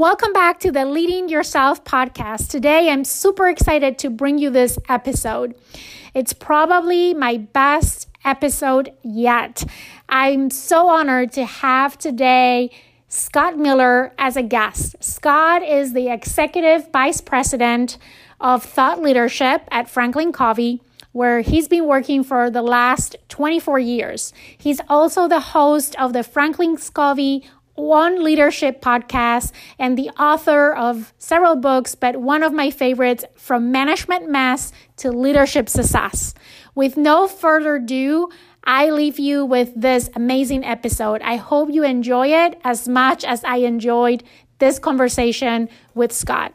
Welcome 0.00 0.32
back 0.32 0.60
to 0.60 0.72
the 0.72 0.86
Leading 0.86 1.28
Yourself 1.28 1.84
podcast. 1.84 2.48
Today, 2.48 2.88
I'm 2.88 3.04
super 3.04 3.48
excited 3.48 3.98
to 3.98 4.08
bring 4.08 4.38
you 4.38 4.48
this 4.48 4.78
episode. 4.88 5.54
It's 6.14 6.32
probably 6.32 7.12
my 7.12 7.36
best 7.36 8.08
episode 8.24 8.94
yet. 9.02 9.62
I'm 10.08 10.48
so 10.48 10.88
honored 10.88 11.32
to 11.32 11.44
have 11.44 11.98
today 11.98 12.70
Scott 13.08 13.58
Miller 13.58 14.14
as 14.16 14.38
a 14.38 14.42
guest. 14.42 14.96
Scott 15.00 15.62
is 15.62 15.92
the 15.92 16.08
executive 16.08 16.90
vice 16.90 17.20
president 17.20 17.98
of 18.40 18.64
thought 18.64 19.02
leadership 19.02 19.68
at 19.70 19.90
Franklin 19.90 20.32
Covey 20.32 20.80
where 21.12 21.40
he's 21.40 21.66
been 21.68 21.86
working 21.86 22.22
for 22.22 22.50
the 22.50 22.62
last 22.62 23.16
24 23.28 23.80
years. 23.80 24.32
He's 24.56 24.80
also 24.88 25.26
the 25.26 25.40
host 25.40 25.98
of 26.00 26.12
the 26.12 26.22
Franklin 26.22 26.76
Covey 26.76 27.44
On 27.80 28.22
leadership 28.22 28.82
podcast 28.82 29.52
and 29.78 29.96
the 29.96 30.10
author 30.10 30.72
of 30.72 31.12
several 31.18 31.56
books, 31.56 31.94
but 31.94 32.18
one 32.20 32.42
of 32.42 32.52
my 32.52 32.70
favorites, 32.70 33.24
From 33.34 33.72
Management 33.72 34.30
Mess 34.30 34.70
to 34.98 35.10
Leadership 35.10 35.68
Success. 35.68 36.34
With 36.74 36.96
no 36.96 37.26
further 37.26 37.76
ado, 37.76 38.28
I 38.62 38.90
leave 38.90 39.18
you 39.18 39.44
with 39.44 39.72
this 39.74 40.08
amazing 40.14 40.64
episode. 40.64 41.20
I 41.22 41.36
hope 41.36 41.70
you 41.72 41.82
enjoy 41.82 42.28
it 42.28 42.60
as 42.62 42.86
much 42.86 43.24
as 43.24 43.42
I 43.44 43.56
enjoyed 43.56 44.22
this 44.58 44.78
conversation 44.78 45.68
with 45.94 46.12
Scott. 46.12 46.54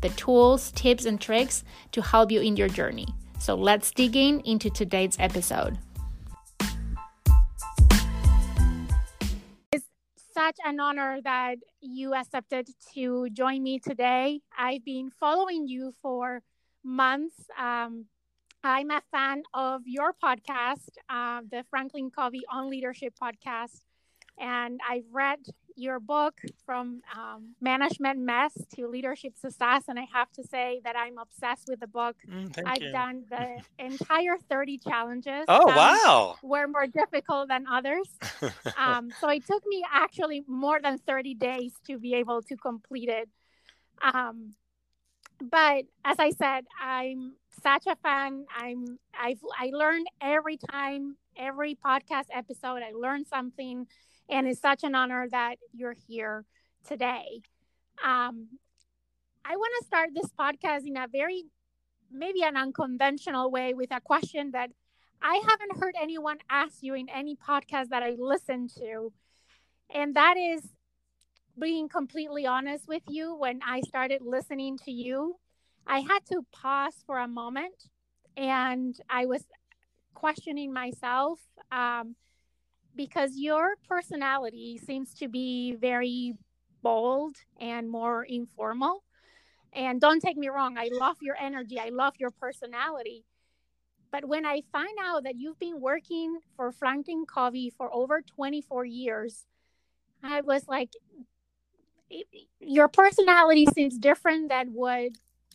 the 0.00 0.10
tools, 0.10 0.70
tips, 0.72 1.04
and 1.04 1.20
tricks 1.20 1.64
to 1.92 2.02
help 2.02 2.30
you 2.30 2.40
in 2.40 2.56
your 2.56 2.68
journey. 2.68 3.06
So 3.38 3.54
let's 3.54 3.90
dig 3.90 4.16
in 4.16 4.40
into 4.40 4.70
today's 4.70 5.16
episode. 5.18 5.78
It's 9.72 9.84
such 10.32 10.56
an 10.64 10.80
honor 10.80 11.20
that 11.24 11.56
you 11.80 12.14
accepted 12.14 12.68
to 12.94 13.28
join 13.30 13.62
me 13.62 13.78
today. 13.78 14.40
I've 14.56 14.84
been 14.84 15.10
following 15.10 15.68
you 15.68 15.92
for 16.00 16.42
months. 16.82 17.34
Um, 17.58 18.06
I'm 18.62 18.90
a 18.90 19.02
fan 19.10 19.42
of 19.52 19.82
your 19.84 20.14
podcast, 20.14 20.88
uh, 21.10 21.42
the 21.50 21.64
Franklin 21.68 22.10
Covey 22.10 22.44
on 22.50 22.70
Leadership 22.70 23.12
podcast, 23.22 23.82
and 24.38 24.80
I've 24.88 25.04
read 25.12 25.40
your 25.76 25.98
book 25.98 26.40
from 26.64 27.02
um, 27.16 27.54
management 27.60 28.18
mess 28.18 28.52
to 28.74 28.86
leadership 28.86 29.36
success 29.36 29.84
and 29.88 29.98
i 29.98 30.06
have 30.12 30.30
to 30.32 30.42
say 30.46 30.80
that 30.84 30.96
i'm 30.96 31.18
obsessed 31.18 31.68
with 31.68 31.80
the 31.80 31.86
book. 31.86 32.16
Mm, 32.30 32.62
i've 32.66 32.82
you. 32.82 32.92
done 32.92 33.24
the 33.28 33.60
entire 33.84 34.36
30 34.48 34.78
challenges. 34.78 35.44
Oh 35.48 35.66
wow. 35.66 36.36
were 36.42 36.68
more 36.68 36.86
difficult 36.86 37.48
than 37.48 37.66
others. 37.66 38.08
Um, 38.76 39.10
so 39.20 39.28
it 39.28 39.46
took 39.46 39.62
me 39.66 39.84
actually 39.92 40.42
more 40.46 40.80
than 40.82 40.98
30 40.98 41.34
days 41.34 41.72
to 41.86 41.98
be 41.98 42.14
able 42.14 42.42
to 42.42 42.56
complete 42.56 43.08
it. 43.08 43.28
Um, 44.02 44.54
but 45.40 45.84
as 46.04 46.18
i 46.18 46.30
said 46.30 46.64
i'm 46.80 47.34
such 47.62 47.86
a 47.86 47.96
fan. 47.96 48.46
I'm 48.56 48.98
i've 49.18 49.40
i 49.58 49.70
learned 49.72 50.06
every 50.20 50.56
time 50.56 51.16
every 51.36 51.74
podcast 51.74 52.26
episode 52.32 52.82
i 52.82 52.92
learned 52.92 53.26
something 53.26 53.86
and 54.28 54.46
it's 54.46 54.60
such 54.60 54.84
an 54.84 54.94
honor 54.94 55.26
that 55.30 55.56
you're 55.72 55.96
here 56.08 56.44
today. 56.86 57.42
Um, 58.02 58.48
I 59.44 59.56
want 59.56 59.72
to 59.80 59.86
start 59.86 60.10
this 60.14 60.30
podcast 60.38 60.86
in 60.86 60.96
a 60.96 61.06
very, 61.10 61.44
maybe 62.10 62.42
an 62.42 62.56
unconventional 62.56 63.50
way 63.50 63.74
with 63.74 63.94
a 63.94 64.00
question 64.00 64.52
that 64.52 64.70
I 65.22 65.42
haven't 65.48 65.78
heard 65.80 65.94
anyone 66.00 66.38
ask 66.50 66.78
you 66.80 66.94
in 66.94 67.08
any 67.08 67.36
podcast 67.36 67.88
that 67.90 68.02
I 68.02 68.14
listen 68.18 68.68
to. 68.78 69.12
And 69.92 70.14
that 70.16 70.36
is 70.36 70.68
being 71.58 71.88
completely 71.88 72.46
honest 72.46 72.88
with 72.88 73.02
you. 73.08 73.34
When 73.34 73.60
I 73.66 73.80
started 73.82 74.22
listening 74.22 74.78
to 74.84 74.90
you, 74.90 75.36
I 75.86 76.00
had 76.00 76.20
to 76.30 76.44
pause 76.52 76.94
for 77.06 77.18
a 77.18 77.28
moment 77.28 77.88
and 78.36 78.96
I 79.08 79.26
was 79.26 79.44
questioning 80.14 80.72
myself. 80.72 81.38
Um, 81.70 82.16
because 82.96 83.32
your 83.36 83.74
personality 83.88 84.78
seems 84.78 85.14
to 85.14 85.28
be 85.28 85.76
very 85.76 86.34
bold 86.82 87.36
and 87.60 87.90
more 87.90 88.24
informal. 88.24 89.02
And 89.72 90.00
don't 90.00 90.20
take 90.20 90.36
me 90.36 90.48
wrong, 90.48 90.78
I 90.78 90.90
love 90.92 91.16
your 91.20 91.36
energy, 91.40 91.78
I 91.80 91.88
love 91.88 92.14
your 92.18 92.30
personality. 92.30 93.24
But 94.12 94.26
when 94.26 94.46
I 94.46 94.60
find 94.70 94.96
out 95.02 95.24
that 95.24 95.34
you've 95.36 95.58
been 95.58 95.80
working 95.80 96.38
for 96.54 96.70
Franklin 96.70 97.24
Covey 97.26 97.72
for 97.76 97.92
over 97.92 98.22
24 98.22 98.84
years, 98.84 99.46
I 100.22 100.40
was 100.42 100.68
like, 100.68 100.90
your 102.60 102.86
personality 102.86 103.66
seems 103.74 103.98
different 103.98 104.50
than 104.50 104.68
what 104.68 105.10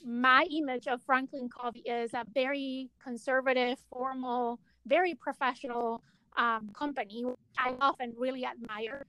my 0.06 0.46
image 0.52 0.88
of 0.88 1.02
Franklin 1.04 1.50
Covey 1.50 1.82
is 1.82 2.14
a 2.14 2.26
very 2.34 2.90
conservative, 3.02 3.78
formal, 3.90 4.60
very 4.86 5.14
professional 5.14 6.04
um, 6.38 6.70
company, 6.78 7.26
which 7.26 7.38
I 7.58 7.74
often 7.82 8.14
really 8.18 8.46
admire. 8.46 9.06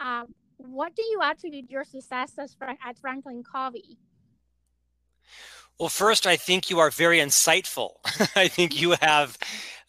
Um, 0.00 0.34
what 0.58 0.94
do 0.94 1.02
you 1.04 1.20
attribute 1.22 1.70
your 1.70 1.84
success 1.84 2.32
at 2.60 2.98
Franklin 2.98 3.42
Covey? 3.42 3.98
Well, 5.78 5.88
first, 5.88 6.26
I 6.26 6.36
think 6.36 6.70
you 6.70 6.80
are 6.80 6.90
very 6.90 7.18
insightful. 7.18 7.90
I 8.36 8.48
think 8.48 8.80
you 8.80 8.96
have 9.00 9.38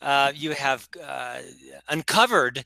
uh, 0.01 0.31
you 0.35 0.51
have 0.51 0.87
uh, 1.03 1.39
uncovered 1.89 2.63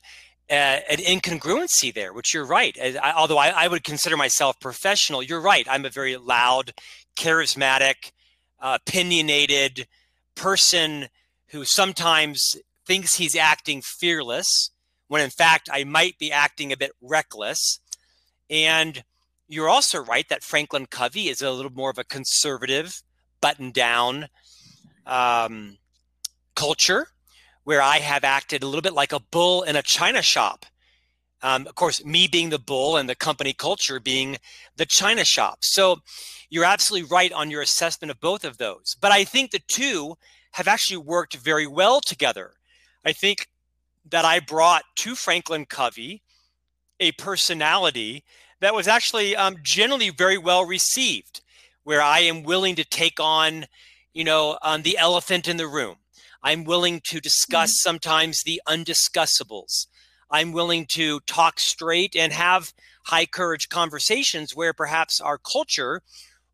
an 0.48 0.98
incongruency 0.98 1.92
there, 1.92 2.12
which 2.12 2.34
you're 2.34 2.44
right. 2.44 2.76
I, 2.80 3.12
although 3.16 3.38
I, 3.38 3.48
I, 3.48 3.66
would 3.66 3.82
consider 3.82 4.16
myself 4.16 4.60
professional, 4.60 5.22
you're 5.22 5.40
right. 5.40 5.66
I'm 5.68 5.86
a 5.86 5.90
very 5.90 6.16
loud, 6.16 6.74
charismatic, 7.18 8.12
opinionated 8.60 9.86
person 10.34 11.08
who 11.48 11.64
sometimes 11.64 12.56
thinks 12.86 13.16
he's 13.16 13.36
acting 13.36 13.82
fearless 13.82 14.70
when 15.08 15.22
in 15.22 15.30
fact 15.30 15.68
I 15.72 15.84
might 15.84 16.18
be 16.18 16.32
acting 16.32 16.72
a 16.72 16.76
bit 16.76 16.92
reckless. 17.00 17.80
And 18.50 19.04
you're 19.48 19.68
also 19.68 20.02
right 20.02 20.28
that 20.28 20.42
Franklin 20.42 20.86
Covey 20.86 21.28
is 21.28 21.42
a 21.42 21.50
little 21.50 21.72
more 21.72 21.90
of 21.90 21.98
a 21.98 22.04
conservative, 22.04 23.02
button 23.40 23.70
down 23.70 24.28
um, 25.06 25.78
culture 26.54 27.08
where 27.64 27.82
I 27.82 27.98
have 27.98 28.24
acted 28.24 28.62
a 28.62 28.66
little 28.66 28.82
bit 28.82 28.94
like 28.94 29.12
a 29.12 29.20
bull 29.20 29.62
in 29.62 29.76
a 29.76 29.82
china 29.82 30.22
shop. 30.22 30.66
Um, 31.42 31.66
of 31.66 31.74
course, 31.74 32.04
me 32.04 32.26
being 32.26 32.50
the 32.50 32.58
bull 32.58 32.96
and 32.96 33.08
the 33.08 33.14
company 33.14 33.52
culture 33.52 34.00
being 34.00 34.38
the 34.76 34.86
china 34.86 35.24
shop. 35.24 35.58
So 35.60 36.00
you're 36.48 36.64
absolutely 36.64 37.08
right 37.08 37.32
on 37.32 37.50
your 37.50 37.60
assessment 37.60 38.10
of 38.10 38.20
both 38.20 38.44
of 38.44 38.56
those. 38.56 38.96
But 39.00 39.12
I 39.12 39.24
think 39.24 39.50
the 39.50 39.62
two 39.66 40.16
have 40.52 40.68
actually 40.68 40.98
worked 40.98 41.36
very 41.36 41.66
well 41.66 42.00
together. 42.00 42.53
I 43.04 43.12
think 43.12 43.48
that 44.10 44.24
I 44.24 44.40
brought 44.40 44.84
to 44.96 45.14
Franklin 45.14 45.66
Covey 45.66 46.22
a 47.00 47.12
personality 47.12 48.24
that 48.60 48.74
was 48.74 48.88
actually 48.88 49.36
um, 49.36 49.56
generally 49.62 50.10
very 50.10 50.38
well 50.38 50.64
received, 50.64 51.42
where 51.82 52.00
I 52.00 52.20
am 52.20 52.42
willing 52.42 52.76
to 52.76 52.84
take 52.84 53.20
on, 53.20 53.66
you 54.12 54.24
know, 54.24 54.58
um, 54.62 54.82
the 54.82 54.96
elephant 54.96 55.48
in 55.48 55.56
the 55.56 55.66
room. 55.66 55.96
I'm 56.42 56.64
willing 56.64 57.00
to 57.04 57.20
discuss 57.20 57.70
mm-hmm. 57.70 57.88
sometimes 57.88 58.42
the 58.42 58.60
undiscussables. 58.68 59.86
I'm 60.30 60.52
willing 60.52 60.86
to 60.92 61.20
talk 61.20 61.60
straight 61.60 62.16
and 62.16 62.32
have 62.32 62.72
high 63.06 63.26
courage 63.26 63.68
conversations 63.68 64.54
where 64.54 64.72
perhaps 64.72 65.20
our 65.20 65.38
culture 65.38 66.02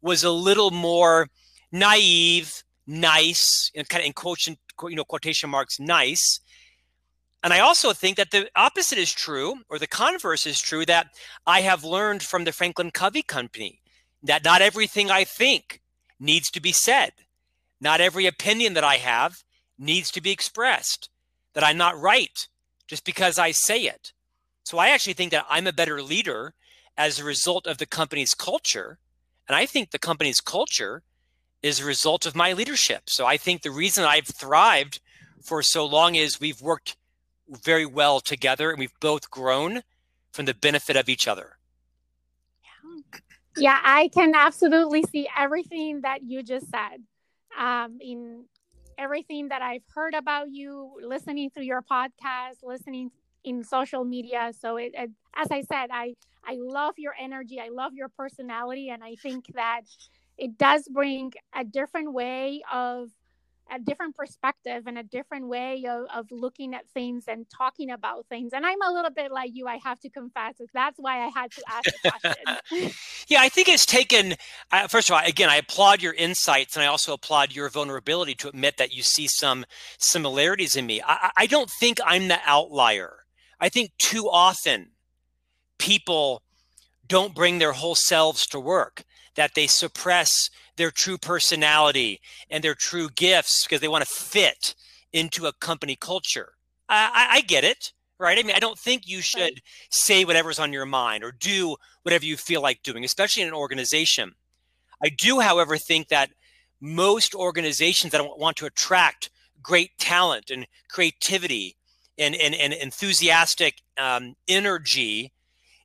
was 0.03 0.25
a 0.25 0.31
little 0.31 0.71
more 0.71 1.29
naive, 1.71 2.65
nice, 2.91 3.71
and 3.75 3.89
kind 3.89 4.03
of 4.03 4.07
in 4.07 4.13
quotation, 4.13 4.59
you 4.83 4.97
know, 4.97 5.05
quotation 5.05 5.49
marks, 5.49 5.79
nice. 5.79 6.41
And 7.43 7.53
I 7.53 7.61
also 7.61 7.93
think 7.93 8.17
that 8.17 8.33
the 8.33 8.51
opposite 8.57 8.99
is 8.99 9.13
true, 9.13 9.61
or 9.71 9.79
the 9.79 9.87
converse 9.87 10.45
is 10.45 10.61
true, 10.61 10.85
that 10.87 11.07
I 11.47 11.61
have 11.63 11.85
learned 11.85 12.23
from 12.23 12.45
the 12.45 12.53
Franklin 12.53 12.91
Covey 12.91 13.23
Company 13.23 13.81
that 14.23 14.45
not 14.45 14.61
everything 14.61 15.11
I 15.11 15.25
think 15.25 15.81
needs 16.19 16.51
to 16.51 16.61
be 16.61 16.73
said. 16.73 17.13
Not 17.81 18.01
every 18.01 18.27
opinion 18.27 18.75
that 18.75 18.85
I 18.85 18.97
have 18.97 19.45
needs 19.79 20.11
to 20.11 20.21
be 20.21 20.31
expressed. 20.31 21.09
that 21.55 21.65
I'm 21.65 21.77
not 21.77 22.01
right 22.01 22.49
just 22.87 23.05
because 23.05 23.39
I 23.39 23.53
say 23.53 23.83
it. 23.83 24.13
So 24.65 24.79
I 24.79 24.89
actually 24.89 25.15
think 25.15 25.33
that 25.33 25.47
I'm 25.49 25.67
a 25.67 25.73
better 25.73 26.03
leader 26.03 26.55
as 26.97 27.19
a 27.19 27.25
result 27.25 27.67
of 27.67 27.79
the 27.79 27.87
company's 27.87 28.35
culture. 28.35 28.99
And 29.49 29.57
I 29.57 29.67
think 29.67 29.91
the 29.91 29.99
company's 29.99 30.41
culture 30.41 31.03
is 31.63 31.81
a 31.81 31.85
result 31.85 32.27
of 32.27 32.35
my 32.35 32.53
leadership. 32.53 33.03
So 33.09 33.27
I 33.27 33.37
think 33.37 33.63
the 33.63 33.71
reason 33.71 34.05
I've 34.05 34.27
thrived 34.27 35.01
for 35.43 35.63
so 35.63 35.85
long 35.85 36.15
is 36.15 36.41
we've 36.41 36.61
worked 36.61 36.97
very 37.49 37.87
well 37.87 38.21
together 38.21 38.71
and 38.71 38.79
we've 38.79 38.99
both 39.01 39.31
grown 39.31 39.83
from 40.33 40.47
the 40.47 40.55
benefit 40.55 40.97
of 40.97 41.09
each 41.09 41.27
other. 41.27 41.57
Yeah, 43.57 43.79
I 43.83 44.09
can 44.09 44.35
absolutely 44.35 45.03
see 45.11 45.29
everything 45.37 46.03
that 46.03 46.23
you 46.23 46.43
just 46.43 46.67
said. 46.71 47.03
Um, 47.59 47.99
in 48.01 48.45
everything 48.97 49.49
that 49.49 49.61
I've 49.61 49.83
heard 49.93 50.15
about 50.15 50.51
you, 50.51 50.93
listening 51.03 51.51
through 51.51 51.65
your 51.65 51.83
podcast, 51.83 52.63
listening 52.63 53.11
in 53.43 53.65
social 53.65 54.05
media. 54.05 54.53
So 54.59 54.77
it, 54.77 54.93
it, 54.95 55.11
as 55.35 55.49
I 55.51 55.63
said, 55.63 55.89
I 55.93 56.15
I 56.45 56.57
love 56.59 56.95
your 56.97 57.15
energy. 57.21 57.61
I 57.61 57.69
love 57.69 57.93
your 57.95 58.09
personality, 58.09 58.91
and 58.91 59.03
I 59.03 59.17
think 59.17 59.47
that 59.55 59.83
it 60.41 60.57
does 60.57 60.89
bring 60.89 61.33
a 61.55 61.65
different 61.65 62.13
way 62.13 62.63
of 62.73 63.11
a 63.73 63.79
different 63.79 64.17
perspective 64.17 64.85
and 64.87 64.99
a 64.99 65.03
different 65.03 65.47
way 65.47 65.85
of, 65.89 66.07
of 66.13 66.27
looking 66.33 66.75
at 66.75 66.89
things 66.89 67.25
and 67.29 67.47
talking 67.57 67.91
about 67.91 68.27
things. 68.29 68.53
And 68.53 68.67
I'm 68.67 68.83
a 68.83 68.91
little 68.91 69.13
bit 69.13 69.31
like 69.31 69.51
you, 69.55 69.69
I 69.69 69.79
have 69.85 70.01
to 70.01 70.11
confess. 70.11 70.55
That's 70.75 70.99
why 70.99 71.25
I 71.25 71.29
had 71.29 71.53
to 71.53 71.63
ask 71.69 71.85
the 72.03 72.11
question. 72.11 72.93
yeah, 73.29 73.41
I 73.41 73.49
think 73.49 73.69
it's 73.69 73.87
taken, 73.87 74.35
uh, 74.73 74.89
first 74.89 75.09
of 75.09 75.15
all, 75.15 75.23
again, 75.25 75.49
I 75.49 75.57
applaud 75.57 76.03
your 76.03 76.15
insights 76.15 76.75
and 76.75 76.83
I 76.83 76.87
also 76.87 77.13
applaud 77.13 77.55
your 77.55 77.69
vulnerability 77.69 78.35
to 78.37 78.49
admit 78.49 78.77
that 78.79 78.93
you 78.93 79.05
see 79.05 79.29
some 79.29 79.65
similarities 79.99 80.75
in 80.75 80.87
me. 80.87 81.01
I, 81.07 81.31
I 81.37 81.47
don't 81.47 81.71
think 81.79 81.99
I'm 82.05 82.27
the 82.27 82.41
outlier. 82.45 83.19
I 83.61 83.69
think 83.69 83.93
too 83.99 84.29
often 84.29 84.91
people 85.79 86.43
don't 87.07 87.35
bring 87.35 87.59
their 87.59 87.73
whole 87.73 87.95
selves 87.95 88.47
to 88.49 88.59
work 88.59 89.05
that 89.37 89.55
they 89.55 89.67
suppress 89.67 90.51
their 90.77 90.91
true 90.91 91.19
personality 91.19 92.21
and 92.51 92.65
their 92.65 92.75
true 92.75 93.09
gifts 93.15 93.65
because 93.65 93.81
they 93.81 93.89
want 93.89 94.05
to 94.05 94.15
fit 94.15 94.75
into 95.13 95.47
a 95.47 95.53
company 95.53 95.97
culture. 95.97 96.53
I, 96.89 97.11
I, 97.13 97.37
I 97.37 97.41
get 97.43 97.65
it, 97.65 97.93
right? 98.19 98.39
I 98.39 98.43
mean, 98.43 98.57
I 98.57 98.61
don't 98.61 98.79
think 98.79 99.09
you 99.09 99.21
should 99.21 99.41
right. 99.41 99.63
say 99.91 100.25
whatever's 100.25 100.59
on 100.59 100.73
your 100.73 100.87
mind 100.87 101.25
or 101.25 101.33
do 101.33 101.77
whatever 102.03 102.25
you 102.25 102.37
feel 102.37 102.63
like 102.63 102.83
doing, 102.83 103.05
especially 103.05 103.43
in 103.43 103.49
an 103.49 103.55
organization. 103.55 104.35
I 105.03 105.09
do, 105.09 105.41
however, 105.41 105.77
think 105.77 106.09
that 106.09 106.31
most 106.81 107.35
organizations 107.35 108.13
that 108.13 108.39
want 108.39 108.57
to 108.59 108.67
attract 108.67 109.31
great 109.63 109.99
talent 109.99 110.51
and 110.51 110.67
creativity 110.89 111.77
and, 112.19 112.35
and, 112.35 112.55
and 112.55 112.73
enthusiastic 112.73 113.83
um, 113.99 114.35
energy 114.49 115.33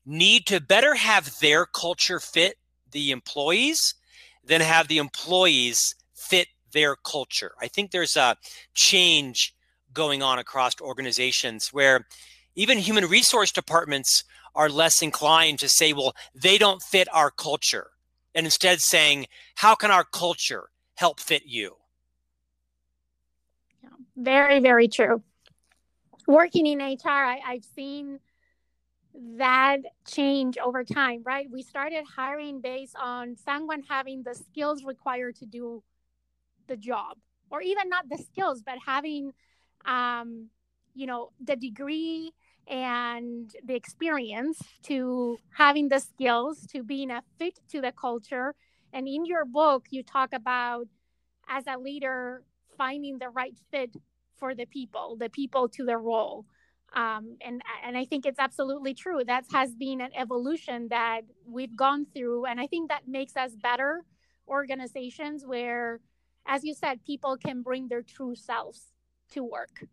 need 0.05 0.45
to 0.47 0.59
better 0.61 0.95
have 0.95 1.39
their 1.39 1.65
culture 1.65 2.19
fit 2.19 2.57
the 2.95 3.11
employees 3.11 3.93
than 4.43 4.61
have 4.61 4.87
the 4.87 4.99
employees 4.99 5.95
fit 6.13 6.47
their 6.71 6.95
culture. 6.95 7.51
I 7.61 7.67
think 7.67 7.91
there's 7.91 8.15
a 8.15 8.37
change 8.73 9.53
going 9.93 10.23
on 10.23 10.39
across 10.39 10.79
organizations 10.79 11.73
where 11.73 12.07
even 12.55 12.77
human 12.77 13.05
resource 13.05 13.51
departments 13.51 14.23
are 14.55 14.69
less 14.69 15.01
inclined 15.01 15.59
to 15.59 15.67
say, 15.67 15.91
well, 15.91 16.15
they 16.33 16.57
don't 16.57 16.81
fit 16.81 17.09
our 17.11 17.29
culture, 17.29 17.87
and 18.33 18.45
instead 18.45 18.79
saying, 18.79 19.27
how 19.55 19.75
can 19.75 19.91
our 19.91 20.05
culture 20.05 20.69
help 20.95 21.19
fit 21.19 21.43
you? 21.45 21.75
Very, 24.15 24.61
very 24.61 24.87
true. 24.87 25.21
Working 26.27 26.65
in 26.65 26.79
HR, 26.79 27.09
I, 27.09 27.41
I've 27.45 27.65
seen 27.75 28.19
that 29.37 29.77
change 30.07 30.57
over 30.57 30.83
time, 30.83 31.21
right? 31.25 31.47
We 31.49 31.61
started 31.61 32.03
hiring 32.15 32.61
based 32.61 32.95
on 32.99 33.35
someone 33.35 33.83
having 33.87 34.23
the 34.23 34.35
skills 34.35 34.83
required 34.83 35.35
to 35.37 35.45
do 35.45 35.83
the 36.67 36.77
job, 36.77 37.17
or 37.49 37.61
even 37.61 37.89
not 37.89 38.09
the 38.09 38.17
skills, 38.17 38.61
but 38.65 38.77
having, 38.85 39.31
um, 39.85 40.49
you 40.93 41.05
know, 41.05 41.31
the 41.43 41.55
degree 41.55 42.31
and 42.67 43.53
the 43.63 43.75
experience 43.75 44.59
to 44.83 45.37
having 45.51 45.89
the 45.89 45.99
skills 45.99 46.65
to 46.67 46.83
being 46.83 47.11
a 47.11 47.21
fit 47.37 47.59
to 47.69 47.81
the 47.81 47.91
culture. 47.91 48.55
And 48.91 49.07
in 49.07 49.25
your 49.25 49.45
book, 49.45 49.85
you 49.91 50.03
talk 50.03 50.33
about 50.33 50.87
as 51.47 51.65
a 51.67 51.77
leader 51.77 52.43
finding 52.77 53.19
the 53.19 53.29
right 53.29 53.55
fit 53.71 53.95
for 54.35 54.55
the 54.55 54.65
people, 54.65 55.15
the 55.19 55.29
people 55.29 55.69
to 55.69 55.85
the 55.85 55.97
role 55.97 56.45
um, 56.95 57.37
and 57.41 57.61
and 57.85 57.97
I 57.97 58.05
think 58.05 58.25
it's 58.25 58.39
absolutely 58.39 58.93
true. 58.93 59.21
That 59.25 59.45
has 59.51 59.75
been 59.75 59.99
an 59.99 60.11
evolution 60.15 60.87
that 60.89 61.21
we've 61.45 61.75
gone 61.75 62.07
through, 62.15 62.45
and 62.45 62.59
I 62.59 62.67
think 62.67 62.89
that 62.89 63.07
makes 63.07 63.35
us 63.35 63.51
better 63.55 64.03
organizations 64.47 65.45
where, 65.45 65.99
as 66.45 66.63
you 66.63 66.73
said, 66.73 67.03
people 67.05 67.35
can 67.37 67.61
bring 67.61 67.89
their 67.89 68.01
true 68.01 68.35
selves 68.35 68.93
to 69.31 69.43
work. 69.43 69.85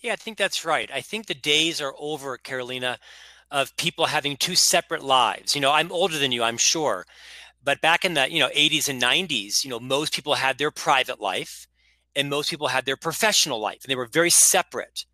Yeah, 0.00 0.12
I 0.12 0.16
think 0.16 0.38
that's 0.38 0.64
right. 0.64 0.88
I 0.92 1.00
think 1.00 1.26
the 1.26 1.34
days 1.34 1.80
are 1.80 1.94
over, 1.98 2.38
Carolina, 2.38 2.98
of 3.50 3.76
people 3.76 4.06
having 4.06 4.36
two 4.36 4.54
separate 4.54 5.02
lives. 5.02 5.54
You 5.54 5.60
know, 5.60 5.72
I'm 5.72 5.90
older 5.90 6.18
than 6.18 6.30
you, 6.30 6.44
I'm 6.44 6.58
sure, 6.58 7.04
but 7.64 7.80
back 7.80 8.04
in 8.04 8.14
the 8.14 8.30
you 8.30 8.38
know 8.38 8.48
80s 8.50 8.88
and 8.88 9.02
90s, 9.02 9.64
you 9.64 9.70
know, 9.70 9.80
most 9.80 10.14
people 10.14 10.34
had 10.34 10.58
their 10.58 10.70
private 10.70 11.20
life, 11.20 11.66
and 12.14 12.30
most 12.30 12.48
people 12.48 12.68
had 12.68 12.84
their 12.84 12.96
professional 12.96 13.60
life, 13.60 13.80
and 13.82 13.90
they 13.90 13.96
were 13.96 14.06
very 14.06 14.30
separate 14.30 15.04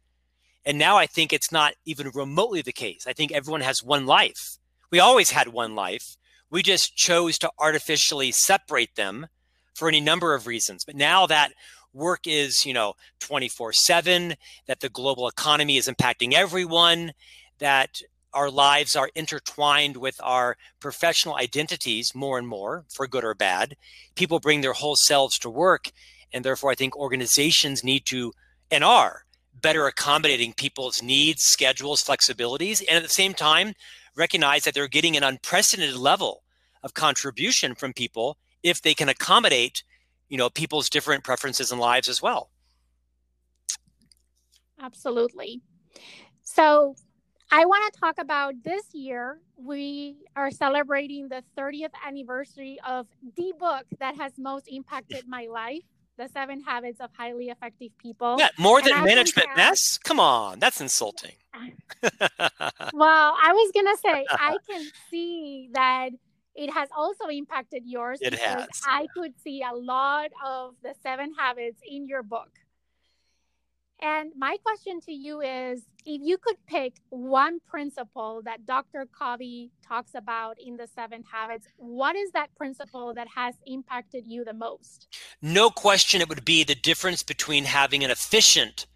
and 0.67 0.79
now 0.79 0.97
I 0.97 1.07
think 1.07 1.33
it's 1.33 1.53
not 1.53 1.75
even 1.85 2.11
remotely 2.15 2.63
the 2.63 2.73
case. 2.73 3.07
I 3.07 3.13
think 3.13 3.33
everyone 3.33 3.61
has 3.61 3.83
one 3.83 4.07
life. 4.07 4.59
We 4.91 4.99
always 4.99 5.31
had 5.31 5.49
one 5.49 5.75
life. 5.75 6.17
We 6.51 6.63
just 6.63 6.97
chose 6.97 7.39
to 7.39 7.51
artificially 7.59 8.33
separate 8.33 8.95
them 8.95 9.27
for 9.75 9.89
any 9.89 10.01
number 10.01 10.35
of 10.35 10.47
reasons. 10.47 10.85
But 10.85 10.97
now 10.97 11.27
that 11.27 11.53
work 11.93 12.27
is, 12.27 12.65
you 12.65 12.73
know, 12.73 12.95
24 13.21 13.73
7, 13.73 14.35
that 14.67 14.81
the 14.81 14.89
global 14.89 15.29
economy 15.29 15.77
is 15.77 15.89
impacting 15.89 16.33
everyone, 16.33 17.13
that 17.59 18.01
our 18.33 18.51
lives 18.51 18.97
are 18.97 19.11
intertwined 19.15 19.97
with 19.97 20.17
our 20.23 20.57
professional 20.81 21.37
identities 21.37 22.15
more 22.15 22.39
and 22.39 22.49
more, 22.49 22.85
for 22.93 23.07
good 23.07 23.25
or 23.25 23.35
bad. 23.35 23.77
People 24.15 24.41
bring 24.41 24.61
their 24.61 24.73
whole 24.73 24.97
selves 24.97 25.39
to 25.39 25.51
work. 25.51 25.91
And 26.33 26.45
therefore, 26.45 26.73
I 26.73 26.75
think 26.75 26.97
organizations 26.97 27.85
need 27.85 28.07
to 28.07 28.33
and 28.71 28.83
are 28.83 29.25
better 29.65 29.87
accommodating 29.87 30.53
people's 30.53 31.03
needs, 31.03 31.43
schedules, 31.43 32.05
flexibilities, 32.05 32.85
and 32.87 32.99
at 32.99 33.03
the 33.03 33.09
same 33.09 33.33
time, 33.33 33.73
recognize 34.15 34.65
that 34.65 34.75
they're 34.75 34.87
getting 34.87 35.17
an 35.17 35.23
unprecedented 35.25 35.97
level 35.97 36.43
of 36.83 36.93
contribution 36.93 37.75
from 37.75 37.95
people 37.95 38.37
if 38.63 38.83
they 38.83 38.93
can 38.93 39.09
accommodate, 39.09 39.83
you 40.29 40.37
know, 40.37 40.51
people's 40.51 40.91
different 40.91 41.25
preferences 41.25 41.73
and 41.73 41.81
lives 41.81 42.11
as 42.11 42.21
well. 42.21 42.51
Absolutely. 44.79 45.63
So, 46.43 46.95
I 47.51 47.65
want 47.65 47.95
to 47.95 48.01
talk 48.01 48.17
about 48.19 48.55
this 48.65 48.93
year. 48.93 49.39
We 49.57 50.17
are 50.37 50.51
celebrating 50.51 51.29
the 51.29 51.43
30th 51.57 51.93
anniversary 52.07 52.79
of 52.87 53.07
the 53.37 53.55
book 53.59 53.87
that 53.99 54.17
has 54.17 54.33
most 54.37 54.67
impacted 54.69 55.27
my 55.27 55.47
life 55.51 55.85
the 56.17 56.29
seven 56.29 56.61
habits 56.61 57.01
of 57.01 57.11
highly 57.17 57.49
effective 57.49 57.91
people. 57.99 58.37
Yeah, 58.39 58.49
more 58.59 58.83
than 58.83 59.03
management 59.05 59.49
mess? 59.57 59.99
Come 59.99 60.21
on, 60.21 60.59
that's 60.59 60.81
insulting. 60.81 61.33
well, 62.93 63.37
I 63.43 63.53
was 63.53 63.73
gonna 63.73 63.97
say 64.05 64.27
I 64.31 64.57
can 64.69 64.85
see 65.11 65.71
that 65.73 66.11
it 66.55 66.71
has 66.73 66.89
also 66.97 67.29
impacted 67.29 67.83
yours. 67.87 68.19
It 68.21 68.35
has. 68.35 68.67
I 68.87 69.07
could 69.15 69.33
see 69.43 69.63
a 69.63 69.75
lot 69.75 70.31
of 70.45 70.75
the 70.83 70.95
seven 71.03 71.33
habits 71.37 71.81
in 71.87 72.07
your 72.07 72.23
book. 72.23 72.51
And 74.01 74.33
my 74.37 74.57
question 74.63 75.01
to 75.03 75.13
you 75.13 75.41
is 75.41 75.83
if 76.05 76.21
you 76.23 76.37
could 76.37 76.57
pick 76.67 76.95
one 77.09 77.61
principle 77.61 78.43
that 78.45 78.67
Dr. 78.67 79.07
Covey 79.19 79.71
talks 79.87 80.13
about 80.15 80.57
in 80.61 80.77
the 80.77 80.87
seven 80.95 81.23
habits, 81.23 81.67
what 81.77 82.17
is 82.17 82.31
that 82.33 82.55
principle 82.57 83.15
that 83.15 83.29
has 83.35 83.55
impacted 83.67 84.27
you 84.27 84.45
the 84.45 84.53
most? 84.53 85.09
No 85.41 85.71
question, 85.71 86.21
it 86.21 86.29
would 86.29 86.45
be 86.45 86.65
the 86.65 86.75
difference 86.75 87.23
between 87.23 87.65
having 87.65 88.05
an 88.05 88.11
efficient 88.11 88.87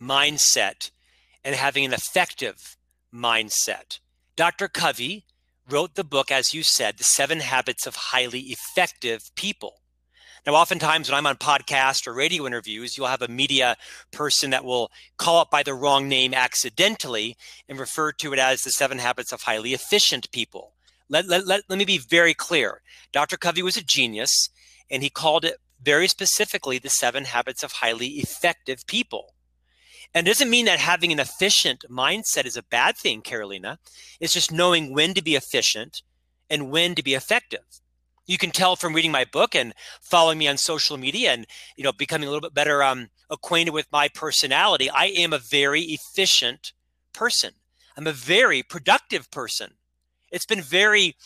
mindset 0.00 0.90
and 1.44 1.54
having 1.54 1.84
an 1.84 1.92
effective 1.92 2.76
mindset. 3.14 3.98
Dr. 4.36 4.68
Covey 4.68 5.26
wrote 5.68 5.94
the 5.94 6.04
book, 6.04 6.30
as 6.30 6.54
you 6.54 6.62
said, 6.62 6.98
The 6.98 7.04
Seven 7.04 7.40
Habits 7.40 7.86
of 7.86 7.96
Highly 7.96 8.40
Effective 8.40 9.30
People. 9.34 9.80
Now, 10.46 10.54
oftentimes 10.54 11.08
when 11.08 11.18
I'm 11.18 11.26
on 11.26 11.38
podcast 11.38 12.06
or 12.06 12.14
radio 12.14 12.46
interviews, 12.46 12.96
you'll 12.96 13.08
have 13.08 13.20
a 13.22 13.26
media 13.26 13.76
person 14.12 14.50
that 14.50 14.64
will 14.64 14.92
call 15.18 15.42
it 15.42 15.50
by 15.50 15.64
the 15.64 15.74
wrong 15.74 16.08
name 16.08 16.32
accidentally 16.32 17.36
and 17.68 17.80
refer 17.80 18.12
to 18.12 18.32
it 18.32 18.38
as 18.38 18.62
the 18.62 18.70
seven 18.70 18.98
habits 18.98 19.32
of 19.32 19.42
highly 19.42 19.74
efficient 19.74 20.30
people. 20.30 20.74
Let, 21.08 21.26
let, 21.26 21.48
let, 21.48 21.62
let 21.68 21.78
me 21.80 21.84
be 21.84 21.98
very 21.98 22.32
clear. 22.32 22.80
Dr. 23.10 23.36
Covey 23.36 23.62
was 23.62 23.76
a 23.76 23.82
genius, 23.82 24.48
and 24.88 25.02
he 25.02 25.10
called 25.10 25.44
it 25.44 25.56
very 25.82 26.06
specifically 26.06 26.78
the 26.78 26.90
seven 26.90 27.24
habits 27.24 27.64
of 27.64 27.72
highly 27.72 28.06
effective 28.06 28.86
people. 28.86 29.34
And 30.14 30.28
it 30.28 30.30
doesn't 30.30 30.50
mean 30.50 30.66
that 30.66 30.78
having 30.78 31.10
an 31.10 31.18
efficient 31.18 31.84
mindset 31.90 32.46
is 32.46 32.56
a 32.56 32.62
bad 32.62 32.96
thing, 32.96 33.20
Carolina. 33.20 33.80
It's 34.20 34.32
just 34.32 34.52
knowing 34.52 34.94
when 34.94 35.12
to 35.14 35.22
be 35.22 35.34
efficient 35.34 36.02
and 36.48 36.70
when 36.70 36.94
to 36.94 37.02
be 37.02 37.14
effective. 37.14 37.64
You 38.26 38.38
can 38.38 38.50
tell 38.50 38.74
from 38.76 38.94
reading 38.94 39.12
my 39.12 39.24
book 39.24 39.54
and 39.54 39.72
following 40.00 40.38
me 40.38 40.48
on 40.48 40.56
social 40.56 40.96
media 40.96 41.32
and 41.32 41.46
you 41.76 41.84
know 41.84 41.92
becoming 41.92 42.28
a 42.28 42.30
little 42.30 42.46
bit 42.48 42.54
better 42.54 42.82
um, 42.82 43.08
acquainted 43.30 43.72
with 43.72 43.86
my 43.92 44.08
personality. 44.08 44.90
I 44.90 45.06
am 45.06 45.32
a 45.32 45.38
very 45.38 45.82
efficient 45.82 46.72
person. 47.12 47.52
I'm 47.96 48.06
a 48.06 48.12
very 48.12 48.62
productive 48.62 49.30
person. 49.30 49.74
It's 50.30 50.46
been 50.46 50.60
very 50.60 51.16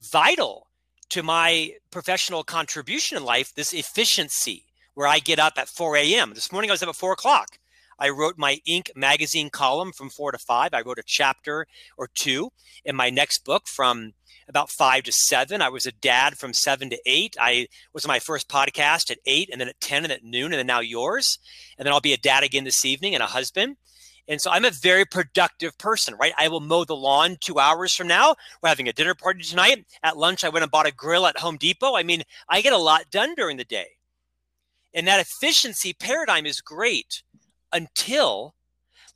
vital 0.00 0.68
to 1.10 1.22
my 1.22 1.72
professional 1.90 2.42
contribution 2.42 3.18
in 3.18 3.24
life, 3.24 3.54
this 3.54 3.74
efficiency, 3.74 4.64
where 4.94 5.06
I 5.06 5.18
get 5.18 5.38
up 5.38 5.54
at 5.58 5.68
4 5.68 5.96
a.m. 5.96 6.32
This 6.34 6.50
morning 6.50 6.70
I 6.70 6.74
was 6.74 6.82
up 6.82 6.88
at 6.88 6.96
4 6.96 7.12
o'clock. 7.12 7.58
I 7.98 8.08
wrote 8.08 8.36
my 8.36 8.58
Inc. 8.66 8.88
magazine 8.96 9.50
column 9.50 9.92
from 9.92 10.10
4 10.10 10.32
to 10.32 10.38
5. 10.38 10.70
I 10.72 10.80
wrote 10.80 10.98
a 10.98 11.04
chapter 11.04 11.66
or 11.96 12.08
two 12.14 12.50
in 12.84 12.96
my 12.96 13.10
next 13.10 13.44
book 13.44 13.68
from 13.68 14.14
about 14.52 14.70
5 14.70 15.04
to 15.04 15.12
7. 15.12 15.62
I 15.62 15.70
was 15.70 15.86
a 15.86 15.92
dad 15.92 16.36
from 16.36 16.52
7 16.52 16.90
to 16.90 16.98
8. 17.06 17.36
I 17.40 17.68
was 17.94 18.06
my 18.06 18.18
first 18.18 18.50
podcast 18.50 19.10
at 19.10 19.16
8 19.24 19.48
and 19.50 19.58
then 19.58 19.68
at 19.68 19.80
10 19.80 20.04
and 20.04 20.12
at 20.12 20.22
noon 20.22 20.52
and 20.52 20.54
then 20.54 20.66
now 20.66 20.80
yours. 20.80 21.38
And 21.78 21.86
then 21.86 21.92
I'll 21.94 22.02
be 22.02 22.12
a 22.12 22.18
dad 22.18 22.44
again 22.44 22.64
this 22.64 22.84
evening 22.84 23.14
and 23.14 23.22
a 23.22 23.26
husband. 23.26 23.76
And 24.28 24.42
so 24.42 24.50
I'm 24.50 24.66
a 24.66 24.70
very 24.70 25.06
productive 25.06 25.76
person, 25.78 26.14
right? 26.20 26.34
I 26.36 26.48
will 26.48 26.60
mow 26.60 26.84
the 26.84 26.94
lawn 26.94 27.38
two 27.40 27.58
hours 27.58 27.94
from 27.94 28.08
now. 28.08 28.36
We're 28.62 28.68
having 28.68 28.88
a 28.88 28.92
dinner 28.92 29.14
party 29.14 29.42
tonight. 29.42 29.86
At 30.02 30.18
lunch, 30.18 30.44
I 30.44 30.50
went 30.50 30.64
and 30.64 30.70
bought 30.70 30.86
a 30.86 30.92
grill 30.92 31.26
at 31.26 31.38
Home 31.38 31.56
Depot. 31.56 31.96
I 31.96 32.02
mean, 32.02 32.22
I 32.46 32.60
get 32.60 32.74
a 32.74 32.78
lot 32.78 33.10
done 33.10 33.34
during 33.34 33.56
the 33.56 33.64
day. 33.64 33.86
And 34.92 35.08
that 35.08 35.20
efficiency 35.20 35.94
paradigm 35.94 36.44
is 36.44 36.60
great 36.60 37.22
until, 37.72 38.54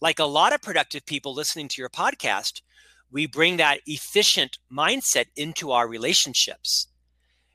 like 0.00 0.18
a 0.18 0.24
lot 0.24 0.54
of 0.54 0.62
productive 0.62 1.04
people 1.04 1.34
listening 1.34 1.68
to 1.68 1.82
your 1.82 1.90
podcast, 1.90 2.62
we 3.10 3.26
bring 3.26 3.56
that 3.56 3.80
efficient 3.86 4.58
mindset 4.72 5.26
into 5.36 5.72
our 5.72 5.88
relationships. 5.88 6.88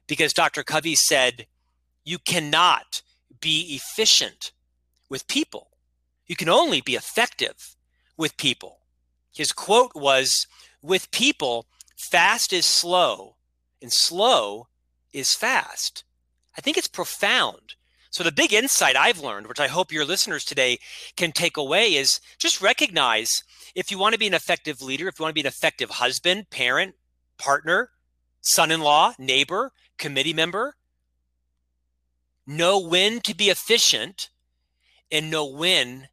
Because 0.08 0.34
Dr. 0.34 0.64
Covey 0.64 0.96
said, 0.96 1.46
you 2.04 2.18
cannot 2.18 3.02
be 3.40 3.76
efficient 3.76 4.52
with 5.10 5.28
people 5.28 5.72
you 6.32 6.38
can 6.38 6.48
only 6.48 6.80
be 6.80 6.96
effective 6.96 7.76
with 8.16 8.38
people. 8.38 8.80
His 9.34 9.52
quote 9.52 9.92
was 9.94 10.48
With 10.82 11.12
people, 11.12 11.66
fast 11.98 12.54
is 12.54 12.66
slow, 12.66 13.36
and 13.82 13.92
slow 13.92 14.70
is 15.12 15.36
fast. 15.36 16.06
I 16.58 16.62
think 16.62 16.78
it's 16.78 16.88
profound. 16.88 17.76
So, 18.12 18.24
the 18.24 18.32
big 18.32 18.54
insight 18.54 18.98
I've 18.98 19.20
learned, 19.20 19.48
which 19.48 19.60
I 19.60 19.68
hope 19.68 19.92
your 19.92 20.06
listeners 20.06 20.44
today 20.44 20.80
can 21.16 21.32
take 21.32 21.56
away, 21.56 21.96
is 21.96 22.20
just 22.38 22.62
recognize 22.62 23.44
if 23.74 23.90
you 23.90 23.98
want 23.98 24.14
to 24.14 24.20
be 24.20 24.28
an 24.28 24.34
effective 24.34 24.82
leader, 24.82 25.08
if 25.08 25.18
you 25.18 25.24
want 25.24 25.32
to 25.32 25.42
be 25.42 25.42
an 25.42 25.48
effective 25.48 25.90
husband, 25.90 26.50
parent, 26.50 26.96
partner, 27.38 27.90
son 28.42 28.70
in 28.70 28.82
law, 28.82 29.14
neighbor, 29.18 29.72
committee 29.98 30.34
member, 30.34 30.76
know 32.46 32.80
when 32.80 33.22
to 33.22 33.34
be 33.34 33.50
efficient 33.50 34.30
and 35.10 35.32
know 35.32 35.46
when 35.46 36.10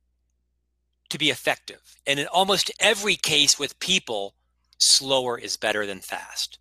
to 1.09 1.19
be 1.19 1.31
effective. 1.31 1.97
And 2.07 2.21
in 2.21 2.27
almost 2.29 2.71
every 2.79 3.17
case 3.17 3.59
with 3.59 3.81
people, 3.81 4.35
slower 4.79 5.37
is 5.37 5.57
better 5.57 5.85
than 5.85 5.99
fast. 5.99 6.59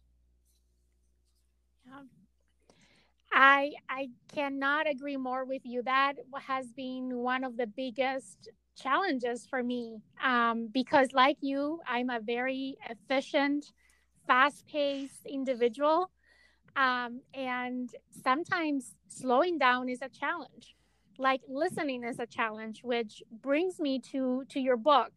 I 3.39 3.73
I 3.87 4.09
cannot 4.33 4.87
agree 4.89 5.15
more 5.17 5.45
with 5.45 5.61
you. 5.63 5.83
That 5.83 6.13
has 6.47 6.71
been 6.73 7.17
one 7.17 7.43
of 7.43 7.55
the 7.55 7.67
biggest 7.67 8.49
challenges 8.75 9.45
for 9.45 9.61
me 9.63 10.01
um, 10.23 10.69
because, 10.73 11.13
like 11.13 11.37
you, 11.41 11.79
I'm 11.87 12.09
a 12.09 12.19
very 12.19 12.77
efficient, 12.89 13.71
fast-paced 14.27 15.25
individual, 15.27 16.11
um, 16.75 17.21
and 17.33 17.89
sometimes 18.23 18.95
slowing 19.09 19.59
down 19.59 19.89
is 19.89 20.01
a 20.01 20.09
challenge 20.09 20.75
like 21.19 21.41
listening 21.49 22.03
is 22.03 22.19
a 22.19 22.27
challenge 22.27 22.81
which 22.83 23.23
brings 23.43 23.79
me 23.79 23.99
to 23.99 24.43
to 24.49 24.59
your 24.59 24.77
book 24.77 25.11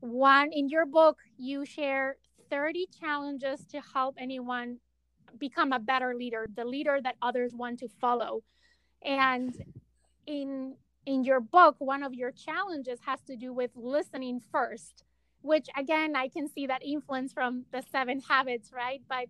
one 0.00 0.50
in 0.52 0.68
your 0.68 0.86
book 0.86 1.18
you 1.38 1.64
share 1.64 2.16
30 2.50 2.86
challenges 3.00 3.66
to 3.66 3.80
help 3.94 4.16
anyone 4.18 4.78
become 5.38 5.72
a 5.72 5.78
better 5.78 6.14
leader 6.14 6.46
the 6.56 6.64
leader 6.64 7.00
that 7.02 7.16
others 7.22 7.52
want 7.54 7.78
to 7.78 7.88
follow 8.00 8.42
and 9.04 9.62
in 10.26 10.74
in 11.06 11.24
your 11.24 11.40
book 11.40 11.76
one 11.78 12.02
of 12.02 12.14
your 12.14 12.30
challenges 12.30 12.98
has 13.06 13.20
to 13.22 13.36
do 13.36 13.52
with 13.52 13.70
listening 13.74 14.40
first 14.52 15.04
which 15.42 15.68
again 15.76 16.16
i 16.16 16.28
can 16.28 16.48
see 16.48 16.66
that 16.66 16.84
influence 16.84 17.32
from 17.32 17.64
the 17.72 17.82
seven 17.92 18.20
habits 18.20 18.70
right 18.72 19.02
but 19.08 19.26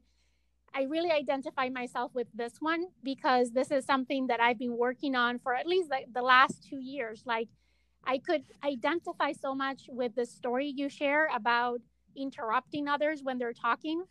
I 0.75 0.82
really 0.82 1.12
identify 1.12 1.68
myself 1.68 2.12
with 2.14 2.26
this 2.34 2.54
one 2.58 2.87
because 3.04 3.52
this 3.52 3.70
is 3.70 3.84
something 3.84 4.26
that 4.26 4.40
I've 4.40 4.58
been 4.58 4.76
working 4.76 5.14
on 5.14 5.38
for 5.38 5.54
at 5.54 5.68
least 5.68 5.88
like 5.88 6.06
the 6.12 6.23
last 6.23 6.66
two 6.68 6.78
years. 6.80 7.23
Like 7.25 7.49
I 8.04 8.18
could 8.18 8.42
identify 8.64 9.32
so 9.32 9.54
much 9.54 9.82
with 9.88 10.16
the 10.16 10.26
story 10.26 10.73
you 10.75 10.88
share 10.88 11.28
about 11.32 11.80
interrupting 12.16 12.88
others 12.88 13.20
when 13.23 13.38
they're 13.38 13.52
talking. 13.52 14.04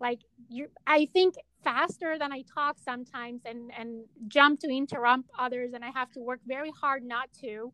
Like 0.00 0.20
you 0.48 0.68
I 0.86 1.06
think 1.12 1.34
faster 1.62 2.18
than 2.18 2.32
I 2.32 2.42
talk 2.54 2.78
sometimes 2.78 3.42
and 3.44 3.70
and 3.76 4.04
jump 4.28 4.60
to 4.60 4.68
interrupt 4.68 5.30
others 5.38 5.72
and 5.74 5.84
I 5.84 5.90
have 5.90 6.10
to 6.12 6.20
work 6.20 6.40
very 6.46 6.70
hard 6.80 7.04
not 7.04 7.28
to. 7.42 7.72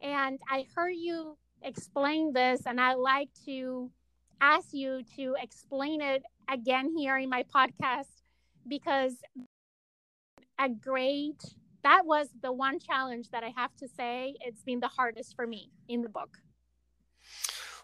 And 0.00 0.38
I 0.48 0.66
heard 0.74 0.94
you 0.96 1.36
explain 1.62 2.32
this 2.32 2.62
and 2.66 2.80
I 2.80 2.94
like 2.94 3.28
to 3.44 3.90
ask 4.40 4.68
you 4.72 5.02
to 5.16 5.34
explain 5.42 6.00
it 6.00 6.22
again 6.50 6.94
here 6.96 7.18
in 7.18 7.28
my 7.28 7.44
podcast 7.54 8.22
because 8.66 9.16
a 10.58 10.68
great 10.68 11.42
that 11.82 12.02
was 12.04 12.28
the 12.42 12.52
one 12.52 12.78
challenge 12.78 13.30
that 13.30 13.42
I 13.42 13.52
have 13.56 13.74
to 13.76 13.88
say 13.88 14.34
it's 14.40 14.62
been 14.62 14.80
the 14.80 14.88
hardest 14.88 15.34
for 15.34 15.46
me 15.46 15.70
in 15.88 16.02
the 16.02 16.08
book. 16.08 16.38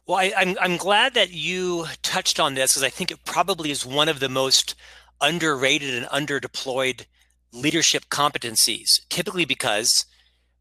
Well, 0.06 0.18
I, 0.18 0.24
am 0.36 0.50
I'm, 0.50 0.56
I'm 0.60 0.76
glad 0.76 1.14
that 1.14 1.32
you 1.32 1.86
touched 2.02 2.38
on 2.38 2.54
this 2.54 2.72
because 2.72 2.84
I 2.84 2.90
think 2.90 3.10
it 3.10 3.24
probably 3.24 3.72
is 3.72 3.84
one 3.84 4.08
of 4.08 4.20
the 4.20 4.28
most 4.28 4.76
underrated 5.20 5.94
and 5.94 6.06
underdeployed 6.06 7.06
leadership 7.52 8.04
competencies. 8.08 9.00
Typically, 9.08 9.44
because 9.44 10.04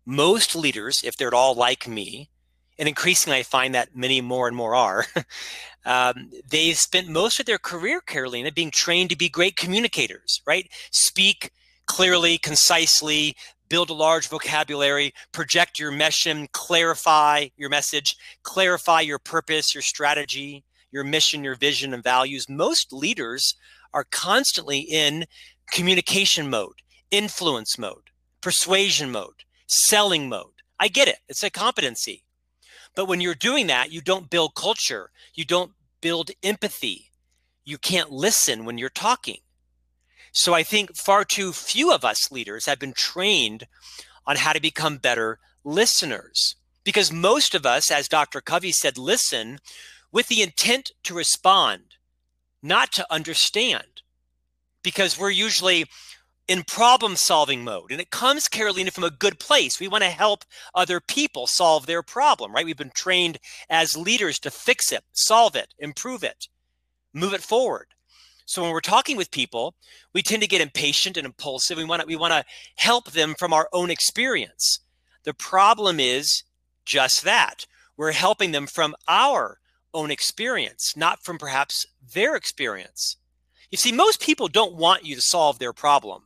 most 0.04 0.56
leaders, 0.56 1.02
if 1.04 1.16
they're 1.16 1.28
at 1.28 1.34
all 1.34 1.54
like 1.54 1.88
me, 1.88 2.30
and 2.80 2.90
increasingly 2.90 3.38
I 3.38 3.44
find 3.44 3.76
that 3.76 3.96
many 3.96 4.20
more 4.20 4.48
and 4.48 4.58
more 4.58 4.74
are, 4.74 5.06
um, 5.86 6.32
they've 6.50 6.78
spent 6.78 7.08
most 7.08 7.40
of 7.40 7.46
their 7.46 7.60
career, 7.60 8.02
Carolina, 8.02 8.52
being 8.52 8.72
trained 8.72 9.12
to 9.12 9.16
be 9.16 9.30
great 9.30 9.56
communicators, 9.56 10.42
right? 10.48 10.72
Speak 10.92 11.52
clearly, 11.86 12.40
concisely, 12.40 13.36
build 13.70 13.90
a 13.90 13.94
large 13.94 14.28
vocabulary, 14.28 15.14
project 15.32 15.80
your 15.80 15.92
mission, 15.92 16.48
clarify 16.52 17.48
your 17.58 17.70
message, 17.70 18.16
clarify 18.44 19.02
your 19.02 19.20
purpose, 19.20 19.74
your 19.74 19.82
strategy, 19.82 20.64
your 20.92 21.04
mission, 21.04 21.44
your 21.44 21.56
vision, 21.56 21.94
and 21.94 22.04
values. 22.04 22.48
Most 22.48 22.94
leaders 22.94 23.56
are 23.94 24.06
constantly 24.12 24.80
in 24.80 25.26
communication 25.72 26.50
mode, 26.50 26.82
influence 27.12 27.78
mode, 27.78 28.10
persuasion 28.42 29.12
mode, 29.12 29.44
selling 29.68 30.30
mode. 30.30 30.62
I 30.80 30.88
get 30.88 31.08
it. 31.08 31.20
It's 31.28 31.44
a 31.44 31.50
competency. 31.50 32.24
But 32.96 33.08
when 33.08 33.20
you're 33.22 33.36
doing 33.36 33.68
that, 33.68 33.92
you 33.92 34.02
don't 34.02 34.30
build 34.30 34.56
culture, 34.56 35.12
you 35.34 35.44
don't 35.44 35.72
build 36.02 36.32
empathy, 36.44 37.12
you 37.66 37.78
can't 37.78 38.12
listen 38.12 38.64
when 38.64 38.78
you're 38.78 38.90
talking. 38.90 39.40
So 40.36 40.54
I 40.54 40.64
think 40.64 40.98
far 40.98 41.24
too 41.24 41.54
few 41.54 41.94
of 41.94 42.04
us 42.04 42.30
leaders 42.30 42.66
have 42.66 42.78
been 42.78 42.92
trained 42.92 43.68
on 44.28 44.36
how 44.36 44.52
to 44.52 44.60
become 44.60 44.98
better 44.98 45.40
listeners. 45.64 46.58
Because 46.84 47.10
most 47.10 47.56
of 47.56 47.66
us, 47.66 47.90
as 47.90 48.10
Dr. 48.10 48.42
Covey 48.42 48.74
said, 48.74 48.98
listen 48.98 49.60
with 50.12 50.28
the 50.28 50.42
intent 50.42 50.92
to 51.04 51.14
respond, 51.14 51.96
not 52.62 52.92
to 52.92 53.08
understand. 53.10 54.02
Because 54.84 55.18
we're 55.18 55.30
usually 55.30 55.86
in 56.50 56.64
problem 56.64 57.16
solving 57.16 57.64
mode. 57.64 57.92
And 57.94 58.02
it 58.02 58.12
comes, 58.12 58.50
Carolina, 58.50 58.92
from 58.92 59.06
a 59.06 59.10
good 59.10 59.40
place. 59.40 59.80
We 59.80 59.88
want 59.88 60.04
to 60.04 60.10
help 60.10 60.44
other 60.76 61.00
people 61.00 61.48
solve 61.48 61.86
their 61.86 62.04
problem, 62.04 62.54
right? 62.54 62.66
We've 62.66 62.76
been 62.76 62.92
trained 62.94 63.40
as 63.70 63.96
leaders 63.96 64.38
to 64.40 64.52
fix 64.52 64.92
it, 64.92 65.06
solve 65.14 65.56
it, 65.56 65.74
improve 65.80 66.26
it, 66.26 66.50
move 67.14 67.34
it 67.34 67.42
forward. 67.42 67.95
So 68.46 68.62
when 68.62 68.72
we're 68.72 68.80
talking 68.82 69.18
with 69.18 69.32
people, 69.32 69.76
we 70.14 70.22
tend 70.22 70.42
to 70.42 70.48
get 70.48 70.62
impatient 70.62 71.18
and 71.18 71.26
impulsive. 71.26 71.78
We 71.78 71.86
want 71.86 72.02
to, 72.02 72.08
we 72.08 72.16
want 72.16 72.34
to 72.34 72.46
help 72.76 73.12
them 73.12 73.36
from 73.38 73.54
our 73.54 73.68
own 73.74 73.90
experience. 73.90 74.80
The 75.24 75.34
problem 75.34 76.00
is 76.00 76.44
just 76.86 77.24
that. 77.24 77.66
We're 77.98 78.12
helping 78.12 78.52
them 78.52 78.68
from 78.68 78.96
our 79.08 79.60
own 79.94 80.12
experience, 80.12 80.94
not 80.96 81.24
from 81.24 81.38
perhaps 81.38 81.86
their 82.14 82.36
experience. 82.36 83.18
You 83.72 83.78
see, 83.78 83.92
most 83.92 84.22
people 84.22 84.48
don't 84.48 84.76
want 84.76 85.06
you 85.06 85.16
to 85.16 85.22
solve 85.22 85.58
their 85.58 85.74
problem. 85.74 86.24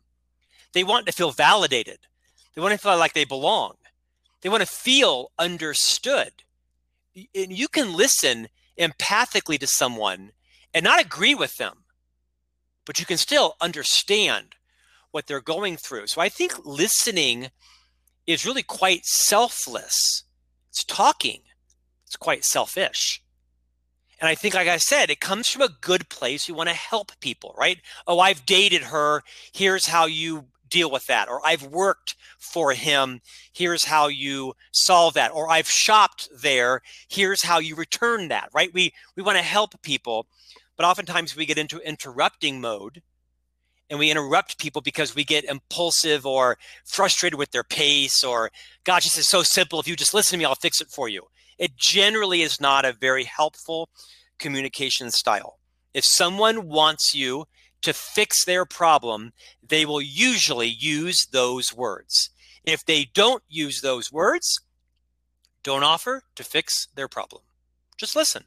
They 0.74 0.84
want 0.84 1.06
to 1.06 1.12
feel 1.14 1.32
validated. 1.32 2.00
They 2.54 2.62
want 2.62 2.74
to 2.74 2.78
feel 2.78 2.98
like 2.98 3.14
they 3.14 3.26
belong. 3.26 3.76
They 4.42 4.50
want 4.50 4.62
to 4.62 4.68
feel 4.68 5.32
understood. 5.40 6.32
And 7.34 7.58
you 7.58 7.68
can 7.68 7.96
listen 7.96 8.50
empathically 8.78 9.60
to 9.60 9.68
someone 9.68 10.32
and 10.74 10.84
not 10.84 11.02
agree 11.02 11.36
with 11.36 11.58
them, 11.58 11.84
but 12.90 13.00
you 13.00 13.06
can 13.06 13.18
still 13.18 13.56
understand 13.62 14.56
what 15.12 15.28
they're 15.28 15.42
going 15.42 15.78
through. 15.78 16.08
So 16.08 16.22
I 16.22 16.28
think 16.28 16.66
listening 16.66 17.50
is 18.26 18.48
really 18.48 18.64
quite 18.64 19.06
selfless. 19.06 20.24
It's 20.72 20.84
talking, 20.84 21.42
it's 22.08 22.16
quite 22.16 22.44
selfish. 22.44 23.22
And 24.20 24.28
I 24.28 24.34
think, 24.34 24.56
like 24.56 24.68
I 24.68 24.78
said, 24.78 25.12
it 25.12 25.20
comes 25.20 25.48
from 25.48 25.62
a 25.62 25.70
good 25.82 26.10
place. 26.10 26.48
You 26.48 26.56
want 26.56 26.70
to 26.70 26.76
help 26.76 27.12
people, 27.20 27.54
right? 27.56 27.78
Oh, 28.08 28.20
I've 28.20 28.48
dated 28.48 28.86
her. 28.86 29.22
Here's 29.54 29.86
how 29.86 30.08
you 30.08 30.46
deal 30.68 30.90
with 30.90 31.06
that. 31.06 31.30
Or 31.30 31.46
I've 31.46 31.64
worked 31.64 32.16
for 32.40 32.74
him. 32.74 33.22
Here's 33.54 33.86
how 33.86 34.08
you 34.08 34.56
solve 34.72 35.14
that. 35.14 35.32
Or 35.32 35.48
I've 35.48 35.70
shopped 35.70 36.28
there. 36.42 36.82
Here's 37.08 37.44
how 37.44 37.60
you 37.60 37.76
return 37.76 38.30
that, 38.30 38.50
right? 38.52 38.74
We 38.74 38.94
we 39.16 39.22
want 39.22 39.38
to 39.38 39.44
help 39.44 39.80
people, 39.84 40.26
but 40.80 40.86
oftentimes 40.86 41.36
we 41.36 41.46
get 41.46 41.58
into 41.58 41.80
interrupting 41.80 42.62
mode 42.62 43.02
and 43.90 44.00
we 44.00 44.10
interrupt 44.10 44.58
people 44.58 44.82
because 44.82 45.14
we 45.14 45.26
get 45.26 45.44
impulsive 45.44 46.26
or 46.26 46.58
frustrated 46.86 47.38
with 47.38 47.52
their 47.52 47.66
pace 47.66 48.24
or 48.24 48.50
gosh, 48.86 49.04
this 49.04 49.18
is 49.18 49.28
so 49.28 49.44
simple. 49.44 49.82
If 49.82 49.90
you 49.90 49.98
just 49.98 50.14
listen 50.14 50.32
to 50.32 50.38
me, 50.38 50.46
I'll 50.46 50.56
fix 50.56 50.80
it 50.80 50.88
for 50.90 51.10
you. 51.10 51.24
It 51.58 51.76
generally 51.76 52.44
is 52.44 52.62
not 52.62 52.86
a 52.86 52.94
very 52.94 53.26
helpful 53.26 53.90
communication 54.38 55.12
style. 55.12 55.60
If 55.94 56.06
someone 56.06 56.70
wants 56.70 57.14
you 57.14 57.44
to 57.82 57.92
fix 57.92 58.46
their 58.46 58.64
problem, 58.64 59.34
they 59.62 59.86
will 59.86 60.02
usually 60.02 60.70
use 60.70 61.26
those 61.26 61.76
words. 61.76 62.30
If 62.64 62.86
they 62.86 63.04
don't 63.04 63.44
use 63.50 63.82
those 63.82 64.14
words, 64.14 64.62
don't 65.62 65.84
offer 65.84 66.24
to 66.36 66.44
fix 66.46 66.88
their 66.96 67.10
problem. 67.10 67.42
Just 67.98 68.16
listen. 68.16 68.46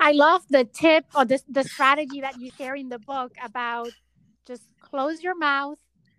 I 0.00 0.12
love 0.12 0.42
the 0.48 0.64
tip 0.64 1.04
or 1.14 1.24
the, 1.24 1.40
the 1.48 1.62
strategy 1.64 2.20
that 2.22 2.40
you 2.40 2.50
share 2.56 2.74
in 2.74 2.88
the 2.88 2.98
book 2.98 3.32
about 3.44 3.90
just 4.46 4.62
close 4.80 5.22
your 5.22 5.36
mouth, 5.36 5.78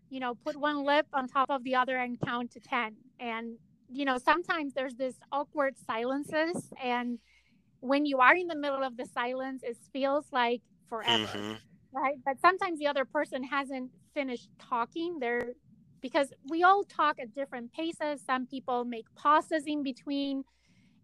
you 0.09 0.19
know, 0.19 0.35
put 0.35 0.55
one 0.55 0.85
lip 0.85 1.07
on 1.13 1.27
top 1.27 1.49
of 1.49 1.63
the 1.63 1.75
other 1.75 1.97
and 1.97 2.19
count 2.21 2.51
to 2.51 2.59
10. 2.59 2.95
And, 3.19 3.57
you 3.91 4.05
know, 4.05 4.17
sometimes 4.17 4.73
there's 4.73 4.95
this 4.95 5.15
awkward 5.31 5.75
silences 5.85 6.71
and 6.81 7.19
when 7.81 8.05
you 8.05 8.19
are 8.19 8.35
in 8.35 8.47
the 8.47 8.55
middle 8.55 8.83
of 8.83 8.95
the 8.95 9.05
silence, 9.05 9.63
it 9.63 9.75
feels 9.91 10.25
like 10.31 10.61
forever, 10.87 11.25
mm-hmm. 11.25 11.53
right? 11.91 12.15
But 12.23 12.39
sometimes 12.39 12.79
the 12.79 12.87
other 12.87 13.05
person 13.05 13.43
hasn't 13.43 13.91
finished 14.13 14.49
talking. 14.59 15.17
They're 15.19 15.49
because 15.99 16.31
we 16.49 16.63
all 16.63 16.83
talk 16.83 17.19
at 17.19 17.33
different 17.35 17.73
paces. 17.73 18.23
Some 18.25 18.47
people 18.47 18.85
make 18.85 19.05
pauses 19.15 19.63
in 19.67 19.83
between, 19.83 20.43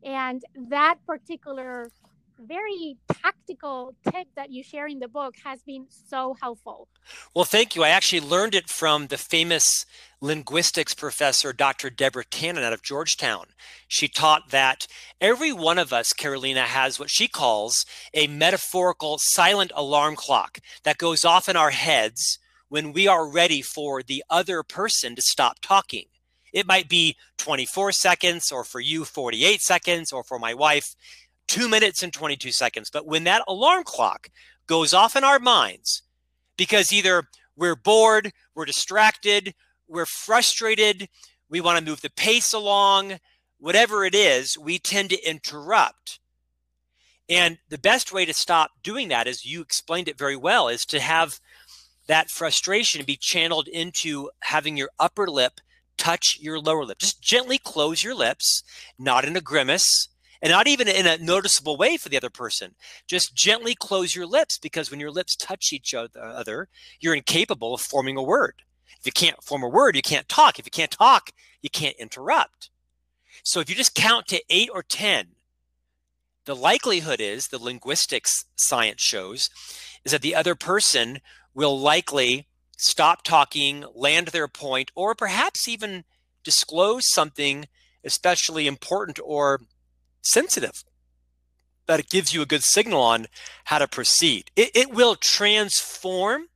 and 0.03 0.43
that 0.69 0.95
particular 1.05 1.91
very 2.39 2.97
tactical 3.21 3.93
tip 4.03 4.27
that 4.35 4.51
you 4.51 4.63
share 4.63 4.87
in 4.87 4.99
the 4.99 5.07
book 5.07 5.35
has 5.43 5.61
been 5.63 5.87
so 5.89 6.35
helpful. 6.41 6.87
Well, 7.35 7.45
thank 7.45 7.75
you. 7.75 7.83
I 7.83 7.89
actually 7.89 8.21
learned 8.21 8.55
it 8.55 8.69
from 8.69 9.07
the 9.07 9.17
famous 9.17 9.85
linguistics 10.21 10.93
professor, 10.93 11.53
Dr. 11.53 11.89
Deborah 11.89 12.25
Tannen 12.25 12.63
out 12.63 12.73
of 12.73 12.81
Georgetown. 12.81 13.47
She 13.87 14.07
taught 14.07 14.49
that 14.49 14.87
every 15.21 15.51
one 15.51 15.77
of 15.77 15.93
us, 15.93 16.13
Carolina, 16.13 16.61
has 16.61 16.99
what 16.99 17.09
she 17.09 17.27
calls 17.27 17.85
a 18.13 18.27
metaphorical 18.27 19.17
silent 19.19 19.71
alarm 19.75 20.15
clock 20.15 20.59
that 20.83 20.97
goes 20.97 21.23
off 21.23 21.47
in 21.47 21.55
our 21.55 21.71
heads 21.71 22.39
when 22.69 22.91
we 22.91 23.07
are 23.07 23.29
ready 23.29 23.61
for 23.61 24.03
the 24.03 24.23
other 24.29 24.63
person 24.63 25.15
to 25.15 25.21
stop 25.21 25.59
talking. 25.61 26.05
It 26.53 26.65
might 26.65 26.89
be 26.89 27.17
24 27.37 27.91
seconds, 27.91 28.51
or 28.51 28.63
for 28.63 28.79
you, 28.79 29.05
48 29.05 29.61
seconds, 29.61 30.11
or 30.11 30.23
for 30.23 30.39
my 30.39 30.53
wife, 30.53 30.95
two 31.47 31.67
minutes 31.69 32.03
and 32.03 32.13
22 32.13 32.51
seconds. 32.51 32.89
But 32.89 33.05
when 33.05 33.23
that 33.25 33.43
alarm 33.47 33.83
clock 33.83 34.29
goes 34.67 34.93
off 34.93 35.15
in 35.15 35.23
our 35.23 35.39
minds, 35.39 36.03
because 36.57 36.91
either 36.91 37.27
we're 37.55 37.75
bored, 37.75 38.31
we're 38.55 38.65
distracted, 38.65 39.53
we're 39.87 40.05
frustrated, 40.05 41.07
we 41.49 41.61
want 41.61 41.79
to 41.79 41.89
move 41.89 42.01
the 42.01 42.09
pace 42.09 42.53
along, 42.53 43.19
whatever 43.59 44.05
it 44.05 44.13
is, 44.13 44.57
we 44.57 44.77
tend 44.77 45.09
to 45.09 45.29
interrupt. 45.29 46.19
And 47.29 47.57
the 47.69 47.77
best 47.77 48.13
way 48.13 48.25
to 48.25 48.33
stop 48.33 48.71
doing 48.83 49.09
that, 49.09 49.27
as 49.27 49.45
you 49.45 49.61
explained 49.61 50.07
it 50.07 50.17
very 50.17 50.35
well, 50.35 50.67
is 50.67 50.85
to 50.87 50.99
have 50.99 51.39
that 52.07 52.29
frustration 52.29 53.03
be 53.05 53.17
channeled 53.17 53.67
into 53.67 54.29
having 54.41 54.77
your 54.77 54.89
upper 54.99 55.27
lip 55.27 55.59
touch 55.97 56.37
your 56.39 56.59
lower 56.59 56.85
lip. 56.85 56.99
Just 56.99 57.21
gently 57.21 57.57
close 57.57 58.03
your 58.03 58.15
lips, 58.15 58.63
not 58.97 59.25
in 59.25 59.35
a 59.35 59.41
grimace, 59.41 60.07
and 60.41 60.51
not 60.51 60.67
even 60.67 60.87
in 60.87 61.07
a 61.07 61.17
noticeable 61.17 61.77
way 61.77 61.97
for 61.97 62.09
the 62.09 62.17
other 62.17 62.29
person. 62.29 62.75
Just 63.07 63.35
gently 63.35 63.75
close 63.75 64.15
your 64.15 64.25
lips 64.25 64.57
because 64.57 64.91
when 64.91 64.99
your 64.99 65.11
lips 65.11 65.35
touch 65.35 65.73
each 65.73 65.93
other, 65.93 66.69
you're 66.99 67.15
incapable 67.15 67.73
of 67.73 67.81
forming 67.81 68.17
a 68.17 68.23
word. 68.23 68.63
If 68.99 69.05
you 69.05 69.11
can't 69.11 69.43
form 69.43 69.63
a 69.63 69.69
word, 69.69 69.95
you 69.95 70.01
can't 70.01 70.29
talk. 70.29 70.59
If 70.59 70.65
you 70.65 70.71
can't 70.71 70.91
talk, 70.91 71.31
you 71.61 71.69
can't 71.69 71.95
interrupt. 71.97 72.69
So 73.43 73.59
if 73.59 73.69
you 73.69 73.75
just 73.75 73.95
count 73.95 74.27
to 74.27 74.41
eight 74.49 74.69
or 74.73 74.83
10, 74.83 75.27
the 76.45 76.55
likelihood 76.55 77.19
is, 77.19 77.47
the 77.47 77.61
linguistics 77.61 78.45
science 78.55 79.01
shows, 79.01 79.49
is 80.03 80.11
that 80.11 80.21
the 80.21 80.35
other 80.35 80.55
person 80.55 81.19
will 81.53 81.77
likely 81.79 82.47
stop 82.77 83.23
talking, 83.23 83.83
land 83.93 84.27
their 84.27 84.47
point, 84.47 84.91
or 84.95 85.13
perhaps 85.13 85.67
even 85.67 86.05
disclose 86.43 87.11
something 87.11 87.65
especially 88.03 88.67
important 88.67 89.19
or 89.23 89.61
sensitive 90.27 90.83
that 91.87 91.99
it 91.99 92.09
gives 92.09 92.33
you 92.33 92.41
a 92.41 92.45
good 92.45 92.63
signal 92.63 93.01
on 93.01 93.27
how 93.65 93.79
to 93.79 93.87
proceed. 93.87 94.51
It, 94.55 94.71
it 94.75 94.93
will 94.93 95.15
transform 95.15 96.47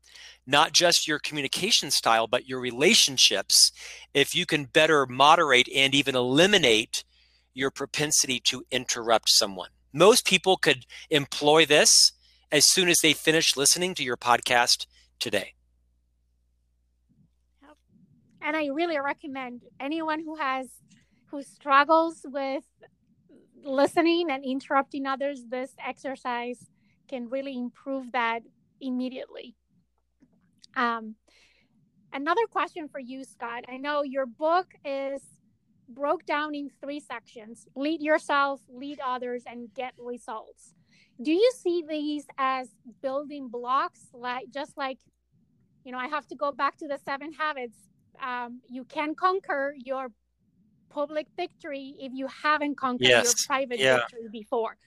not 0.45 0.73
just 0.73 1.07
your 1.07 1.19
communication 1.19 1.91
style, 1.91 2.27
but 2.27 2.47
your 2.47 2.59
relationships 2.59 3.71
if 4.13 4.35
you 4.35 4.45
can 4.45 4.65
better 4.65 5.05
moderate 5.05 5.69
and 5.73 5.95
even 5.95 6.15
eliminate 6.15 7.03
your 7.53 7.71
propensity 7.71 8.39
to 8.39 8.63
interrupt 8.71 9.29
someone. 9.29 9.69
Most 9.93 10.25
people 10.25 10.57
could 10.57 10.85
employ 11.09 11.65
this 11.65 12.11
as 12.51 12.65
soon 12.65 12.89
as 12.89 12.97
they 13.01 13.13
finish 13.13 13.55
listening 13.55 13.93
to 13.95 14.03
your 14.03 14.17
podcast 14.17 14.85
today. 15.19 15.53
And 18.41 18.57
I 18.57 18.67
really 18.67 18.99
recommend 18.99 19.61
anyone 19.79 20.19
who 20.19 20.35
has 20.35 20.67
who 21.27 21.41
struggles 21.43 22.25
with 22.25 22.63
listening 23.63 24.29
and 24.29 24.43
interrupting 24.43 25.05
others, 25.05 25.43
this 25.49 25.73
exercise 25.85 26.69
can 27.07 27.29
really 27.29 27.57
improve 27.57 28.11
that 28.11 28.41
immediately. 28.79 29.55
Um, 30.75 31.15
another 32.13 32.45
question 32.49 32.87
for 32.87 32.99
you, 32.99 33.23
Scott. 33.23 33.65
I 33.67 33.77
know 33.77 34.03
your 34.03 34.25
book 34.25 34.73
is 34.85 35.21
broke 35.89 36.25
down 36.25 36.55
in 36.55 36.69
three 36.81 36.99
sections 36.99 37.67
lead 37.75 38.01
yourself, 38.01 38.61
lead 38.69 38.99
others, 39.05 39.43
and 39.45 39.73
get 39.73 39.93
results. 39.97 40.73
Do 41.21 41.31
you 41.31 41.51
see 41.61 41.83
these 41.87 42.25
as 42.37 42.69
building 43.01 43.49
blocks, 43.49 44.07
like 44.13 44.49
just 44.51 44.77
like, 44.77 44.97
you 45.83 45.91
know, 45.91 45.97
I 45.97 46.07
have 46.07 46.27
to 46.27 46.35
go 46.35 46.51
back 46.51 46.77
to 46.77 46.87
the 46.87 46.99
seven 47.05 47.33
habits. 47.33 47.77
Um, 48.21 48.61
you 48.67 48.85
can 48.85 49.15
conquer 49.15 49.75
your 49.77 50.09
public 50.91 51.27
victory 51.35 51.95
if 51.99 52.11
you 52.13 52.27
haven't 52.27 52.75
conquered 52.75 53.07
yes. 53.07 53.25
your 53.25 53.33
private 53.47 53.79
yeah. 53.79 53.97
victory 53.97 54.27
before. 54.31 54.77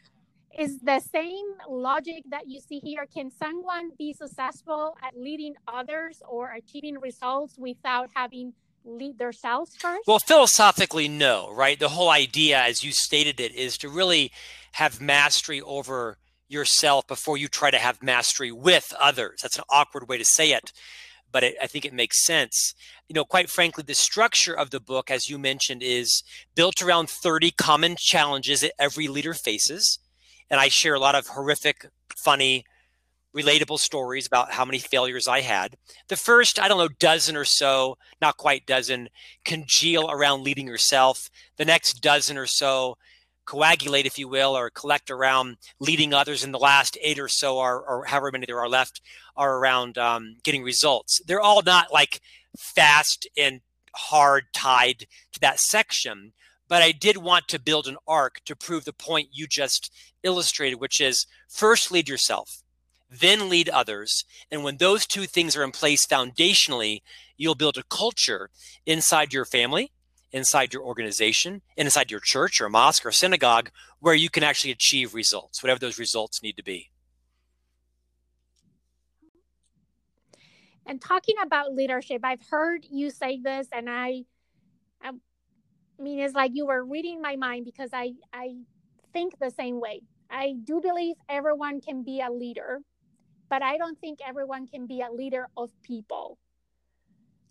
Is 0.56 0.78
the 0.80 1.00
same 1.00 1.46
logic 1.68 2.22
that 2.30 2.46
you 2.46 2.60
see 2.60 2.78
here? 2.78 3.06
Can 3.12 3.30
someone 3.30 3.90
be 3.98 4.12
successful 4.12 4.96
at 5.02 5.18
leading 5.18 5.54
others 5.66 6.22
or 6.28 6.52
achieving 6.52 7.00
results 7.00 7.56
without 7.58 8.10
having 8.14 8.52
lead 8.84 9.18
themselves 9.18 9.74
first? 9.74 10.06
Well, 10.06 10.20
philosophically, 10.20 11.08
no, 11.08 11.52
right? 11.52 11.78
The 11.78 11.88
whole 11.88 12.10
idea, 12.10 12.60
as 12.60 12.84
you 12.84 12.92
stated 12.92 13.40
it, 13.40 13.52
is 13.52 13.76
to 13.78 13.88
really 13.88 14.30
have 14.72 15.00
mastery 15.00 15.60
over 15.60 16.18
yourself 16.46 17.08
before 17.08 17.36
you 17.36 17.48
try 17.48 17.72
to 17.72 17.78
have 17.78 18.00
mastery 18.00 18.52
with 18.52 18.92
others. 19.00 19.40
That's 19.42 19.58
an 19.58 19.64
awkward 19.70 20.08
way 20.08 20.18
to 20.18 20.24
say 20.24 20.52
it 20.52 20.72
but 21.34 21.42
it, 21.42 21.56
I 21.60 21.66
think 21.66 21.84
it 21.84 21.92
makes 21.92 22.24
sense. 22.24 22.74
You 23.08 23.14
know, 23.14 23.24
quite 23.24 23.50
frankly, 23.50 23.84
the 23.86 23.94
structure 23.94 24.54
of 24.54 24.70
the 24.70 24.80
book, 24.80 25.10
as 25.10 25.28
you 25.28 25.38
mentioned, 25.38 25.82
is 25.82 26.22
built 26.54 26.80
around 26.82 27.10
30 27.10 27.50
common 27.52 27.96
challenges 27.98 28.62
that 28.62 28.72
every 28.78 29.08
leader 29.08 29.34
faces. 29.34 29.98
And 30.50 30.58
I 30.58 30.68
share 30.68 30.94
a 30.94 31.00
lot 31.00 31.14
of 31.14 31.28
horrific, 31.28 31.86
funny, 32.16 32.64
relatable 33.34 33.78
stories 33.78 34.26
about 34.26 34.52
how 34.52 34.64
many 34.64 34.78
failures 34.78 35.26
I 35.26 35.40
had. 35.40 35.76
The 36.08 36.16
first, 36.16 36.60
I 36.60 36.68
don't 36.68 36.78
know, 36.78 36.88
dozen 36.88 37.36
or 37.36 37.44
so, 37.44 37.98
not 38.20 38.36
quite 38.36 38.66
dozen, 38.66 39.08
congeal 39.44 40.10
around 40.10 40.44
leading 40.44 40.68
yourself. 40.68 41.28
The 41.56 41.64
next 41.64 42.00
dozen 42.00 42.38
or 42.38 42.46
so 42.46 42.96
coagulate, 43.44 44.06
if 44.06 44.18
you 44.18 44.28
will, 44.28 44.56
or 44.56 44.70
collect 44.70 45.10
around 45.10 45.56
leading 45.80 46.14
others. 46.14 46.44
And 46.44 46.54
the 46.54 46.58
last 46.58 46.96
eight 47.02 47.18
or 47.18 47.28
so 47.28 47.58
are, 47.58 47.80
or 47.80 48.04
however 48.06 48.30
many 48.32 48.46
there 48.46 48.60
are 48.60 48.68
left, 48.68 49.00
are 49.36 49.58
around 49.58 49.98
um, 49.98 50.36
getting 50.44 50.62
results. 50.62 51.20
They're 51.26 51.40
all 51.40 51.62
not 51.62 51.92
like 51.92 52.20
fast 52.56 53.28
and 53.36 53.60
hard 53.94 54.44
tied 54.52 55.06
to 55.32 55.40
that 55.40 55.60
section, 55.60 56.32
but 56.68 56.82
I 56.82 56.92
did 56.92 57.18
want 57.18 57.48
to 57.48 57.60
build 57.60 57.86
an 57.86 57.96
arc 58.06 58.40
to 58.46 58.56
prove 58.56 58.84
the 58.84 58.92
point 58.92 59.28
you 59.32 59.46
just 59.46 59.92
illustrated, 60.22 60.80
which 60.80 61.00
is 61.00 61.26
first 61.48 61.92
lead 61.92 62.08
yourself, 62.08 62.62
then 63.10 63.48
lead 63.48 63.68
others. 63.68 64.24
And 64.50 64.64
when 64.64 64.78
those 64.78 65.06
two 65.06 65.26
things 65.26 65.56
are 65.56 65.62
in 65.62 65.72
place 65.72 66.06
foundationally, 66.06 67.02
you'll 67.36 67.54
build 67.54 67.76
a 67.76 67.84
culture 67.84 68.50
inside 68.86 69.32
your 69.32 69.44
family, 69.44 69.92
inside 70.32 70.72
your 70.72 70.82
organization, 70.82 71.62
inside 71.76 72.10
your 72.10 72.20
church 72.20 72.60
or 72.60 72.68
mosque 72.68 73.06
or 73.06 73.12
synagogue 73.12 73.70
where 74.00 74.14
you 74.14 74.30
can 74.30 74.42
actually 74.42 74.70
achieve 74.70 75.14
results, 75.14 75.62
whatever 75.62 75.78
those 75.78 75.98
results 75.98 76.42
need 76.42 76.56
to 76.56 76.62
be. 76.64 76.90
And 80.86 81.00
talking 81.00 81.36
about 81.42 81.74
leadership, 81.74 82.20
I've 82.24 82.46
heard 82.50 82.86
you 82.90 83.10
say 83.10 83.40
this, 83.42 83.68
and 83.72 83.88
I, 83.88 84.24
I 85.02 85.12
mean, 85.98 86.20
it's 86.20 86.34
like 86.34 86.52
you 86.54 86.66
were 86.66 86.84
reading 86.84 87.22
my 87.22 87.36
mind 87.36 87.64
because 87.64 87.90
I, 87.92 88.12
I 88.32 88.56
think 89.12 89.38
the 89.38 89.50
same 89.50 89.80
way. 89.80 90.02
I 90.30 90.54
do 90.64 90.80
believe 90.80 91.16
everyone 91.28 91.80
can 91.80 92.02
be 92.02 92.20
a 92.20 92.30
leader, 92.30 92.80
but 93.48 93.62
I 93.62 93.78
don't 93.78 93.98
think 94.00 94.18
everyone 94.26 94.66
can 94.66 94.86
be 94.86 95.00
a 95.00 95.10
leader 95.10 95.48
of 95.56 95.70
people. 95.82 96.38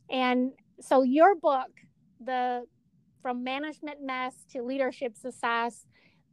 And 0.09 0.51
so 0.81 1.01
your 1.01 1.35
book, 1.35 1.69
the 2.23 2.65
from 3.21 3.43
management 3.43 3.99
mess 4.03 4.35
to 4.51 4.61
leadership 4.61 5.15
success, 5.15 5.85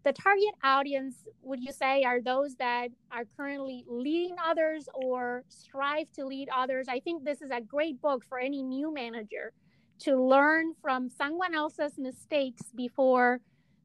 the 0.02 0.12
target 0.12 0.54
audience 0.64 1.16
would 1.42 1.60
you 1.60 1.72
say 1.72 2.04
are 2.04 2.20
those 2.20 2.54
that 2.56 2.88
are 3.10 3.24
currently 3.36 3.84
leading 3.88 4.36
others 4.44 4.88
or 4.94 5.44
strive 5.48 6.06
to 6.12 6.24
lead 6.24 6.48
others? 6.54 6.86
I 6.88 7.00
think 7.00 7.24
this 7.24 7.42
is 7.42 7.50
a 7.50 7.60
great 7.60 8.00
book 8.00 8.24
for 8.28 8.38
any 8.38 8.62
new 8.62 8.92
manager 8.92 9.52
to 10.00 10.16
learn 10.16 10.72
from 10.80 11.10
someone 11.10 11.54
else's 11.54 11.98
mistakes 11.98 12.62
before 12.74 13.40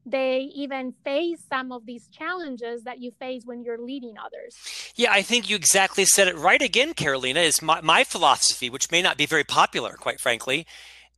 they 0.06 0.50
even 0.54 0.94
face 1.04 1.42
some 1.48 1.72
of 1.72 1.84
these 1.84 2.08
challenges 2.08 2.84
that 2.84 3.00
you 3.00 3.10
face 3.18 3.42
when 3.44 3.64
you're 3.64 3.78
leading 3.78 4.14
others. 4.16 4.56
Yeah, 4.94 5.10
I 5.10 5.22
think 5.22 5.50
you 5.50 5.56
exactly 5.56 6.04
said 6.04 6.28
it 6.28 6.36
right 6.36 6.62
again, 6.62 6.94
Carolina. 6.94 7.40
Is 7.40 7.60
my, 7.60 7.80
my 7.80 8.04
philosophy, 8.04 8.70
which 8.70 8.90
may 8.92 9.02
not 9.02 9.16
be 9.16 9.26
very 9.26 9.42
popular, 9.42 9.94
quite 9.94 10.20
frankly, 10.20 10.64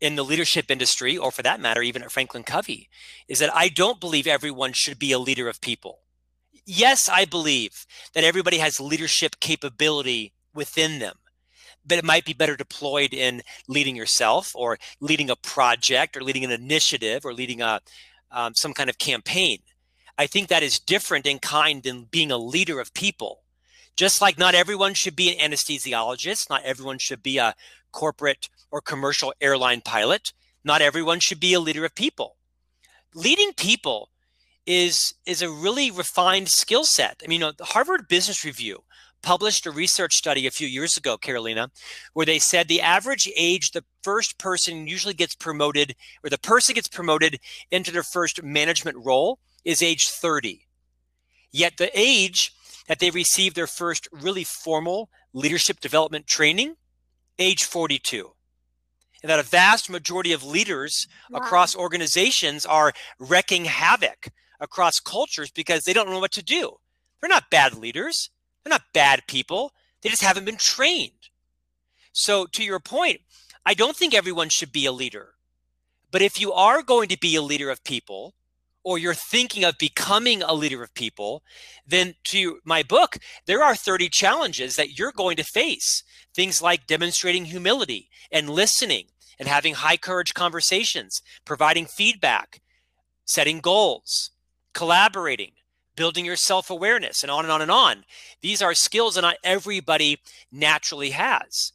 in 0.00 0.16
the 0.16 0.24
leadership 0.24 0.70
industry, 0.70 1.16
or 1.16 1.30
for 1.30 1.42
that 1.42 1.60
matter, 1.60 1.82
even 1.82 2.02
at 2.02 2.12
Franklin 2.12 2.44
Covey, 2.44 2.88
is 3.26 3.38
that 3.40 3.54
I 3.54 3.68
don't 3.68 4.00
believe 4.00 4.26
everyone 4.26 4.72
should 4.72 4.98
be 4.98 5.12
a 5.12 5.18
leader 5.18 5.48
of 5.48 5.60
people. 5.60 6.00
Yes, 6.64 7.08
I 7.08 7.24
believe 7.24 7.86
that 8.14 8.24
everybody 8.24 8.58
has 8.58 8.78
leadership 8.78 9.40
capability 9.40 10.32
within 10.54 10.98
them 10.98 11.16
but 11.88 11.98
it 11.98 12.04
might 12.04 12.24
be 12.24 12.34
better 12.34 12.54
deployed 12.54 13.14
in 13.14 13.42
leading 13.66 13.96
yourself 13.96 14.52
or 14.54 14.78
leading 15.00 15.30
a 15.30 15.36
project 15.36 16.16
or 16.16 16.22
leading 16.22 16.44
an 16.44 16.50
initiative 16.50 17.24
or 17.24 17.32
leading 17.32 17.62
a 17.62 17.80
um, 18.30 18.52
some 18.54 18.74
kind 18.74 18.90
of 18.90 18.98
campaign. 18.98 19.58
I 20.18 20.26
think 20.26 20.48
that 20.48 20.62
is 20.62 20.78
different 20.78 21.26
in 21.26 21.38
kind 21.38 21.82
than 21.82 22.04
being 22.04 22.30
a 22.30 22.36
leader 22.36 22.78
of 22.78 22.92
people. 22.92 23.40
Just 23.96 24.20
like 24.20 24.38
not 24.38 24.54
everyone 24.54 24.94
should 24.94 25.16
be 25.16 25.34
an 25.34 25.50
anesthesiologist, 25.50 26.50
not 26.50 26.62
everyone 26.62 26.98
should 26.98 27.22
be 27.22 27.38
a 27.38 27.54
corporate 27.90 28.48
or 28.70 28.80
commercial 28.80 29.32
airline 29.40 29.80
pilot, 29.80 30.32
not 30.64 30.82
everyone 30.82 31.20
should 31.20 31.40
be 31.40 31.54
a 31.54 31.60
leader 31.60 31.84
of 31.84 31.94
people. 31.94 32.36
Leading 33.14 33.52
people 33.52 34.10
is 34.66 35.14
is 35.24 35.40
a 35.40 35.50
really 35.50 35.90
refined 35.90 36.48
skill 36.48 36.84
set. 36.84 37.20
I 37.24 37.26
mean, 37.26 37.40
you 37.40 37.46
know, 37.46 37.52
the 37.52 37.64
Harvard 37.64 38.06
Business 38.08 38.44
Review 38.44 38.82
published 39.22 39.66
a 39.66 39.70
research 39.70 40.14
study 40.14 40.46
a 40.46 40.50
few 40.50 40.68
years 40.68 40.96
ago, 40.96 41.16
Carolina, 41.16 41.70
where 42.12 42.26
they 42.26 42.38
said 42.38 42.68
the 42.68 42.80
average 42.80 43.30
age 43.36 43.70
the 43.70 43.84
first 44.02 44.38
person 44.38 44.86
usually 44.86 45.14
gets 45.14 45.34
promoted, 45.34 45.96
or 46.22 46.30
the 46.30 46.38
person 46.38 46.74
gets 46.74 46.88
promoted 46.88 47.40
into 47.70 47.90
their 47.90 48.02
first 48.02 48.42
management 48.42 48.96
role 49.04 49.38
is 49.64 49.82
age 49.82 50.08
30. 50.08 50.66
Yet 51.50 51.78
the 51.78 51.90
age 51.98 52.52
that 52.88 53.00
they 53.00 53.10
receive 53.10 53.54
their 53.54 53.66
first 53.66 54.08
really 54.12 54.44
formal 54.44 55.08
leadership 55.32 55.80
development 55.80 56.26
training, 56.26 56.76
age 57.38 57.64
42. 57.64 58.32
And 59.22 59.30
that 59.30 59.40
a 59.40 59.44
vast 59.44 59.90
majority 59.90 60.32
of 60.32 60.44
leaders 60.44 61.08
wow. 61.30 61.40
across 61.40 61.74
organizations 61.74 62.64
are 62.64 62.92
wrecking 63.18 63.64
havoc 63.64 64.28
across 64.60 65.00
cultures 65.00 65.50
because 65.50 65.84
they 65.84 65.92
don't 65.92 66.08
know 66.08 66.20
what 66.20 66.32
to 66.32 66.42
do. 66.42 66.76
They're 67.20 67.28
not 67.28 67.50
bad 67.50 67.76
leaders 67.76 68.30
they're 68.68 68.74
not 68.74 68.92
bad 68.92 69.26
people. 69.26 69.72
They 70.02 70.10
just 70.10 70.22
haven't 70.22 70.44
been 70.44 70.58
trained. 70.58 71.30
So, 72.12 72.46
to 72.52 72.62
your 72.62 72.80
point, 72.80 73.20
I 73.64 73.72
don't 73.72 73.96
think 73.96 74.12
everyone 74.12 74.50
should 74.50 74.72
be 74.72 74.84
a 74.84 74.92
leader. 74.92 75.34
But 76.10 76.20
if 76.20 76.38
you 76.38 76.52
are 76.52 76.82
going 76.82 77.08
to 77.08 77.18
be 77.18 77.34
a 77.34 77.42
leader 77.42 77.70
of 77.70 77.82
people, 77.82 78.34
or 78.88 78.96
you're 78.96 79.12
thinking 79.12 79.64
of 79.64 79.76
becoming 79.76 80.42
a 80.42 80.54
leader 80.54 80.82
of 80.82 80.94
people, 80.94 81.42
then 81.86 82.14
to 82.24 82.58
my 82.64 82.82
book, 82.82 83.18
there 83.44 83.62
are 83.62 83.74
30 83.74 84.08
challenges 84.08 84.76
that 84.76 84.98
you're 84.98 85.12
going 85.12 85.36
to 85.36 85.44
face. 85.44 86.02
Things 86.34 86.62
like 86.62 86.86
demonstrating 86.86 87.44
humility 87.44 88.08
and 88.32 88.48
listening 88.48 89.08
and 89.38 89.46
having 89.46 89.74
high 89.74 89.98
courage 89.98 90.32
conversations, 90.32 91.20
providing 91.44 91.84
feedback, 91.84 92.62
setting 93.26 93.60
goals, 93.60 94.30
collaborating, 94.72 95.52
building 95.94 96.24
your 96.24 96.36
self 96.36 96.70
awareness, 96.70 97.22
and 97.22 97.30
on 97.30 97.44
and 97.44 97.52
on 97.52 97.60
and 97.60 97.70
on. 97.70 98.04
These 98.40 98.62
are 98.62 98.72
skills 98.72 99.16
that 99.16 99.20
not 99.20 99.36
everybody 99.44 100.16
naturally 100.50 101.10
has. 101.10 101.72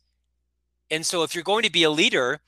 And 0.89 1.05
so, 1.05 1.21
if 1.21 1.35
you're 1.35 1.43
going 1.43 1.63
to 1.63 1.71
be 1.71 1.83
a 1.83 1.91
leader, 1.91 2.39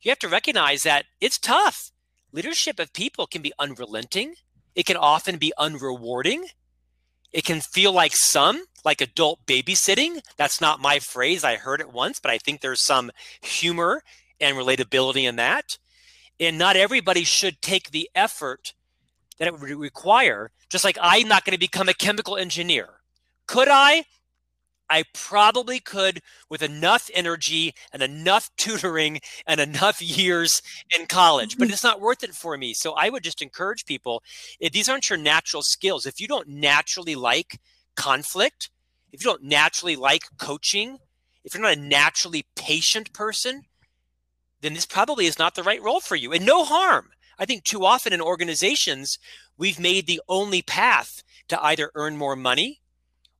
you 0.00 0.10
have 0.10 0.18
to 0.20 0.28
recognize 0.28 0.84
that 0.84 1.04
it's 1.20 1.38
tough. 1.38 1.90
Leadership 2.32 2.78
of 2.78 2.92
people 2.92 3.26
can 3.26 3.42
be 3.42 3.52
unrelenting, 3.58 4.34
it 4.74 4.84
can 4.84 4.96
often 4.96 5.38
be 5.38 5.52
unrewarding. 5.58 6.44
It 7.32 7.44
can 7.44 7.60
feel 7.60 7.92
like 7.92 8.12
some, 8.14 8.64
like 8.84 9.00
adult 9.00 9.44
babysitting. 9.46 10.20
That's 10.36 10.60
not 10.60 10.80
my 10.80 11.00
phrase. 11.00 11.44
I 11.44 11.56
heard 11.56 11.80
it 11.80 11.92
once, 11.92 12.20
but 12.20 12.30
I 12.30 12.38
think 12.38 12.60
there's 12.60 12.84
some 12.84 13.10
humor 13.42 14.02
and 14.40 14.56
relatability 14.56 15.24
in 15.24 15.36
that. 15.36 15.78
And 16.38 16.56
not 16.58 16.76
everybody 16.76 17.24
should 17.24 17.60
take 17.60 17.90
the 17.90 18.08
effort 18.14 18.74
that 19.38 19.48
it 19.48 19.58
would 19.58 19.70
require, 19.70 20.50
just 20.70 20.84
like 20.84 20.98
I'm 21.00 21.28
not 21.28 21.44
going 21.44 21.52
to 21.52 21.58
become 21.58 21.88
a 21.88 21.94
chemical 21.94 22.36
engineer. 22.36 22.88
Could 23.46 23.68
I? 23.68 24.04
I 24.88 25.04
probably 25.12 25.80
could 25.80 26.20
with 26.48 26.62
enough 26.62 27.10
energy 27.14 27.74
and 27.92 28.02
enough 28.02 28.50
tutoring 28.56 29.20
and 29.46 29.60
enough 29.60 30.00
years 30.00 30.62
in 30.96 31.06
college, 31.06 31.58
but 31.58 31.64
mm-hmm. 31.64 31.72
it's 31.72 31.84
not 31.84 32.00
worth 32.00 32.22
it 32.22 32.34
for 32.34 32.56
me. 32.56 32.74
So 32.74 32.92
I 32.92 33.08
would 33.08 33.22
just 33.22 33.42
encourage 33.42 33.86
people 33.86 34.22
if 34.60 34.72
these 34.72 34.88
aren't 34.88 35.10
your 35.10 35.18
natural 35.18 35.62
skills, 35.62 36.06
if 36.06 36.20
you 36.20 36.28
don't 36.28 36.48
naturally 36.48 37.14
like 37.14 37.60
conflict, 37.96 38.70
if 39.12 39.24
you 39.24 39.30
don't 39.30 39.44
naturally 39.44 39.96
like 39.96 40.22
coaching, 40.38 40.98
if 41.44 41.54
you're 41.54 41.62
not 41.62 41.76
a 41.76 41.80
naturally 41.80 42.44
patient 42.56 43.12
person, 43.12 43.62
then 44.60 44.74
this 44.74 44.86
probably 44.86 45.26
is 45.26 45.38
not 45.38 45.54
the 45.54 45.62
right 45.62 45.82
role 45.82 46.00
for 46.00 46.16
you. 46.16 46.32
And 46.32 46.44
no 46.44 46.64
harm. 46.64 47.10
I 47.38 47.44
think 47.44 47.64
too 47.64 47.84
often 47.84 48.12
in 48.12 48.20
organizations, 48.20 49.18
we've 49.56 49.78
made 49.78 50.06
the 50.06 50.20
only 50.28 50.62
path 50.62 51.22
to 51.48 51.62
either 51.62 51.90
earn 51.94 52.16
more 52.16 52.34
money 52.34 52.80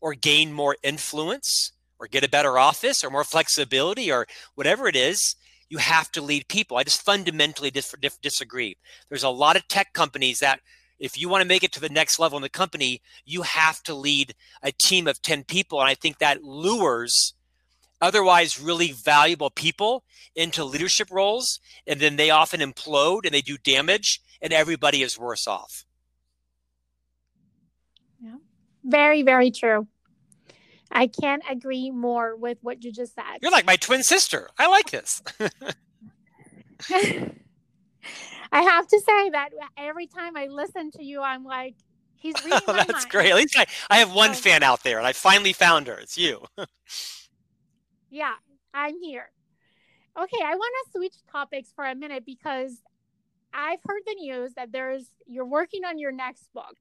or 0.07 0.15
gain 0.15 0.53
more 0.53 0.77
influence 0.85 1.73
or 1.99 2.07
get 2.07 2.23
a 2.23 2.29
better 2.29 2.61
office 2.61 3.03
or 3.03 3.11
more 3.11 3.25
flexibility 3.25 4.13
or 4.13 4.25
whatever 4.55 4.87
it 4.87 4.95
is. 4.95 5.35
You 5.69 5.79
have 5.79 6.13
to 6.13 6.23
lead 6.23 6.47
people. 6.47 6.77
I 6.77 6.85
just 6.85 7.05
fundamentally 7.05 7.73
dis- 7.73 7.93
dis- 8.01 8.17
disagree. 8.19 8.77
There's 9.09 9.25
a 9.25 9.29
lot 9.31 9.57
of 9.57 9.67
tech 9.67 9.95
companies 9.95 10.39
that 10.39 10.61
if 11.01 11.19
you 11.19 11.29
want 11.29 11.43
to 11.43 11.49
make 11.49 11.65
it 11.65 11.73
to 11.73 11.81
the 11.81 11.89
next 11.89 12.21
level 12.21 12.39
in 12.39 12.43
the 12.43 12.49
company, 12.49 13.03
you 13.25 13.43
have 13.43 13.83
to 13.83 13.97
lead 13.97 14.37
a 14.63 14.71
team 14.71 15.09
of 15.09 15.21
10 15.23 15.43
people. 15.43 15.81
And 15.81 15.89
I 15.89 15.95
think 15.95 16.19
that 16.19 16.45
lures 16.45 17.35
otherwise 18.01 18.61
really 18.61 18.93
valuable 18.93 19.51
people 19.51 20.05
into 20.37 20.63
leadership 20.63 21.09
roles 21.11 21.59
and 21.85 21.99
then 21.99 22.15
they 22.15 22.31
often 22.31 22.61
implode 22.61 23.25
and 23.25 23.35
they 23.35 23.41
do 23.41 23.59
damage 23.59 24.21
and 24.41 24.53
everybody 24.53 25.03
is 25.03 25.19
worse 25.19 25.49
off 25.49 25.87
yeah 28.21 28.37
very 28.85 29.23
very 29.23 29.51
true 29.51 29.89
i 30.91 31.07
can't 31.07 31.43
agree 31.49 31.91
more 31.91 32.37
with 32.37 32.59
what 32.63 32.83
you 32.85 32.93
just 32.93 33.15
said. 33.15 33.39
You're 33.43 33.51
like 33.51 33.67
my 33.67 33.77
twin 33.77 34.03
sister. 34.03 34.49
I 34.59 34.69
like 34.69 34.91
this. 34.91 35.23
I 38.53 38.63
have 38.63 38.87
to 38.87 39.01
say 39.01 39.31
that 39.31 39.51
every 39.77 40.07
time 40.07 40.37
i 40.37 40.47
listen 40.47 40.91
to 40.93 41.03
you 41.03 41.21
i'm 41.21 41.43
like 41.45 41.75
he's 42.17 42.35
reading 42.45 42.61
oh, 42.69 42.73
that's 42.73 42.93
mind. 42.93 43.09
great. 43.09 43.31
At 43.31 43.37
least 43.37 43.59
I, 43.59 43.67
I 43.91 43.99
have 43.99 44.13
one 44.13 44.35
fan 44.35 44.63
out 44.63 44.83
there 44.83 44.99
and 44.99 45.07
i 45.07 45.13
finally 45.13 45.53
found 45.53 45.87
her. 45.87 45.95
It's 45.95 46.19
you. 46.19 46.45
Yeah, 48.11 48.35
I'm 48.73 49.01
here. 49.03 49.31
Okay, 50.19 50.39
I 50.43 50.55
want 50.55 50.75
to 50.87 50.93
switch 50.99 51.15
topics 51.31 51.73
for 51.75 51.85
a 51.85 51.95
minute 51.95 52.25
because 52.25 52.81
I've 53.53 53.81
heard 53.87 54.03
the 54.07 54.15
news 54.15 54.55
that 54.55 54.73
there's 54.73 55.11
you're 55.27 55.45
working 55.47 55.85
on 55.85 55.99
your 55.99 56.13
next 56.13 56.53
book, 56.55 56.77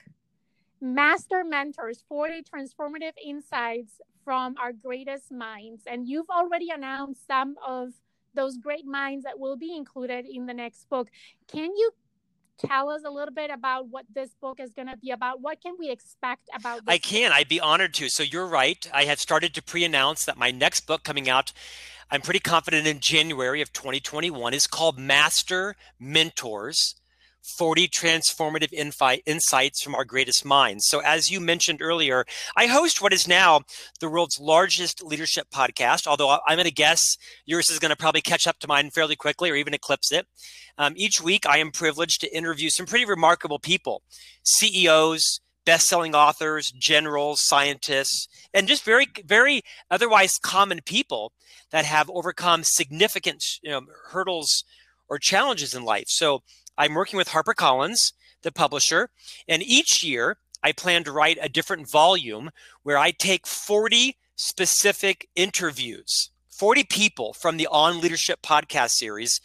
Master 0.82 1.44
Mentors 1.44 2.04
40 2.08 2.44
Transformative 2.44 3.14
Insights 3.24 3.94
from 4.24 4.56
Our 4.62 4.74
Greatest 4.74 5.32
Minds. 5.32 5.84
And 5.88 6.08
you've 6.08 6.30
already 6.30 6.70
announced 6.70 7.26
some 7.28 7.56
of 7.66 7.94
those 8.34 8.58
great 8.58 8.86
minds 8.86 9.24
that 9.24 9.40
will 9.40 9.58
be 9.58 9.76
included 9.76 10.26
in 10.26 10.46
the 10.46 10.54
next 10.54 10.90
book. 10.90 11.10
Can 11.48 11.72
you 11.76 11.92
tell 12.58 12.90
us 12.90 13.02
a 13.06 13.10
little 13.10 13.34
bit 13.34 13.50
about 13.50 13.88
what 13.90 14.06
this 14.14 14.32
book 14.42 14.60
is 14.60 14.74
going 14.74 14.88
to 14.88 14.98
be 14.98 15.12
about? 15.12 15.42
What 15.42 15.62
can 15.62 15.76
we 15.80 15.90
expect 15.90 16.50
about 16.54 16.86
this? 16.86 16.94
I 16.94 16.98
can. 16.98 17.30
Book? 17.30 17.38
I'd 17.40 17.50
be 17.50 17.60
honored 17.60 17.94
to. 17.96 18.10
So 18.10 18.24
you're 18.24 18.48
right. 18.48 18.90
I 18.94 19.06
have 19.06 19.20
started 19.20 19.54
to 19.56 19.64
pre-announce 19.64 20.26
that 20.26 20.38
my 20.38 20.52
next 20.52 20.82
book 20.82 21.04
coming 21.04 21.30
out 21.30 21.54
I'm 22.12 22.22
pretty 22.22 22.40
confident 22.40 22.86
in 22.86 23.00
January 23.00 23.62
of 23.62 23.74
2021 23.74 24.54
is 24.54 24.68
called 24.68 25.00
Master 25.00 25.76
Mentors 26.00 26.96
40 27.58 27.88
transformative 27.88 28.72
infi- 28.72 29.22
insights 29.26 29.82
from 29.82 29.96
our 29.96 30.06
greatest 30.06 30.44
minds. 30.44 30.88
So, 30.88 31.00
as 31.00 31.30
you 31.30 31.40
mentioned 31.40 31.82
earlier, 31.82 32.26
I 32.56 32.68
host 32.68 33.02
what 33.02 33.14
is 33.14 33.28
now 33.28 33.62
the 34.00 34.10
world's 34.10 34.40
largest 34.40 35.04
leadership 35.04 35.48
podcast, 35.54 36.08
although 36.08 36.40
I'm 36.48 36.58
going 36.58 36.66
to 36.66 36.72
guess 36.72 37.02
yours 37.46 37.70
is 37.70 37.80
going 37.80 37.92
to 37.92 37.96
probably 37.96 38.22
catch 38.22 38.48
up 38.48 38.60
to 38.60 38.68
mine 38.68 38.90
fairly 38.92 39.16
quickly 39.16 39.50
or 39.50 39.56
even 39.56 39.74
eclipse 39.74 40.12
it. 40.12 40.28
Um, 40.78 40.94
each 40.96 41.22
week, 41.22 41.46
I 41.46 41.60
am 41.60 41.72
privileged 41.72 42.22
to 42.22 42.36
interview 42.36 42.70
some 42.70 42.86
pretty 42.86 43.06
remarkable 43.06 43.60
people 43.60 44.02
CEOs, 44.44 45.40
best-selling 45.66 46.14
authors, 46.14 46.72
generals, 46.72 47.42
scientists, 47.42 48.28
and 48.54 48.68
just 48.68 48.84
very, 48.84 49.08
very 49.26 49.62
otherwise 49.90 50.38
common 50.38 50.82
people 50.86 51.32
that 51.72 51.86
have 51.86 52.10
overcome 52.10 52.64
significant 52.64 53.44
you 53.64 53.72
know, 53.72 53.82
hurdles 54.10 54.64
or 55.08 55.18
challenges 55.18 55.74
in 55.74 55.84
life. 55.84 56.06
So 56.08 56.44
I'm 56.78 56.94
working 56.94 57.18
with 57.18 57.30
HarperCollins, 57.30 58.14
the 58.42 58.52
publisher, 58.52 59.10
and 59.48 59.64
each 59.64 60.04
year 60.04 60.38
I 60.64 60.72
plan 60.72 61.04
to 61.04 61.12
write 61.12 61.38
a 61.42 61.50
different 61.50 61.90
volume 61.90 62.52
where 62.84 62.98
I 62.98 63.12
take 63.12 63.48
40 63.48 64.18
specific 64.36 65.30
interviews, 65.36 66.32
40 66.50 66.84
people 66.86 67.34
from 67.34 67.58
the 67.58 67.68
On 67.68 68.02
Leadership 68.02 68.42
podcast 68.42 68.92
series, 68.92 69.40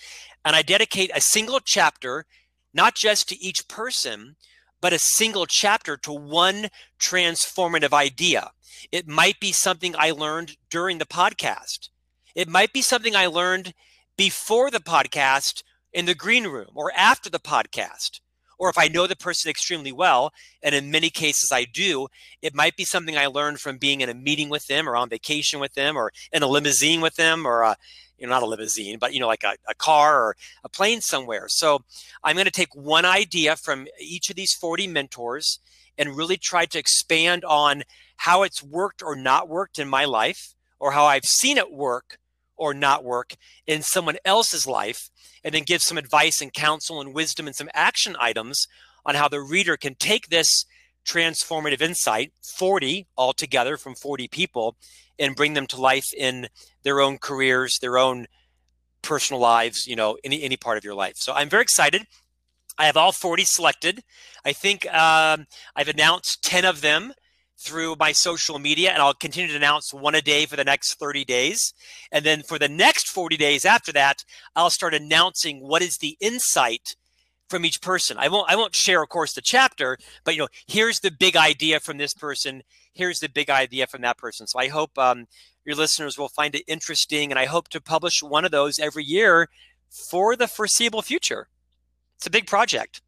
and 0.45 0.57
I 0.57 0.63
dedicate 0.63 1.11
a 1.15 1.21
single 1.21 1.61
chapter, 1.61 2.25
not 2.73 2.95
just 2.95 3.29
to 3.29 3.43
each 3.43 3.69
person, 3.69 4.37
but 4.81 4.93
a 4.93 4.99
single 4.99 5.47
chapter 5.47 5.97
to 5.99 6.13
one 6.13 6.69
transformative 6.99 7.93
idea. 7.93 8.53
It 8.91 9.07
might 9.07 9.39
be 9.41 9.53
something 9.53 9.95
I 9.99 10.11
learned 10.11 10.57
during 10.71 10.99
the 10.99 11.07
podcast. 11.07 11.91
It 12.35 12.49
might 12.49 12.73
be 12.73 12.83
something 12.83 13.15
I 13.15 13.27
learned 13.27 13.75
before 14.17 14.71
the 14.71 14.81
podcast 14.81 15.63
in 15.93 16.07
the 16.07 16.15
green 16.15 16.45
room 16.47 16.71
or 16.75 16.93
after 16.97 17.31
the 17.31 17.41
podcast. 17.41 18.21
Or 18.59 18.69
if 18.69 18.77
I 18.77 18.89
know 18.89 19.07
the 19.07 19.17
person 19.17 19.49
extremely 19.49 19.91
well, 19.91 20.33
and 20.63 20.75
in 20.75 20.91
many 20.91 21.09
cases 21.09 21.51
I 21.51 21.65
do, 21.65 22.09
it 22.43 22.55
might 22.55 22.77
be 22.77 22.85
something 22.85 23.17
I 23.17 23.27
learned 23.27 23.59
from 23.59 23.79
being 23.79 24.03
in 24.03 24.11
a 24.11 24.15
meeting 24.15 24.51
with 24.51 24.67
them 24.67 24.87
or 24.87 24.97
on 24.97 25.09
vacation 25.09 25.61
with 25.61 25.73
them 25.73 25.97
or 25.97 26.13
in 26.31 26.43
a 26.43 26.47
limousine 26.47 27.01
with 27.01 27.17
them 27.17 27.47
or 27.47 27.63
a, 27.63 27.77
you 28.19 28.27
know, 28.27 28.35
not 28.35 28.43
a 28.43 28.47
limousine, 28.47 28.99
but 28.99 29.15
you 29.15 29.21
know, 29.21 29.29
like 29.29 29.45
a, 29.45 29.55
a 29.67 29.75
car 29.75 30.23
or 30.23 30.37
a 30.63 30.69
plane 30.69 31.01
somewhere. 31.01 31.47
So 31.49 31.81
I'm 32.23 32.37
going 32.37 32.45
to 32.45 32.51
take 32.51 32.75
one 32.75 33.07
idea 33.07 33.57
from 33.57 33.87
each 33.99 34.29
of 34.29 34.37
these 34.37 34.53
40 34.53 34.89
mentors 34.89 35.59
and 35.97 36.15
really 36.15 36.37
try 36.37 36.67
to 36.67 36.79
expand 36.79 37.47
on 37.47 37.83
how 38.19 38.43
it's 38.43 38.63
worked 38.63 39.03
or 39.03 39.17
not 39.17 39.49
worked 39.49 39.79
in 39.79 39.89
my 39.89 40.05
life 40.05 40.55
or 40.79 40.93
how 40.93 41.07
I've 41.07 41.25
seen 41.25 41.57
it 41.57 41.73
work 41.73 42.19
or 42.61 42.75
not 42.75 43.03
work 43.03 43.35
in 43.67 43.83
someone 43.83 44.19
else's 44.25 44.67
life 44.67 45.09
and 45.43 45.55
then 45.55 45.63
give 45.65 45.81
some 45.81 45.99
advice 45.99 46.41
and 46.41 46.53
counsel 46.53 47.01
and 47.01 47.15
wisdom 47.15 47.47
and 47.47 47.57
some 47.57 47.71
action 47.75 48.15
items 48.21 48.67
on 49.05 49.15
how 49.15 49.27
the 49.27 49.41
reader 49.41 49.77
can 49.77 49.95
take 49.95 50.29
this 50.29 50.67
transformative 51.05 51.81
insight 51.81 52.31
40 52.59 53.07
altogether 53.17 53.79
from 53.79 53.95
40 53.95 54.29
people 54.29 54.77
and 55.19 55.35
bring 55.35 55.55
them 55.55 55.67
to 55.67 55.81
life 55.81 56.13
in 56.17 56.49
their 56.85 57.01
own 57.01 57.17
careers 57.17 57.79
their 57.81 57.97
own 57.97 58.27
personal 59.01 59.41
lives 59.41 59.87
you 59.87 59.97
know 59.97 60.19
any 60.23 60.43
any 60.43 60.59
part 60.59 60.77
of 60.77 60.85
your 60.85 60.95
life. 60.95 61.15
So 61.17 61.33
i'm 61.33 61.49
very 61.49 61.63
excited. 61.63 62.07
I 62.79 62.87
have 62.87 62.97
all 62.97 63.13
40 63.13 63.45
selected. 63.45 64.03
I 64.45 64.53
think 64.53 64.87
um, 64.93 65.47
i've 65.75 65.89
announced 65.89 66.45
10 66.45 66.67
of 66.67 66.83
them 66.83 67.15
through 67.61 67.95
my 67.99 68.11
social 68.13 68.59
media, 68.59 68.91
and 68.91 69.03
I'll 69.03 69.13
continue 69.13 69.51
to 69.51 69.57
announce 69.57 69.93
one 69.93 70.15
a 70.15 70.23
day 70.23 70.47
for 70.47 70.57
the 70.57 70.65
next 70.65 70.95
30 70.95 71.25
days. 71.27 71.75
And 72.11 72.25
then 72.25 72.43
for 72.43 72.59
the 72.59 72.69
next 72.69 73.09
40 73.09 73.37
days 73.37 73.65
after 73.67 73.93
that, 73.93 74.25
I'll 74.57 74.71
start 74.71 74.95
announcing 74.95 75.61
what 75.61 75.83
is 75.83 75.99
the 75.99 76.17
insight 76.21 76.97
from 77.51 77.65
each 77.65 77.83
person. 77.83 78.17
I 78.19 78.29
won't 78.29 78.51
I 78.51 78.57
won't 78.57 78.75
share, 78.75 79.03
of 79.03 79.11
course, 79.11 79.35
the 79.35 79.43
chapter, 79.43 79.99
but 80.25 80.35
you 80.35 80.41
know, 80.41 80.49
here's 80.67 81.01
the 81.01 81.11
big 81.11 81.37
idea 81.37 81.81
from 81.81 81.99
this 81.99 82.15
person. 82.15 82.63
Here's 82.95 83.21
the 83.21 83.29
big 83.29 83.51
idea 83.51 83.87
from 83.87 84.03
that 84.03 84.17
person. 84.17 84.47
So 84.47 84.59
I 84.59 84.69
hope 84.69 84.97
um, 84.97 85.27
your 85.67 85.77
listeners 85.77 86.17
will 86.17 86.29
find 86.29 86.55
it 86.55 86.65
interesting, 86.67 87.31
and 87.31 87.39
I 87.39 87.45
hope 87.45 87.69
to 87.71 87.81
publish 87.81 88.23
one 88.23 88.45
of 88.45 88.53
those 88.53 88.79
every 88.79 89.05
year 89.05 89.49
for 89.91 90.37
the 90.37 90.49
foreseeable 90.49 91.03
future. 91.03 91.49
It's 92.17 92.27
a 92.27 92.31
big 92.31 92.47
project. 92.47 93.03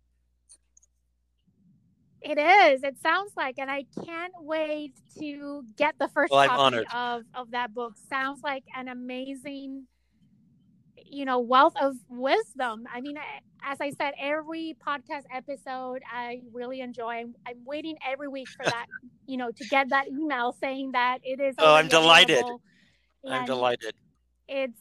It 2.24 2.38
is. 2.38 2.82
It 2.82 2.96
sounds 3.02 3.32
like, 3.36 3.56
and 3.58 3.70
I 3.70 3.84
can't 4.04 4.32
wait 4.40 4.94
to 5.18 5.64
get 5.76 5.98
the 5.98 6.08
first 6.08 6.32
well, 6.32 6.48
copy 6.48 6.84
of 6.94 7.22
of 7.34 7.50
that 7.50 7.74
book. 7.74 7.94
Sounds 8.08 8.42
like 8.42 8.64
an 8.76 8.88
amazing, 8.88 9.86
you 11.04 11.24
know, 11.24 11.40
wealth 11.40 11.74
of 11.80 11.96
wisdom. 12.08 12.84
I 12.92 13.00
mean, 13.00 13.16
as 13.64 13.80
I 13.80 13.90
said, 13.90 14.14
every 14.20 14.76
podcast 14.86 15.24
episode 15.34 16.02
I 16.10 16.42
really 16.52 16.80
enjoy. 16.80 17.10
I'm, 17.10 17.34
I'm 17.46 17.64
waiting 17.64 17.96
every 18.06 18.28
week 18.28 18.48
for 18.48 18.64
that, 18.64 18.86
you 19.26 19.36
know, 19.36 19.50
to 19.50 19.64
get 19.68 19.88
that 19.88 20.08
email 20.08 20.56
saying 20.60 20.92
that 20.92 21.18
it 21.24 21.40
is. 21.40 21.56
Oh, 21.58 21.74
I'm 21.74 21.88
delighted. 21.88 22.44
I'm 23.28 23.46
delighted. 23.46 23.94
It's 24.48 24.78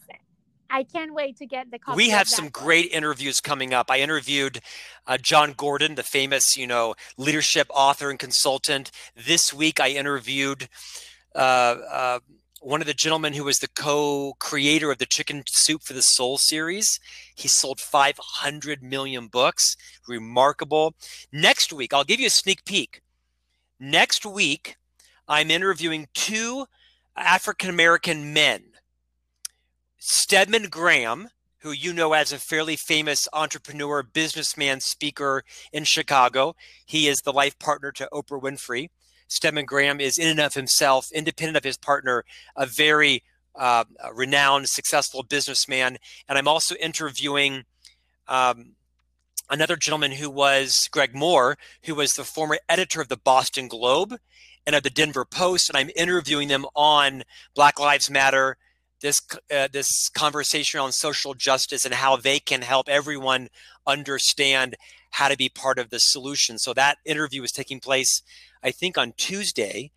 I 0.72 0.84
can't 0.84 1.12
wait 1.12 1.36
to 1.36 1.46
get 1.46 1.70
the. 1.70 1.78
We 1.94 2.08
have 2.08 2.28
some 2.28 2.46
book. 2.46 2.54
great 2.54 2.90
interviews 2.90 3.40
coming 3.40 3.74
up. 3.74 3.90
I 3.90 3.98
interviewed 3.98 4.60
uh, 5.06 5.18
Jon 5.18 5.52
Gordon, 5.52 5.96
the 5.96 6.02
famous, 6.02 6.56
you 6.56 6.66
know, 6.66 6.94
leadership 7.18 7.66
author 7.70 8.08
and 8.08 8.18
consultant. 8.18 8.90
This 9.14 9.52
week, 9.52 9.80
I 9.80 9.90
interviewed 9.90 10.68
uh, 11.34 11.38
uh, 11.38 12.18
one 12.62 12.80
of 12.80 12.86
the 12.86 12.94
gentlemen 12.94 13.34
who 13.34 13.44
was 13.44 13.58
the 13.58 13.68
co-creator 13.68 14.90
of 14.90 14.96
the 14.96 15.04
Chicken 15.04 15.44
Soup 15.46 15.82
for 15.82 15.92
the 15.92 16.00
Soul 16.00 16.38
series. 16.38 16.98
He 17.34 17.48
sold 17.48 17.78
500 17.78 18.82
million 18.82 19.26
books. 19.26 19.76
Remarkable. 20.08 20.94
Next 21.30 21.70
week, 21.70 21.92
I'll 21.92 22.04
give 22.04 22.18
you 22.18 22.28
a 22.28 22.30
sneak 22.30 22.64
peek. 22.64 23.02
Next 23.78 24.24
week, 24.24 24.76
I'm 25.28 25.50
interviewing 25.50 26.08
two 26.14 26.64
African 27.14 27.68
American 27.68 28.32
men 28.32 28.71
Stedman 30.04 30.64
Graham, 30.64 31.28
who 31.58 31.70
you 31.70 31.92
know 31.92 32.12
as 32.12 32.32
a 32.32 32.38
fairly 32.38 32.74
famous 32.74 33.28
entrepreneur, 33.32 34.02
businessman, 34.02 34.80
speaker 34.80 35.44
in 35.72 35.84
Chicago. 35.84 36.56
He 36.84 37.06
is 37.06 37.20
the 37.20 37.32
life 37.32 37.56
partner 37.60 37.92
to 37.92 38.08
Oprah 38.12 38.42
Winfrey. 38.42 38.90
Stedman 39.28 39.64
Graham 39.64 40.00
is, 40.00 40.18
in 40.18 40.26
and 40.26 40.40
of 40.40 40.54
himself, 40.54 41.12
independent 41.12 41.56
of 41.56 41.62
his 41.62 41.76
partner, 41.76 42.24
a 42.56 42.66
very 42.66 43.22
uh, 43.54 43.84
renowned, 44.12 44.68
successful 44.68 45.22
businessman. 45.22 45.98
And 46.28 46.36
I'm 46.36 46.48
also 46.48 46.74
interviewing 46.74 47.62
um, 48.26 48.72
another 49.48 49.76
gentleman 49.76 50.10
who 50.10 50.30
was 50.30 50.88
Greg 50.90 51.14
Moore, 51.14 51.56
who 51.84 51.94
was 51.94 52.14
the 52.14 52.24
former 52.24 52.58
editor 52.68 53.00
of 53.00 53.06
the 53.06 53.16
Boston 53.16 53.68
Globe 53.68 54.16
and 54.66 54.74
of 54.74 54.82
the 54.82 54.90
Denver 54.90 55.24
Post. 55.24 55.70
And 55.70 55.76
I'm 55.76 55.90
interviewing 55.94 56.48
them 56.48 56.66
on 56.74 57.22
Black 57.54 57.78
Lives 57.78 58.10
Matter 58.10 58.56
this 59.02 59.20
uh, 59.54 59.68
this 59.72 60.08
conversation 60.08 60.80
on 60.80 60.92
social 60.92 61.34
justice 61.34 61.84
and 61.84 61.94
how 61.94 62.16
they 62.16 62.38
can 62.38 62.62
help 62.62 62.88
everyone 62.88 63.48
understand 63.86 64.76
how 65.10 65.28
to 65.28 65.36
be 65.36 65.48
part 65.48 65.78
of 65.78 65.90
the 65.90 66.00
solution. 66.00 66.58
So 66.58 66.72
that 66.74 66.98
interview 67.04 67.42
is 67.42 67.52
taking 67.52 67.80
place, 67.80 68.22
I 68.62 68.70
think, 68.70 68.96
on 68.96 69.12
Tuesday, 69.16 69.90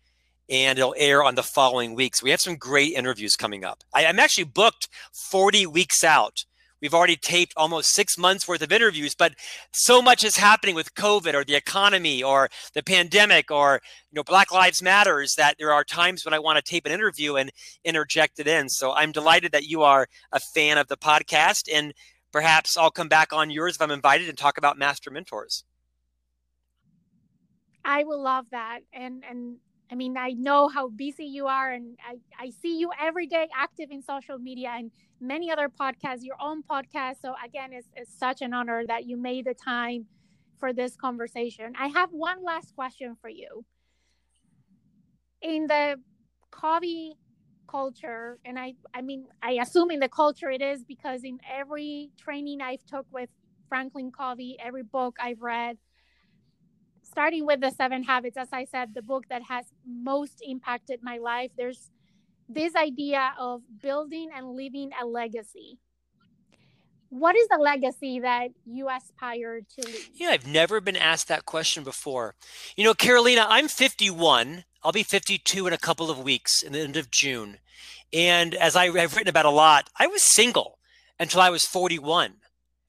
and 0.48 0.78
it'll 0.78 0.94
air 0.98 1.24
on 1.24 1.34
the 1.34 1.42
following 1.42 1.94
weeks. 1.94 2.22
We 2.22 2.30
have 2.30 2.40
some 2.40 2.56
great 2.56 2.92
interviews 2.92 3.36
coming 3.36 3.64
up. 3.64 3.82
I, 3.94 4.04
I'm 4.06 4.18
actually 4.18 4.44
booked 4.44 4.88
40 5.12 5.66
weeks 5.66 6.04
out 6.04 6.44
We've 6.80 6.94
already 6.94 7.16
taped 7.16 7.54
almost 7.56 7.90
six 7.90 8.18
months 8.18 8.46
worth 8.46 8.62
of 8.62 8.72
interviews, 8.72 9.14
but 9.14 9.34
so 9.72 10.02
much 10.02 10.24
is 10.24 10.36
happening 10.36 10.74
with 10.74 10.94
COVID 10.94 11.34
or 11.34 11.44
the 11.44 11.54
economy 11.54 12.22
or 12.22 12.48
the 12.74 12.82
pandemic 12.82 13.50
or 13.50 13.80
you 14.10 14.16
know 14.16 14.24
Black 14.24 14.52
Lives 14.52 14.82
Matters 14.82 15.34
that 15.36 15.56
there 15.58 15.72
are 15.72 15.84
times 15.84 16.24
when 16.24 16.34
I 16.34 16.38
want 16.38 16.56
to 16.56 16.62
tape 16.62 16.86
an 16.86 16.92
interview 16.92 17.36
and 17.36 17.50
interject 17.84 18.38
it 18.38 18.46
in. 18.46 18.68
So 18.68 18.92
I'm 18.92 19.12
delighted 19.12 19.52
that 19.52 19.64
you 19.64 19.82
are 19.82 20.06
a 20.32 20.40
fan 20.40 20.78
of 20.78 20.88
the 20.88 20.96
podcast, 20.96 21.68
and 21.72 21.94
perhaps 22.32 22.76
I'll 22.76 22.90
come 22.90 23.08
back 23.08 23.32
on 23.32 23.50
yours 23.50 23.76
if 23.76 23.82
I'm 23.82 23.90
invited 23.90 24.28
and 24.28 24.36
talk 24.36 24.58
about 24.58 24.78
master 24.78 25.10
mentors. 25.10 25.64
I 27.84 28.04
will 28.04 28.20
love 28.20 28.46
that, 28.50 28.80
and 28.92 29.24
and 29.28 29.56
I 29.90 29.94
mean, 29.94 30.16
I 30.16 30.30
know 30.30 30.68
how 30.68 30.88
busy 30.88 31.24
you 31.24 31.46
are, 31.46 31.72
and 31.72 31.96
I, 32.04 32.16
I 32.44 32.50
see 32.50 32.78
you 32.78 32.90
every 33.00 33.26
day 33.26 33.48
active 33.54 33.90
in 33.90 34.02
social 34.02 34.38
media 34.38 34.72
and 34.76 34.90
many 35.20 35.50
other 35.50 35.68
podcasts, 35.68 36.22
your 36.22 36.36
own 36.40 36.62
podcast. 36.62 37.20
So, 37.22 37.34
again, 37.44 37.72
it's, 37.72 37.88
it's 37.94 38.12
such 38.12 38.42
an 38.42 38.52
honor 38.52 38.84
that 38.86 39.06
you 39.06 39.16
made 39.16 39.44
the 39.44 39.54
time 39.54 40.06
for 40.58 40.72
this 40.72 40.96
conversation. 40.96 41.74
I 41.78 41.88
have 41.88 42.10
one 42.10 42.42
last 42.44 42.74
question 42.74 43.16
for 43.20 43.28
you. 43.28 43.64
In 45.40 45.66
the 45.66 46.00
Covey 46.50 47.16
culture 47.66 48.38
and 48.44 48.58
i 48.58 48.74
i 48.94 49.02
mean 49.02 49.26
i 49.42 49.52
assume 49.60 49.90
in 49.90 50.00
the 50.00 50.08
culture 50.08 50.50
it 50.50 50.62
is 50.62 50.84
because 50.84 51.24
in 51.24 51.38
every 51.50 52.10
training 52.16 52.60
i've 52.60 52.84
took 52.86 53.06
with 53.10 53.28
franklin 53.68 54.10
covey 54.10 54.56
every 54.62 54.82
book 54.82 55.16
i've 55.20 55.42
read 55.42 55.76
starting 57.16 57.46
with 57.46 57.60
the 57.62 57.70
seven 57.70 58.02
habits 58.02 58.36
as 58.36 58.48
i 58.52 58.62
said 58.66 58.92
the 58.92 59.00
book 59.00 59.24
that 59.30 59.42
has 59.42 59.64
most 59.86 60.42
impacted 60.42 61.00
my 61.02 61.16
life 61.16 61.50
there's 61.56 61.90
this 62.46 62.76
idea 62.76 63.32
of 63.38 63.62
building 63.80 64.28
and 64.36 64.50
leaving 64.50 64.90
a 65.00 65.06
legacy 65.06 65.78
what 67.08 67.34
is 67.36 67.48
the 67.48 67.56
legacy 67.56 68.20
that 68.20 68.48
you 68.66 68.90
aspire 68.90 69.60
to 69.60 69.86
leave? 69.86 70.10
Yeah, 70.12 70.30
I've 70.30 70.46
never 70.46 70.80
been 70.80 70.96
asked 70.96 71.28
that 71.28 71.46
question 71.46 71.84
before. 71.84 72.34
You 72.76 72.84
know, 72.84 72.94
Carolina, 72.94 73.46
I'm 73.48 73.68
51. 73.68 74.64
I'll 74.82 74.92
be 74.92 75.04
52 75.04 75.68
in 75.68 75.72
a 75.72 75.78
couple 75.78 76.10
of 76.10 76.18
weeks 76.18 76.62
in 76.62 76.72
the 76.72 76.80
end 76.80 76.96
of 76.96 77.10
June. 77.10 77.58
And 78.12 78.54
as 78.56 78.74
I, 78.74 78.90
have 78.98 79.14
written 79.14 79.28
about 79.28 79.46
a 79.46 79.50
lot, 79.50 79.88
I 79.98 80.08
was 80.08 80.22
single 80.22 80.78
until 81.18 81.40
I 81.40 81.48
was 81.48 81.64
41. 81.64 82.34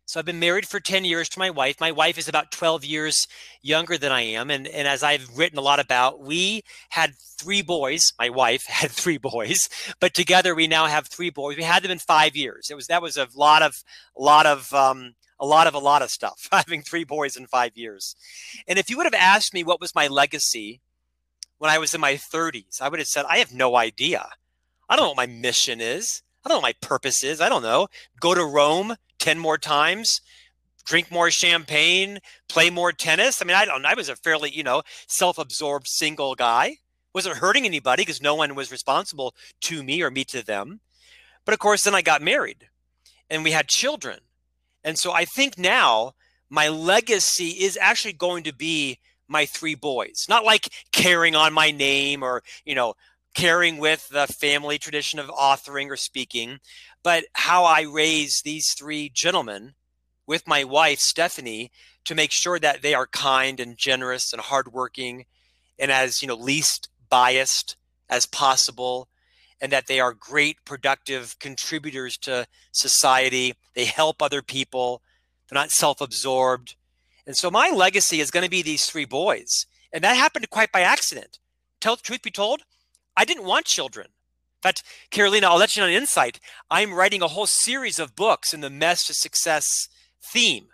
So 0.08 0.22
I've 0.22 0.26
been 0.26 0.40
married 0.40 0.66
for 0.66 0.80
10 0.80 1.04
years 1.04 1.28
to 1.30 1.40
my 1.40 1.50
wife. 1.50 1.82
My 1.82 1.92
wife 1.92 2.18
is 2.18 2.30
about 2.30 2.50
12 2.50 2.86
years 2.86 3.28
younger 3.62 3.98
than 3.98 4.10
I 4.10 4.22
am. 4.22 4.50
And, 4.50 4.66
and 4.66 4.88
as 4.88 5.04
I've 5.04 5.38
written 5.38 5.60
a 5.60 5.62
lot 5.62 5.82
about, 5.82 6.22
we 6.22 6.64
had 6.92 7.14
three 7.38 7.62
boys. 7.62 8.14
My 8.18 8.30
wife 8.30 8.66
had 8.68 8.90
three 8.90 9.18
boys, 9.18 9.68
but 10.00 10.14
together 10.14 10.56
we 10.56 10.66
now 10.66 10.86
have 10.86 11.08
three 11.08 11.30
boys. 11.30 11.58
We 11.58 11.64
had 11.64 11.84
them 11.84 11.92
in 11.92 12.00
five 12.00 12.38
years. 12.38 12.70
It 12.72 12.76
was, 12.76 12.88
that 12.88 13.02
was 13.02 13.18
a 13.18 13.28
lot 13.36 13.62
of, 13.62 13.84
lot 14.18 14.46
of, 14.46 14.74
um, 14.74 15.16
a 15.42 15.46
lot 15.46 15.68
of 15.68 15.76
a 15.76 15.80
lot 15.80 16.02
of 16.02 16.10
stuff 16.10 16.48
having 16.52 16.82
three 16.82 17.04
boys 17.04 17.36
in 17.36 17.46
five 17.46 17.78
years 17.78 18.16
and 18.68 18.80
if 18.80 18.90
you 18.90 18.98
would 18.98 19.06
have 19.06 19.14
asked 19.14 19.54
me 19.54 19.64
what 19.64 19.80
was 19.80 19.94
my 19.94 20.08
legacy 20.08 20.82
when 21.60 21.70
i 21.70 21.78
was 21.78 21.94
in 21.94 22.02
my 22.02 22.14
30s 22.14 22.82
i 22.82 22.90
would 22.90 22.98
have 22.98 23.08
said 23.08 23.24
i 23.30 23.38
have 23.38 23.54
no 23.54 23.76
idea 23.76 24.30
i 24.90 24.96
don't 24.96 25.04
know 25.06 25.10
what 25.10 25.18
my 25.18 25.28
mission 25.28 25.80
is 25.80 26.24
i 26.44 26.50
don't 26.50 26.56
know 26.56 26.62
what 26.62 26.76
my 26.82 26.88
purpose 26.88 27.24
is 27.24 27.40
i 27.40 27.50
don't 27.50 27.62
know 27.62 27.88
go 28.20 28.34
to 28.34 28.44
rome 28.44 28.96
10 29.20 29.40
more 29.40 29.58
times, 29.58 30.22
drink 30.86 31.12
more 31.12 31.30
champagne, 31.30 32.20
play 32.48 32.70
more 32.70 32.92
tennis. 32.92 33.42
I 33.42 33.46
mean, 33.46 33.56
I 33.56 33.66
don't 33.66 33.86
I 33.86 33.94
was 33.94 34.10
a 34.10 34.16
fairly, 34.16 34.50
you 34.50 34.64
know, 34.64 34.84
self-absorbed 35.08 35.88
single 35.88 36.36
guy. 36.36 36.78
Wasn't 37.14 37.38
hurting 37.38 37.66
anybody 37.66 38.02
because 38.02 38.22
no 38.22 38.36
one 38.36 38.56
was 38.56 38.72
responsible 38.72 39.34
to 39.62 39.84
me 39.84 40.02
or 40.02 40.12
me 40.12 40.24
to 40.26 40.46
them. 40.46 40.80
But 41.46 41.54
of 41.54 41.60
course, 41.60 41.84
then 41.84 41.96
I 41.96 42.02
got 42.02 42.22
married 42.22 42.68
and 43.30 43.44
we 43.44 43.52
had 43.52 43.68
children. 43.68 44.20
And 44.84 44.98
so 44.98 45.12
I 45.12 45.26
think 45.26 45.58
now 45.58 46.14
my 46.50 46.70
legacy 46.70 47.50
is 47.50 47.78
actually 47.82 48.14
going 48.14 48.44
to 48.44 48.54
be 48.54 49.00
my 49.28 49.46
three 49.46 49.76
boys. 49.76 50.26
Not 50.30 50.46
like 50.46 50.70
carrying 50.92 51.36
on 51.36 51.54
my 51.54 51.72
name 51.72 52.24
or, 52.24 52.44
you 52.66 52.76
know, 52.76 52.94
carrying 53.36 53.78
with 53.78 54.08
the 54.10 54.28
family 54.28 54.78
tradition 54.78 55.20
of 55.20 55.28
authoring 55.28 55.90
or 55.90 55.98
speaking, 55.98 56.60
but 57.08 57.24
how 57.36 57.64
I 57.64 57.84
raise 57.84 58.42
these 58.42 58.74
three 58.74 59.08
gentlemen 59.08 59.76
with 60.26 60.46
my 60.46 60.66
wife, 60.66 61.00
Stephanie, 61.00 61.72
to 62.04 62.14
make 62.14 62.34
sure 62.34 62.60
that 62.60 62.82
they 62.82 62.94
are 62.94 63.08
kind 63.08 63.62
and 63.62 63.78
generous 63.78 64.34
and 64.34 64.42
hardworking 64.42 65.24
and 65.80 65.90
as, 65.90 66.22
you 66.22 66.28
know, 66.28 66.36
least 66.36 66.90
biased 67.10 67.78
as 68.10 68.26
possible 68.26 69.08
and 69.62 69.72
that 69.72 69.88
they 69.88 70.02
are 70.02 70.12
great 70.12 70.58
productive 70.66 71.40
contributors 71.40 72.18
to 72.18 72.46
society. 72.74 73.54
They 73.74 73.86
help 73.86 74.22
other 74.22 74.42
people. 74.42 75.02
They're 75.48 75.58
not 75.58 75.72
self-absorbed. 75.72 76.76
And 77.26 77.38
so 77.38 77.50
my 77.50 77.70
legacy 77.70 78.20
is 78.20 78.32
going 78.32 78.44
to 78.44 78.50
be 78.50 78.62
these 78.62 78.86
three 78.86 79.06
boys. 79.06 79.66
And 79.94 80.04
that 80.04 80.18
happened 80.18 80.50
quite 80.50 80.74
by 80.74 80.82
accident. 80.82 81.40
Tell 81.80 81.96
truth 81.96 82.22
be 82.22 82.32
told, 82.32 82.64
I 83.16 83.24
didn't 83.24 83.46
want 83.46 83.64
children. 83.64 84.08
Fact, 84.62 84.84
Carolina, 85.12 85.48
I'll 85.48 85.58
let 85.58 85.76
you 85.76 85.82
know 85.82 85.88
an 85.88 85.94
insight. 85.94 86.40
I'm 86.70 86.94
writing 86.94 87.22
a 87.22 87.28
whole 87.28 87.46
series 87.46 88.00
of 88.00 88.16
books 88.16 88.54
in 88.54 88.62
the 88.62 88.70
mess 88.70 89.06
to 89.08 89.14
success 89.14 89.88
theme. 90.22 90.68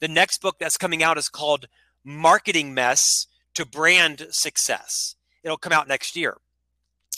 The 0.00 0.08
next 0.08 0.40
book 0.40 0.56
that's 0.58 0.78
coming 0.78 1.02
out 1.02 1.18
is 1.18 1.28
called 1.28 1.66
Marketing 2.02 2.72
Mess 2.72 3.26
to 3.54 3.66
Brand 3.66 4.26
Success. 4.30 5.16
It'll 5.42 5.56
come 5.56 5.72
out 5.72 5.88
next 5.88 6.16
year. 6.16 6.38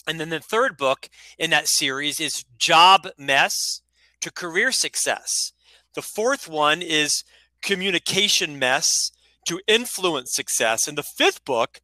And 0.06 0.18
then 0.18 0.30
the 0.30 0.40
third 0.40 0.76
book 0.76 1.08
in 1.38 1.50
that 1.50 1.68
series 1.68 2.18
is 2.18 2.44
Job 2.56 3.08
Mess 3.16 3.82
to 4.20 4.32
Career 4.32 4.72
Success. 4.72 5.52
The 5.94 6.02
fourth 6.02 6.48
one 6.48 6.82
is 6.82 7.24
Communication 7.62 8.58
Mess 8.58 9.12
to 9.46 9.60
Influence 9.66 10.34
Success. 10.34 10.88
And 10.88 10.96
the 10.96 11.02
fifth 11.02 11.44
book 11.44 11.80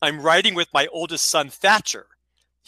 I'm 0.00 0.20
writing 0.20 0.54
with 0.54 0.68
my 0.72 0.86
oldest 0.92 1.28
son, 1.28 1.48
Thatcher. 1.48 2.06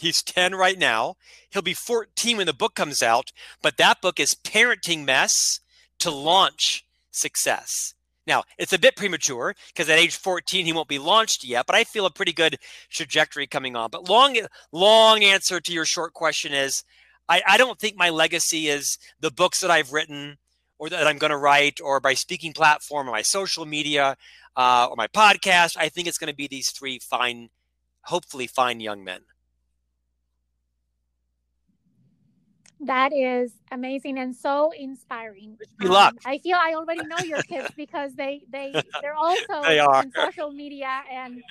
He's 0.01 0.23
10 0.23 0.55
right 0.55 0.79
now. 0.79 1.13
He'll 1.51 1.61
be 1.61 1.75
14 1.75 2.37
when 2.37 2.47
the 2.47 2.53
book 2.53 2.73
comes 2.73 3.03
out, 3.03 3.31
but 3.61 3.77
that 3.77 4.01
book 4.01 4.19
is 4.19 4.33
Parenting 4.33 5.05
Mess 5.05 5.59
to 5.99 6.09
Launch 6.09 6.83
Success. 7.11 7.93
Now, 8.25 8.41
it's 8.57 8.73
a 8.73 8.79
bit 8.79 8.95
premature 8.95 9.53
because 9.67 9.89
at 9.89 9.99
age 9.99 10.15
14 10.15 10.65
he 10.65 10.73
won't 10.73 10.87
be 10.87 10.97
launched 10.97 11.43
yet, 11.43 11.67
but 11.67 11.75
I 11.75 11.83
feel 11.83 12.07
a 12.07 12.11
pretty 12.11 12.33
good 12.33 12.57
trajectory 12.89 13.45
coming 13.45 13.75
on. 13.75 13.91
But 13.91 14.09
long 14.09 14.37
long 14.71 15.23
answer 15.23 15.59
to 15.59 15.71
your 15.71 15.85
short 15.85 16.13
question 16.13 16.51
is 16.51 16.83
I, 17.29 17.43
I 17.47 17.57
don't 17.57 17.77
think 17.77 17.95
my 17.95 18.09
legacy 18.09 18.69
is 18.69 18.97
the 19.19 19.29
books 19.29 19.61
that 19.61 19.69
I've 19.69 19.93
written 19.93 20.39
or 20.79 20.89
that 20.89 21.05
I'm 21.05 21.19
going 21.19 21.29
to 21.29 21.37
write 21.37 21.79
or 21.79 22.01
my 22.03 22.15
speaking 22.15 22.53
platform 22.53 23.07
or 23.07 23.11
my 23.11 23.21
social 23.21 23.67
media 23.67 24.17
uh, 24.55 24.87
or 24.89 24.95
my 24.95 25.07
podcast. 25.07 25.77
I 25.77 25.89
think 25.89 26.07
it's 26.07 26.17
going 26.17 26.31
to 26.31 26.35
be 26.35 26.47
these 26.47 26.71
three 26.71 26.97
fine, 26.97 27.49
hopefully 28.05 28.47
fine 28.47 28.79
young 28.79 29.03
men. 29.03 29.21
That 32.85 33.13
is 33.13 33.53
amazing 33.71 34.17
and 34.17 34.35
so 34.35 34.71
inspiring. 34.71 35.57
Um. 35.81 36.17
I 36.25 36.39
feel 36.39 36.57
I 36.59 36.73
already 36.73 37.05
know 37.05 37.19
your 37.19 37.41
kids 37.43 37.69
because 37.77 38.13
they 38.15 38.41
they 38.49 38.73
they're 39.01 39.15
also 39.15 39.61
they 39.63 39.79
on 39.79 40.11
social 40.15 40.51
media 40.51 41.01
and 41.11 41.43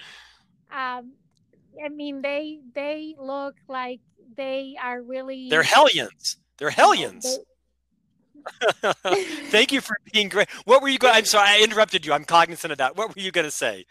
um, 0.72 1.12
I 1.84 1.88
mean 1.88 2.22
they 2.22 2.60
they 2.74 3.14
look 3.18 3.54
like 3.68 4.00
they 4.36 4.76
are 4.82 5.00
really 5.00 5.48
they're 5.50 5.62
hellions. 5.62 6.36
They're 6.58 6.70
hellions. 6.70 7.38
They, 7.38 7.44
Thank 9.50 9.72
you 9.72 9.80
for 9.80 9.96
being 10.12 10.28
great. 10.28 10.48
What 10.64 10.82
were 10.82 10.88
you 10.88 10.98
going? 10.98 11.14
I'm 11.14 11.24
sorry, 11.24 11.48
I 11.48 11.60
interrupted 11.62 12.06
you. 12.06 12.12
I'm 12.12 12.24
cognizant 12.24 12.72
of 12.72 12.78
that. 12.78 12.96
What 12.96 13.14
were 13.14 13.20
you 13.20 13.30
going 13.30 13.44
to 13.44 13.50
say? 13.50 13.86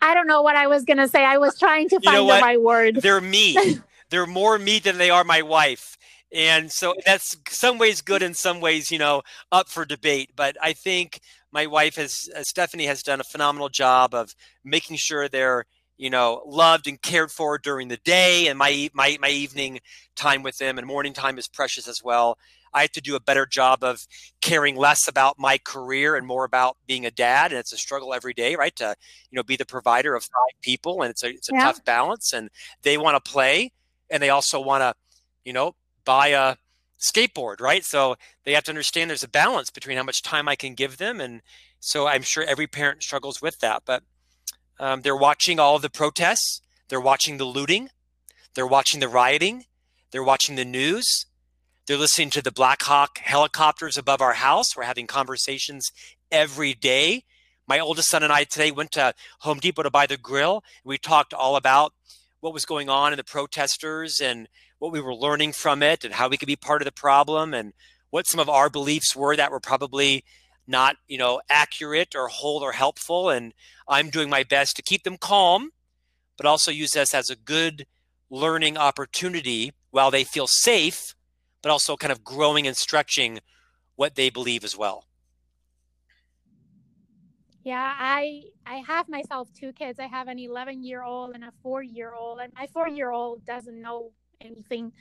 I 0.00 0.14
don't 0.14 0.26
know 0.26 0.42
what 0.42 0.56
I 0.56 0.66
was 0.66 0.84
going 0.84 0.98
to 0.98 1.08
say. 1.08 1.24
I 1.24 1.38
was 1.38 1.58
trying 1.58 1.88
to 1.90 2.00
find 2.00 2.04
you 2.04 2.12
know 2.12 2.36
the 2.36 2.42
right 2.42 2.60
word. 2.60 2.96
They're 2.96 3.20
me. 3.20 3.78
They're 4.14 4.26
more 4.26 4.60
me 4.60 4.78
than 4.78 4.96
they 4.96 5.10
are 5.10 5.24
my 5.24 5.42
wife. 5.42 5.98
And 6.32 6.70
so 6.70 6.94
that's 7.04 7.36
some 7.48 7.78
ways 7.78 8.00
good 8.00 8.22
and 8.22 8.36
some 8.36 8.60
ways, 8.60 8.92
you 8.92 8.98
know, 8.98 9.22
up 9.50 9.68
for 9.68 9.84
debate. 9.84 10.30
But 10.36 10.56
I 10.62 10.72
think 10.72 11.18
my 11.50 11.66
wife 11.66 11.96
has, 11.96 12.28
uh, 12.36 12.44
Stephanie 12.44 12.86
has 12.86 13.02
done 13.02 13.20
a 13.20 13.24
phenomenal 13.24 13.68
job 13.68 14.14
of 14.14 14.36
making 14.64 14.98
sure 14.98 15.28
they're 15.28 15.64
you 15.96 16.10
know, 16.10 16.42
loved 16.46 16.86
and 16.88 17.00
cared 17.00 17.30
for 17.30 17.56
during 17.58 17.88
the 17.88 17.98
day, 17.98 18.48
and 18.48 18.58
my 18.58 18.90
my 18.94 19.16
my 19.20 19.28
evening 19.28 19.80
time 20.16 20.42
with 20.42 20.58
them 20.58 20.76
and 20.78 20.86
morning 20.86 21.12
time 21.12 21.38
is 21.38 21.46
precious 21.46 21.86
as 21.86 22.02
well. 22.02 22.36
I 22.72 22.82
have 22.82 22.92
to 22.92 23.00
do 23.00 23.14
a 23.14 23.20
better 23.20 23.46
job 23.46 23.84
of 23.84 24.04
caring 24.40 24.74
less 24.74 25.06
about 25.06 25.38
my 25.38 25.58
career 25.58 26.16
and 26.16 26.26
more 26.26 26.44
about 26.44 26.76
being 26.88 27.06
a 27.06 27.10
dad, 27.12 27.52
and 27.52 27.60
it's 27.60 27.72
a 27.72 27.76
struggle 27.76 28.12
every 28.12 28.34
day, 28.34 28.56
right? 28.56 28.74
To 28.76 28.96
you 29.30 29.36
know, 29.36 29.44
be 29.44 29.56
the 29.56 29.64
provider 29.64 30.16
of 30.16 30.24
five 30.24 30.60
people, 30.62 31.02
and 31.02 31.10
it's 31.10 31.22
a 31.22 31.28
it's 31.28 31.50
a 31.50 31.54
yeah. 31.54 31.64
tough 31.64 31.84
balance. 31.84 32.32
And 32.32 32.50
they 32.82 32.98
want 32.98 33.22
to 33.24 33.30
play, 33.30 33.70
and 34.10 34.22
they 34.22 34.30
also 34.30 34.60
want 34.60 34.82
to, 34.82 34.94
you 35.44 35.52
know, 35.52 35.74
buy 36.04 36.28
a 36.28 36.56
skateboard, 36.98 37.60
right? 37.60 37.84
So 37.84 38.16
they 38.44 38.52
have 38.52 38.64
to 38.64 38.70
understand 38.70 39.10
there's 39.10 39.22
a 39.22 39.28
balance 39.28 39.70
between 39.70 39.96
how 39.96 40.02
much 40.02 40.22
time 40.22 40.48
I 40.48 40.56
can 40.56 40.74
give 40.74 40.96
them, 40.96 41.20
and 41.20 41.42
so 41.80 42.06
I'm 42.06 42.22
sure 42.22 42.44
every 42.44 42.66
parent 42.66 43.02
struggles 43.02 43.42
with 43.42 43.58
that, 43.60 43.82
but 43.84 44.02
um, 44.78 45.02
they're 45.02 45.16
watching 45.16 45.60
all 45.60 45.78
the 45.78 45.90
protests. 45.90 46.60
They're 46.88 47.00
watching 47.00 47.36
the 47.36 47.44
looting. 47.44 47.90
They're 48.54 48.66
watching 48.66 49.00
the 49.00 49.08
rioting. 49.08 49.64
They're 50.10 50.24
watching 50.24 50.56
the 50.56 50.64
news. 50.64 51.26
They're 51.86 51.98
listening 51.98 52.30
to 52.30 52.42
the 52.42 52.52
Black 52.52 52.82
Hawk 52.82 53.18
helicopters 53.18 53.98
above 53.98 54.22
our 54.22 54.34
house. 54.34 54.76
We're 54.76 54.84
having 54.84 55.06
conversations 55.06 55.92
every 56.32 56.72
day. 56.72 57.24
My 57.66 57.78
oldest 57.78 58.08
son 58.08 58.22
and 58.22 58.32
I 58.32 58.44
today 58.44 58.70
went 58.70 58.92
to 58.92 59.14
Home 59.40 59.58
Depot 59.58 59.82
to 59.82 59.90
buy 59.90 60.06
the 60.06 60.16
grill. 60.16 60.64
We 60.84 60.98
talked 60.98 61.34
all 61.34 61.56
about 61.56 61.92
what 62.44 62.52
was 62.52 62.66
going 62.66 62.90
on 62.90 63.10
in 63.10 63.16
the 63.16 63.24
protesters 63.24 64.20
and 64.20 64.48
what 64.78 64.92
we 64.92 65.00
were 65.00 65.14
learning 65.14 65.50
from 65.50 65.82
it 65.82 66.04
and 66.04 66.12
how 66.12 66.28
we 66.28 66.36
could 66.36 66.46
be 66.46 66.56
part 66.56 66.82
of 66.82 66.84
the 66.84 66.92
problem 66.92 67.54
and 67.54 67.72
what 68.10 68.26
some 68.26 68.38
of 68.38 68.50
our 68.50 68.68
beliefs 68.68 69.16
were 69.16 69.34
that 69.34 69.50
were 69.50 69.60
probably 69.60 70.22
not 70.66 70.96
you 71.08 71.16
know 71.16 71.40
accurate 71.48 72.14
or 72.14 72.28
whole 72.28 72.62
or 72.62 72.72
helpful. 72.72 73.30
And 73.30 73.54
i'm 73.88 74.10
doing 74.10 74.28
my 74.28 74.42
best 74.42 74.76
to 74.76 74.82
keep 74.82 75.04
them 75.04 75.16
calm 75.16 75.70
but 76.36 76.44
also 76.44 76.70
use 76.70 76.92
this 76.92 77.14
as 77.14 77.30
a 77.30 77.36
good 77.36 77.86
learning 78.28 78.76
opportunity 78.76 79.72
while 79.90 80.10
they 80.10 80.22
feel 80.22 80.46
safe 80.46 81.14
but 81.62 81.70
also 81.70 81.96
kind 81.96 82.12
of 82.12 82.22
growing 82.22 82.66
and 82.66 82.76
stretching 82.76 83.40
what 83.96 84.16
they 84.16 84.28
believe 84.28 84.64
as 84.64 84.76
well 84.76 85.06
Yeah, 87.64 87.94
I 87.98 88.42
I 88.66 88.76
have 88.86 89.08
myself 89.08 89.48
two 89.54 89.72
kids. 89.72 89.98
I 89.98 90.06
have 90.06 90.28
an 90.28 90.38
11 90.38 90.84
year 90.84 91.02
old 91.02 91.34
and 91.34 91.44
a 91.44 91.52
four 91.62 91.82
year 91.82 92.14
old, 92.14 92.40
and 92.40 92.52
my 92.54 92.66
four 92.68 92.88
year 92.88 93.10
old 93.10 93.46
doesn't 93.46 93.80
know 93.80 94.12
anything, 94.40 94.92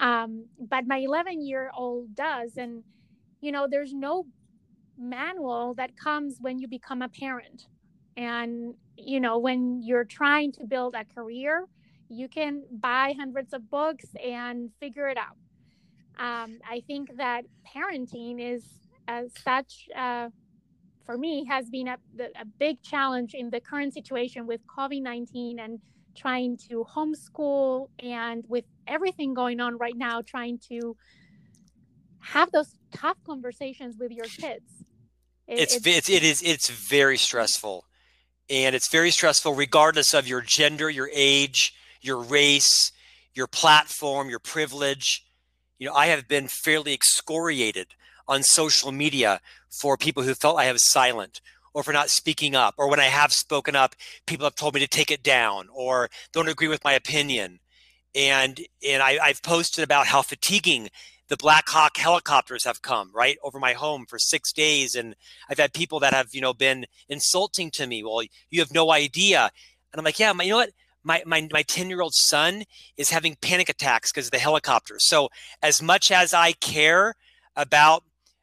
um, 0.00 0.46
but 0.58 0.86
my 0.86 0.98
11 0.98 1.42
year 1.46 1.70
old 1.76 2.14
does. 2.14 2.56
And 2.56 2.84
you 3.40 3.52
know, 3.52 3.68
there's 3.70 3.94
no 3.94 4.26
manual 4.98 5.74
that 5.74 5.96
comes 5.96 6.38
when 6.40 6.58
you 6.58 6.68
become 6.68 7.02
a 7.02 7.08
parent, 7.08 7.68
and 8.16 8.74
you 8.96 9.20
know, 9.20 9.38
when 9.38 9.82
you're 9.82 10.04
trying 10.04 10.52
to 10.52 10.64
build 10.66 10.94
a 10.94 11.04
career, 11.04 11.66
you 12.08 12.28
can 12.28 12.64
buy 12.70 13.14
hundreds 13.18 13.52
of 13.54 13.70
books 13.70 14.06
and 14.24 14.70
figure 14.80 15.08
it 15.08 15.18
out. 15.18 15.36
Um, 16.18 16.58
I 16.68 16.82
think 16.86 17.16
that 17.16 17.44
parenting 17.74 18.40
is 18.40 18.64
as 19.08 19.32
such. 19.44 19.88
Uh, 19.96 20.30
for 21.10 21.18
me 21.18 21.44
has 21.46 21.68
been 21.68 21.88
a, 21.88 21.96
a 22.40 22.44
big 22.60 22.80
challenge 22.82 23.34
in 23.34 23.50
the 23.50 23.58
current 23.58 23.92
situation 23.92 24.46
with 24.46 24.60
COVID 24.66 25.02
19 25.02 25.58
and 25.58 25.80
trying 26.16 26.56
to 26.68 26.86
homeschool 26.94 27.88
and 27.98 28.44
with 28.46 28.64
everything 28.86 29.34
going 29.34 29.58
on 29.58 29.76
right 29.76 29.96
now, 29.96 30.22
trying 30.22 30.60
to 30.68 30.96
have 32.20 32.52
those 32.52 32.76
tough 32.94 33.16
conversations 33.26 33.96
with 33.98 34.12
your 34.12 34.26
kids. 34.26 34.84
It, 35.48 35.58
it's, 35.58 35.76
it's, 35.76 35.86
it's 35.86 36.08
it 36.10 36.22
is 36.22 36.42
it's 36.42 36.70
very 36.70 37.16
stressful, 37.16 37.86
and 38.48 38.76
it's 38.76 38.88
very 38.88 39.10
stressful 39.10 39.54
regardless 39.54 40.14
of 40.14 40.28
your 40.28 40.42
gender, 40.42 40.88
your 40.88 41.10
age, 41.12 41.74
your 42.00 42.22
race, 42.22 42.92
your 43.34 43.48
platform, 43.48 44.30
your 44.30 44.38
privilege. 44.38 45.26
You 45.76 45.88
know, 45.88 45.94
I 45.94 46.06
have 46.06 46.28
been 46.28 46.46
fairly 46.46 46.92
excoriated 46.92 47.88
on 48.30 48.44
social 48.44 48.92
media 48.92 49.40
for 49.68 49.96
people 49.96 50.22
who 50.22 50.34
felt 50.34 50.58
I 50.58 50.72
was 50.72 50.90
silent 50.90 51.40
or 51.74 51.82
for 51.82 51.92
not 51.92 52.10
speaking 52.10 52.54
up, 52.54 52.74
or 52.78 52.88
when 52.88 53.00
I 53.00 53.04
have 53.04 53.32
spoken 53.32 53.76
up, 53.76 53.94
people 54.26 54.44
have 54.44 54.54
told 54.54 54.74
me 54.74 54.80
to 54.80 54.88
take 54.88 55.10
it 55.10 55.22
down 55.22 55.68
or 55.72 56.08
don't 56.32 56.48
agree 56.48 56.68
with 56.68 56.84
my 56.84 56.92
opinion. 56.92 57.60
And 58.14 58.60
and 58.86 59.02
I, 59.02 59.18
I've 59.22 59.42
posted 59.42 59.84
about 59.84 60.06
how 60.06 60.22
fatiguing 60.22 60.88
the 61.28 61.36
Black 61.36 61.68
Hawk 61.68 61.96
helicopters 61.96 62.64
have 62.64 62.82
come 62.82 63.10
right 63.14 63.36
over 63.44 63.60
my 63.60 63.72
home 63.72 64.04
for 64.08 64.18
six 64.18 64.52
days, 64.52 64.96
and 64.96 65.14
I've 65.48 65.58
had 65.58 65.72
people 65.72 66.00
that 66.00 66.12
have 66.12 66.28
you 66.32 66.40
know 66.40 66.52
been 66.52 66.86
insulting 67.08 67.70
to 67.72 67.86
me. 67.86 68.02
Well, 68.02 68.22
you 68.50 68.60
have 68.60 68.74
no 68.74 68.90
idea, 68.90 69.50
and 69.92 69.98
I'm 70.00 70.04
like, 70.04 70.18
yeah, 70.18 70.32
my, 70.32 70.42
you 70.44 70.50
know 70.50 70.56
what? 70.56 70.70
My 71.04 71.22
my 71.24 71.48
my 71.52 71.62
ten 71.62 71.88
year 71.88 72.00
old 72.00 72.14
son 72.14 72.64
is 72.96 73.10
having 73.10 73.36
panic 73.40 73.68
attacks 73.68 74.10
because 74.10 74.26
of 74.26 74.32
the 74.32 74.38
helicopters. 74.38 75.06
So 75.06 75.28
as 75.62 75.80
much 75.80 76.10
as 76.10 76.34
I 76.34 76.50
care 76.52 77.14
about 77.54 78.02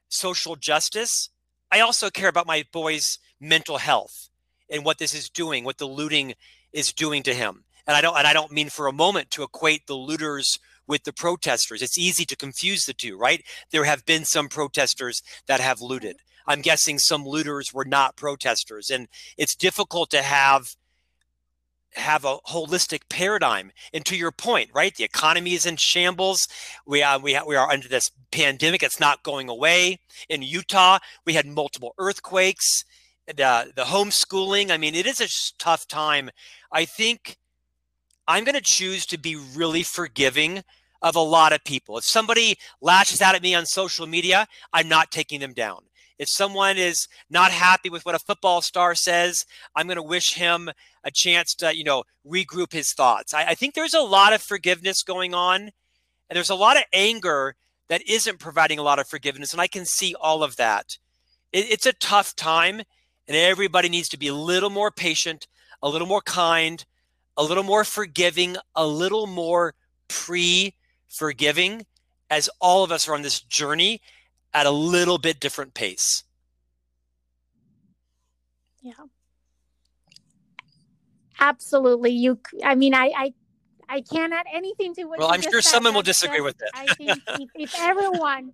social 0.10 0.56
justice, 0.56 1.30
I 1.72 1.80
also 1.80 2.10
care 2.10 2.30
about 2.30 2.48
my 2.48 2.66
boy's 2.72 3.20
mental 3.40 3.78
health 3.78 4.30
and 4.70 4.86
what 4.86 4.98
this 4.98 5.14
is 5.14 5.30
doing, 5.30 5.64
what 5.64 5.78
the 5.78 5.88
looting 5.88 6.34
is 6.74 6.94
doing 6.94 7.24
to 7.24 7.34
him. 7.34 7.64
And 7.86 7.96
I 7.96 8.02
don't 8.02 8.18
and 8.18 8.28
I 8.28 8.34
don't 8.34 8.52
mean 8.52 8.70
for 8.70 8.88
a 8.88 8.94
moment 8.94 9.32
to 9.32 9.44
equate 9.44 9.88
the 9.88 9.96
looters 9.96 10.60
with 10.88 11.04
the 11.04 11.14
protesters. 11.14 11.82
It's 11.82 11.98
easy 11.98 12.26
to 12.26 12.36
confuse 12.36 12.86
the 12.86 12.94
two, 12.94 13.18
right? 13.18 13.44
There 13.72 13.86
have 13.86 14.06
been 14.06 14.26
some 14.26 14.50
protesters 14.50 15.22
that 15.48 15.60
have 15.60 15.82
looted. 15.82 16.18
Mm-hmm. 16.18 16.52
I'm 16.52 16.62
guessing 16.62 17.00
some 17.00 17.26
looters 17.26 17.74
were 17.74 17.86
not 17.86 18.16
protesters. 18.16 18.90
And 18.90 19.08
it's 19.38 19.56
difficult 19.56 20.10
to 20.12 20.22
have 20.22 20.76
have 21.98 22.26
a 22.26 22.38
holistic 22.48 23.02
paradigm. 23.10 23.72
And 23.94 24.06
to 24.06 24.16
your 24.16 24.32
point, 24.32 24.70
right? 24.74 24.96
The 24.96 25.04
economy 25.04 25.54
is 25.54 25.66
in 25.66 25.78
shambles. 25.78 26.48
We 26.86 27.04
are, 27.04 27.20
we, 27.20 27.40
we 27.46 27.56
are 27.56 27.70
under 27.72 27.88
this 27.88 28.10
pandemic. 28.32 28.84
It's 28.84 29.00
not 29.00 29.24
going 29.24 29.50
away. 29.50 30.00
In 30.30 30.42
Utah, 30.42 31.00
we 31.26 31.34
had 31.34 31.46
multiple 31.46 31.94
earthquakes. 31.98 32.84
The, 33.28 33.74
the 33.76 33.84
homeschooling. 33.84 34.72
I 34.72 34.78
mean, 34.78 34.96
it 34.96 35.06
is 35.06 35.20
a 35.20 35.28
tough 35.58 35.88
time. 35.88 36.30
I 36.72 36.86
think 36.86 37.38
I'm 38.28 38.44
going 38.44 38.56
to 38.56 38.62
choose 38.62 39.06
to 39.08 39.18
be 39.18 39.36
really 39.36 39.84
forgiving 39.84 40.64
of 41.02 41.16
a 41.16 41.20
lot 41.20 41.54
of 41.54 41.64
people. 41.64 41.98
If 41.98 42.06
somebody 42.06 42.58
lashes 42.82 43.22
out 43.22 43.36
at 43.36 43.42
me 43.42 43.54
on 43.54 43.66
social 43.66 44.08
media, 44.08 44.48
I'm 44.74 44.90
not 44.90 45.12
taking 45.12 45.40
them 45.40 45.54
down. 45.54 45.84
If 46.18 46.30
someone 46.30 46.78
is 46.78 47.08
not 47.30 47.52
happy 47.52 47.90
with 47.90 48.06
what 48.06 48.16
a 48.16 48.20
football 48.20 48.62
star 48.62 48.96
says, 48.96 49.46
I'm 49.76 49.88
going 49.88 49.98
to 49.98 50.04
wish 50.04 50.34
him 50.34 50.70
a 51.04 51.12
chance 51.12 51.54
to, 51.56 51.76
you 51.76 51.84
know, 51.84 52.04
regroup 52.26 52.74
his 52.74 52.92
thoughts. 52.94 53.34
I, 53.34 53.50
I 53.50 53.56
think 53.56 53.74
there's 53.76 53.94
a 53.94 54.02
lot 54.02 54.34
of 54.34 54.42
forgiveness 54.42 55.04
going 55.04 55.34
on, 55.34 55.62
and 55.62 56.36
there's 56.36 56.50
a 56.50 56.56
lot 56.56 56.78
of 56.78 56.84
anger 56.92 57.56
that 57.88 58.08
isn't 58.08 58.40
providing 58.40 58.80
a 58.80 58.84
lot 58.84 59.00
of 59.00 59.08
forgiveness. 59.08 59.54
And 59.54 59.62
I 59.62 59.68
can 59.68 59.86
see 59.86 60.16
all 60.20 60.44
of 60.44 60.56
that. 60.58 60.98
It, 61.54 61.72
it's 61.72 61.86
a 61.86 61.94
tough 61.94 62.36
time, 62.36 62.82
and 63.28 63.38
everybody 63.38 63.90
needs 63.90 64.10
to 64.10 64.18
be 64.18 64.28
a 64.28 64.34
little 64.34 64.70
more 64.70 64.92
patient, 64.92 65.48
a 65.82 65.90
little 65.90 66.08
more 66.08 66.22
kind, 66.22 66.84
a 67.38 67.44
little 67.44 67.64
more 67.64 67.84
forgiving, 67.84 68.58
a 68.76 68.88
little 68.88 69.28
more 69.28 69.76
pre 70.08 70.74
forgiving 71.08 71.86
as 72.30 72.50
all 72.60 72.84
of 72.84 72.92
us 72.92 73.08
are 73.08 73.14
on 73.14 73.22
this 73.22 73.40
journey 73.40 74.02
at 74.54 74.66
a 74.66 74.72
little 74.72 75.18
bit 75.18 75.40
different 75.40 75.74
pace. 75.74 76.24
Yeah. 78.82 78.94
Absolutely. 81.40 82.12
You 82.12 82.40
I 82.64 82.76
mean 82.76 82.94
I 82.94 83.12
I 83.16 83.34
I 83.90 84.02
can't 84.02 84.34
add 84.34 84.46
anything 84.54 84.94
to 84.96 85.06
what 85.06 85.20
Well, 85.20 85.32
I'm 85.32 85.42
sure 85.42 85.62
someone 85.62 85.94
will 85.94 86.02
disagree 86.02 86.38
just, 86.38 86.46
with 86.46 86.62
it. 86.62 86.70
I 86.74 86.94
think 86.94 87.22
if, 87.40 87.50
if 87.56 87.76
everyone 87.80 88.54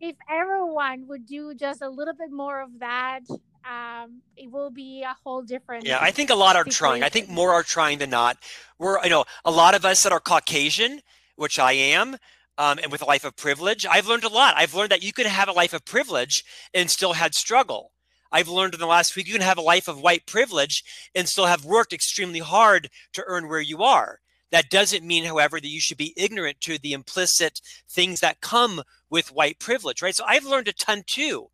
if 0.00 0.16
everyone 0.28 1.06
would 1.06 1.26
do 1.26 1.54
just 1.54 1.80
a 1.80 1.88
little 1.88 2.14
bit 2.14 2.32
more 2.32 2.60
of 2.60 2.70
that, 2.80 3.20
um, 3.64 4.20
it 4.36 4.50
will 4.50 4.70
be 4.70 5.02
a 5.02 5.14
whole 5.22 5.42
different. 5.42 5.86
Yeah, 5.86 5.98
I 6.00 6.10
think 6.10 6.30
a 6.30 6.34
lot 6.34 6.56
are 6.56 6.64
situation. 6.64 6.78
trying. 6.78 7.02
I 7.04 7.08
think 7.08 7.28
more 7.28 7.52
are 7.52 7.62
trying 7.62 7.98
than 7.98 8.10
not. 8.10 8.36
We're, 8.78 9.02
you 9.04 9.10
know, 9.10 9.24
a 9.44 9.50
lot 9.50 9.74
of 9.74 9.84
us 9.84 10.02
that 10.02 10.12
are 10.12 10.20
Caucasian, 10.20 11.00
which 11.36 11.58
I 11.58 11.72
am, 11.72 12.16
um, 12.62 12.78
and 12.80 12.92
with 12.92 13.02
a 13.02 13.06
life 13.06 13.24
of 13.24 13.34
privilege, 13.34 13.84
I've 13.84 14.06
learned 14.06 14.22
a 14.22 14.28
lot. 14.28 14.54
I've 14.56 14.72
learned 14.72 14.92
that 14.92 15.02
you 15.02 15.12
can 15.12 15.26
have 15.26 15.48
a 15.48 15.52
life 15.52 15.72
of 15.72 15.84
privilege 15.84 16.44
and 16.72 16.88
still 16.88 17.14
had 17.14 17.34
struggle. 17.34 17.90
I've 18.30 18.46
learned 18.46 18.74
in 18.74 18.78
the 18.78 18.86
last 18.86 19.16
week 19.16 19.26
you 19.26 19.32
can 19.32 19.42
have 19.42 19.58
a 19.58 19.62
life 19.62 19.88
of 19.88 20.00
white 20.00 20.26
privilege 20.26 20.84
and 21.12 21.28
still 21.28 21.46
have 21.46 21.64
worked 21.64 21.92
extremely 21.92 22.38
hard 22.38 22.88
to 23.14 23.24
earn 23.26 23.48
where 23.48 23.60
you 23.60 23.82
are. 23.82 24.20
That 24.52 24.70
doesn't 24.70 25.04
mean, 25.04 25.24
however, 25.24 25.58
that 25.58 25.66
you 25.66 25.80
should 25.80 25.96
be 25.96 26.14
ignorant 26.16 26.60
to 26.60 26.78
the 26.78 26.92
implicit 26.92 27.60
things 27.90 28.20
that 28.20 28.40
come 28.40 28.82
with 29.10 29.34
white 29.34 29.58
privilege, 29.58 30.00
right? 30.00 30.14
So 30.14 30.24
I've 30.24 30.44
learned 30.44 30.68
a 30.68 30.72
ton 30.72 31.02
too. 31.04 31.48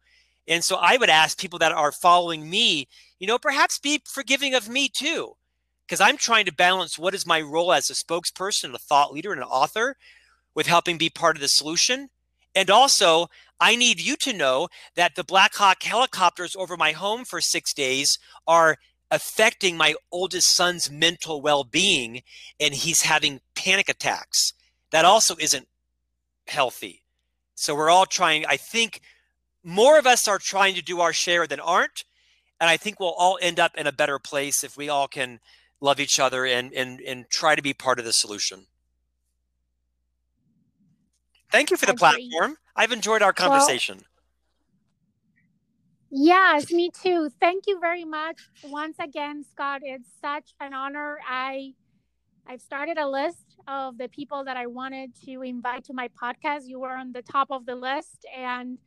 And 0.47 0.63
so 0.63 0.77
I 0.77 0.99
would 0.99 1.09
ask 1.09 1.41
people 1.41 1.59
that 1.61 1.73
are 1.73 1.91
following 1.91 2.51
me, 2.51 2.87
you 3.19 3.27
know, 3.27 3.39
perhaps 3.39 3.79
be 3.79 4.03
forgiving 4.05 4.53
of 4.53 4.69
me 4.69 4.91
too, 4.91 5.37
because 5.87 6.03
I'm 6.03 6.19
trying 6.19 6.45
to 6.45 6.53
balance 6.53 6.99
what 6.99 7.15
is 7.15 7.27
my 7.27 7.41
role 7.41 7.73
as 7.73 7.89
a 7.89 7.95
spokesperson, 7.95 8.75
a 8.75 8.79
thought 8.79 9.11
leader, 9.11 9.33
and 9.33 9.41
an 9.41 9.49
author 9.49 9.97
with 10.59 10.67
helping 10.67 10.99
be 10.99 11.09
part 11.09 11.37
of 11.37 11.41
the 11.41 11.47
solution. 11.47 12.09
And 12.53 12.69
also, 12.69 13.29
I 13.61 13.77
need 13.77 14.01
you 14.01 14.17
to 14.17 14.33
know 14.33 14.67
that 14.97 15.15
the 15.15 15.23
Black 15.23 15.55
Hawk 15.55 15.85
helicopters 15.85 16.57
over 16.57 16.77
my 16.77 16.91
home 16.91 17.25
for 17.25 17.41
six 17.41 17.73
days 17.73 18.19
are 18.45 18.77
affecting 19.09 19.77
my 19.77 19.95
oldest 20.11 20.57
son's 20.57 20.91
mental 20.91 21.41
well 21.41 21.63
being, 21.63 22.23
and 22.59 22.75
he's 22.75 23.03
having 23.03 23.41
panic 23.55 23.89
attacks. 23.89 24.53
That 24.91 25.05
also 25.05 25.37
isn't 25.39 25.69
healthy. 26.49 27.05
So 27.55 27.77
we're 27.77 27.89
all 27.89 28.07
trying, 28.07 28.45
I 28.45 28.57
think 28.57 29.01
more 29.63 29.97
of 29.97 30.09
us 30.09 30.27
are 30.27 30.41
trying 30.41 30.75
to 30.75 30.83
do 30.83 31.01
our 31.01 31.13
share 31.13 31.47
than 31.47 31.61
aren't. 31.61 32.03
And 32.61 32.69
I 32.69 32.79
think 32.79 32.99
we'll 32.99 33.15
all 33.17 33.39
end 33.41 33.61
up 33.61 33.77
in 33.77 33.87
a 33.87 33.93
better 33.93 34.19
place 34.19 34.65
if 34.65 34.77
we 34.77 34.89
all 34.89 35.07
can 35.07 35.39
love 35.81 36.01
each 36.01 36.19
other 36.19 36.45
and, 36.45 36.73
and, 36.73 36.99
and 37.03 37.31
try 37.31 37.55
to 37.55 37.63
be 37.63 37.75
part 37.75 38.01
of 38.01 38.05
the 38.05 38.13
solution. 38.13 38.67
Thank 41.51 41.71
you 41.71 41.77
for 41.77 41.87
the 41.87 41.95
platform. 41.95 42.57
I've 42.77 42.93
enjoyed 42.93 43.23
our 43.23 43.33
conversation. 43.33 44.03
Well, 46.11 46.27
yes, 46.27 46.71
me 46.71 46.91
too. 46.91 47.31
Thank 47.41 47.65
you 47.67 47.81
very 47.81 48.05
much 48.05 48.41
once 48.65 48.97
again, 49.01 49.45
Scott. 49.45 49.81
It's 49.83 50.09
such 50.21 50.55
an 50.61 50.75
honor. 50.75 51.19
I 51.29 51.73
I've 52.47 52.63
started 52.63 52.97
a 52.97 53.07
list 53.07 53.57
of 53.67 53.99
the 53.99 54.09
people 54.09 54.45
that 54.45 54.57
I 54.57 54.67
wanted 54.67 55.11
to 55.27 55.43
invite 55.43 55.85
to 55.85 55.93
my 55.93 56.09
podcast. 56.09 56.63
You 56.65 56.81
were 56.81 56.95
on 56.95 57.13
the 57.13 57.23
top 57.23 57.49
of 57.51 57.67
the 57.67 57.75
list 57.75 58.27
and 58.37 58.79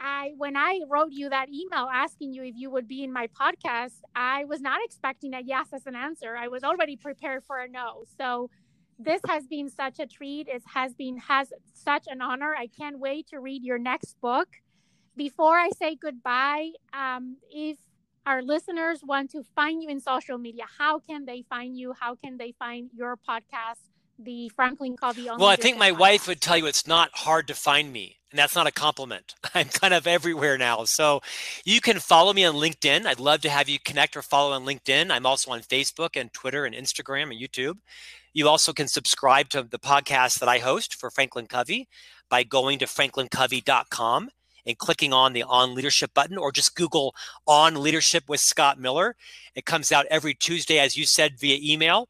I 0.00 0.32
when 0.36 0.56
I 0.56 0.80
wrote 0.88 1.12
you 1.12 1.28
that 1.28 1.48
email 1.48 1.88
asking 1.92 2.32
you 2.32 2.42
if 2.44 2.54
you 2.56 2.70
would 2.70 2.88
be 2.88 3.04
in 3.04 3.12
my 3.12 3.28
podcast, 3.28 4.00
I 4.14 4.44
was 4.44 4.60
not 4.60 4.80
expecting 4.84 5.34
a 5.34 5.40
yes 5.40 5.68
as 5.72 5.86
an 5.86 5.94
answer. 5.94 6.36
I 6.36 6.48
was 6.48 6.64
already 6.64 6.96
prepared 6.96 7.44
for 7.44 7.58
a 7.58 7.68
no. 7.68 8.04
So 8.16 8.50
this 9.02 9.20
has 9.26 9.46
been 9.46 9.68
such 9.68 9.98
a 9.98 10.06
treat. 10.06 10.48
It 10.48 10.62
has 10.74 10.94
been 10.94 11.18
has 11.18 11.52
such 11.74 12.04
an 12.06 12.20
honor. 12.20 12.54
I 12.54 12.66
can't 12.66 12.98
wait 12.98 13.28
to 13.28 13.40
read 13.40 13.62
your 13.64 13.78
next 13.78 14.20
book. 14.20 14.48
Before 15.16 15.58
I 15.58 15.70
say 15.70 15.96
goodbye, 15.96 16.70
um, 16.92 17.36
if 17.50 17.78
our 18.26 18.42
listeners 18.42 19.00
want 19.04 19.30
to 19.32 19.42
find 19.56 19.82
you 19.82 19.88
in 19.88 20.00
social 20.00 20.38
media, 20.38 20.64
how 20.78 20.98
can 20.98 21.24
they 21.24 21.44
find 21.48 21.76
you? 21.76 21.94
How 21.98 22.14
can 22.14 22.36
they 22.36 22.52
find 22.58 22.90
your 22.94 23.16
podcast, 23.16 23.80
the 24.18 24.50
Franklin 24.50 24.96
Covey. 24.96 25.24
Well, 25.24 25.46
I 25.46 25.56
think 25.56 25.78
my 25.78 25.90
podcast. 25.90 25.98
wife 25.98 26.28
would 26.28 26.40
tell 26.40 26.56
you 26.56 26.66
it's 26.66 26.86
not 26.86 27.10
hard 27.14 27.48
to 27.48 27.54
find 27.54 27.92
me. 27.92 28.18
And 28.30 28.38
that's 28.38 28.54
not 28.54 28.68
a 28.68 28.72
compliment. 28.72 29.34
I'm 29.54 29.68
kind 29.68 29.92
of 29.92 30.06
everywhere 30.06 30.56
now. 30.56 30.84
So 30.84 31.20
you 31.64 31.80
can 31.80 31.98
follow 31.98 32.32
me 32.32 32.44
on 32.44 32.54
LinkedIn. 32.54 33.06
I'd 33.06 33.18
love 33.18 33.40
to 33.40 33.50
have 33.50 33.68
you 33.68 33.78
connect 33.80 34.16
or 34.16 34.22
follow 34.22 34.52
on 34.52 34.64
LinkedIn. 34.64 35.10
I'm 35.10 35.26
also 35.26 35.50
on 35.50 35.60
Facebook 35.60 36.10
and 36.14 36.32
Twitter 36.32 36.64
and 36.64 36.74
Instagram 36.74 37.32
and 37.32 37.40
YouTube. 37.40 37.78
You 38.32 38.48
also 38.48 38.72
can 38.72 38.88
subscribe 38.88 39.48
to 39.50 39.62
the 39.62 39.78
podcast 39.78 40.38
that 40.38 40.48
I 40.48 40.58
host 40.58 40.94
for 40.94 41.10
Franklin 41.10 41.46
Covey 41.46 41.88
by 42.28 42.44
going 42.44 42.78
to 42.78 42.86
franklincovey.com 42.86 44.30
and 44.66 44.78
clicking 44.78 45.12
on 45.12 45.32
the 45.32 45.42
on 45.42 45.74
leadership 45.74 46.12
button 46.14 46.38
or 46.38 46.52
just 46.52 46.76
Google 46.76 47.14
on 47.46 47.82
leadership 47.82 48.24
with 48.28 48.40
Scott 48.40 48.78
Miller. 48.78 49.16
It 49.54 49.64
comes 49.64 49.90
out 49.90 50.06
every 50.10 50.34
Tuesday, 50.34 50.78
as 50.78 50.96
you 50.96 51.06
said, 51.06 51.40
via 51.40 51.58
email. 51.60 52.08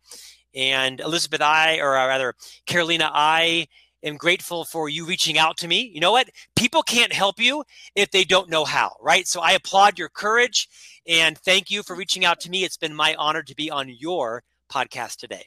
And 0.55 1.01
Elizabeth, 1.01 1.41
I, 1.41 1.79
or 1.79 1.97
uh, 1.97 2.09
rather, 2.09 2.35
Carolina, 2.66 3.11
I 3.12 3.68
am 4.03 4.16
grateful 4.16 4.64
for 4.64 4.89
you 4.89 5.07
reaching 5.07 5.39
out 5.39 5.57
to 5.59 5.68
me. 5.68 5.91
You 5.95 6.01
know 6.01 6.12
what? 6.12 6.29
People 6.57 6.83
can't 6.83 7.12
help 7.12 7.41
you 7.41 7.64
if 7.95 8.11
they 8.11 8.25
don't 8.25 8.51
know 8.51 8.64
how, 8.64 8.97
right? 9.01 9.27
So 9.27 9.41
I 9.41 9.53
applaud 9.53 9.99
your 9.99 10.09
courage 10.09 10.68
and 11.07 11.39
thank 11.39 11.71
you 11.71 11.83
for 11.83 11.95
reaching 11.97 12.25
out 12.25 12.41
to 12.41 12.51
me. 12.51 12.64
It's 12.64 12.77
been 12.77 12.95
my 12.95 13.14
honor 13.14 13.43
to 13.43 13.55
be 13.55 13.71
on 13.71 13.89
your 13.89 14.43
podcast 14.71 15.16
today. 15.16 15.47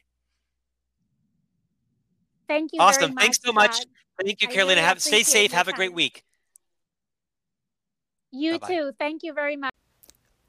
Thank 2.48 2.70
you. 2.72 2.80
Awesome. 2.80 3.14
Thanks 3.14 3.38
so 3.42 3.52
much. 3.52 3.84
Thank 4.22 4.42
you, 4.42 4.48
Carolina. 4.48 4.80
Really 4.80 4.88
have 4.88 5.02
stay 5.02 5.22
safe. 5.22 5.52
Have 5.52 5.68
a 5.68 5.72
great 5.72 5.92
week. 5.92 6.24
You 8.30 8.58
Bye-bye. 8.58 8.74
too. 8.74 8.92
Thank 8.98 9.22
you 9.22 9.32
very 9.32 9.56
much. 9.56 9.70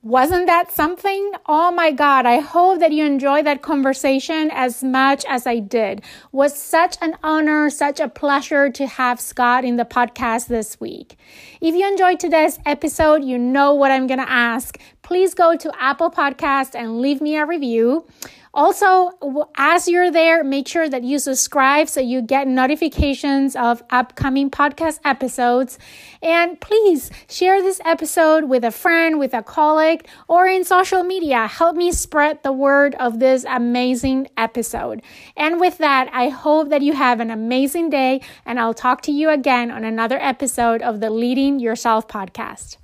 Wasn't 0.02 0.46
that 0.46 0.72
something? 0.72 1.32
Oh 1.48 1.72
my 1.72 1.92
God. 1.92 2.28
I 2.28 2.38
hope 2.38 2.80
that 2.80 2.92
you 2.92 3.04
enjoyed 3.04 3.48
that 3.48 3.64
conversation 3.64 4.52
as 4.54 4.84
much 4.84 5.26
as 5.28 5.48
I 5.48 5.58
did. 5.58 6.04
Was 6.32 6.56
such 6.56 6.96
an 7.02 7.18
honor, 7.24 7.72
such 7.72 8.00
a 8.00 8.08
pleasure 8.08 8.70
to 8.70 8.86
have 8.86 9.20
Scott 9.20 9.66
in 9.66 9.78
the 9.78 9.84
podcast 9.84 10.46
this 10.46 10.80
week. 10.80 11.18
If 11.60 11.74
you 11.74 11.88
enjoyed 11.88 12.20
today's 12.20 12.60
episode, 12.68 13.24
you 13.24 13.40
know 13.40 13.74
what 13.74 13.90
I'm 13.90 14.06
going 14.06 14.20
to 14.20 14.30
ask. 14.30 14.80
Please 15.02 15.34
go 15.34 15.56
to 15.58 15.72
Apple 15.80 16.12
Podcast 16.12 16.76
and 16.76 17.02
leave 17.02 17.20
me 17.20 17.36
a 17.36 17.46
review. 17.48 18.06
Also, 18.56 19.12
as 19.58 19.86
you're 19.90 20.10
there, 20.10 20.42
make 20.42 20.66
sure 20.66 20.88
that 20.88 21.04
you 21.04 21.20
subscribe 21.20 21.90
so 21.90 22.00
you 22.00 22.22
get 22.22 22.48
notifications 22.48 23.54
of 23.58 23.84
upcoming 23.90 24.50
podcast 24.50 25.00
episodes. 25.04 25.78
And 26.22 26.60
please 26.62 27.12
share 27.30 27.62
this 27.62 27.82
episode 27.84 28.46
with 28.46 28.64
a 28.64 28.72
friend, 28.72 29.20
with 29.20 29.34
a 29.34 29.44
colleague, 29.44 30.08
or 30.30 30.48
in 30.48 30.64
social 30.64 31.04
media. 31.04 31.48
Help 31.48 31.76
me 31.76 31.92
spread 31.92 32.44
the 32.44 32.54
word 32.54 32.96
of 32.96 33.20
this 33.20 33.46
amazing 33.46 34.30
episode. 34.38 35.02
And 35.36 35.60
with 35.60 35.78
that, 35.80 36.10
I 36.14 36.30
hope 36.30 36.70
that 36.70 36.82
you 36.82 36.94
have 36.94 37.20
an 37.20 37.32
amazing 37.32 37.90
day, 37.90 38.22
and 38.46 38.58
I'll 38.58 38.74
talk 38.74 39.02
to 39.02 39.12
you 39.12 39.30
again 39.32 39.70
on 39.70 39.84
another 39.84 40.18
episode 40.18 40.82
of 40.82 41.02
the 41.02 41.10
Leading 41.10 41.60
Yourself 41.60 42.08
podcast. 42.08 42.78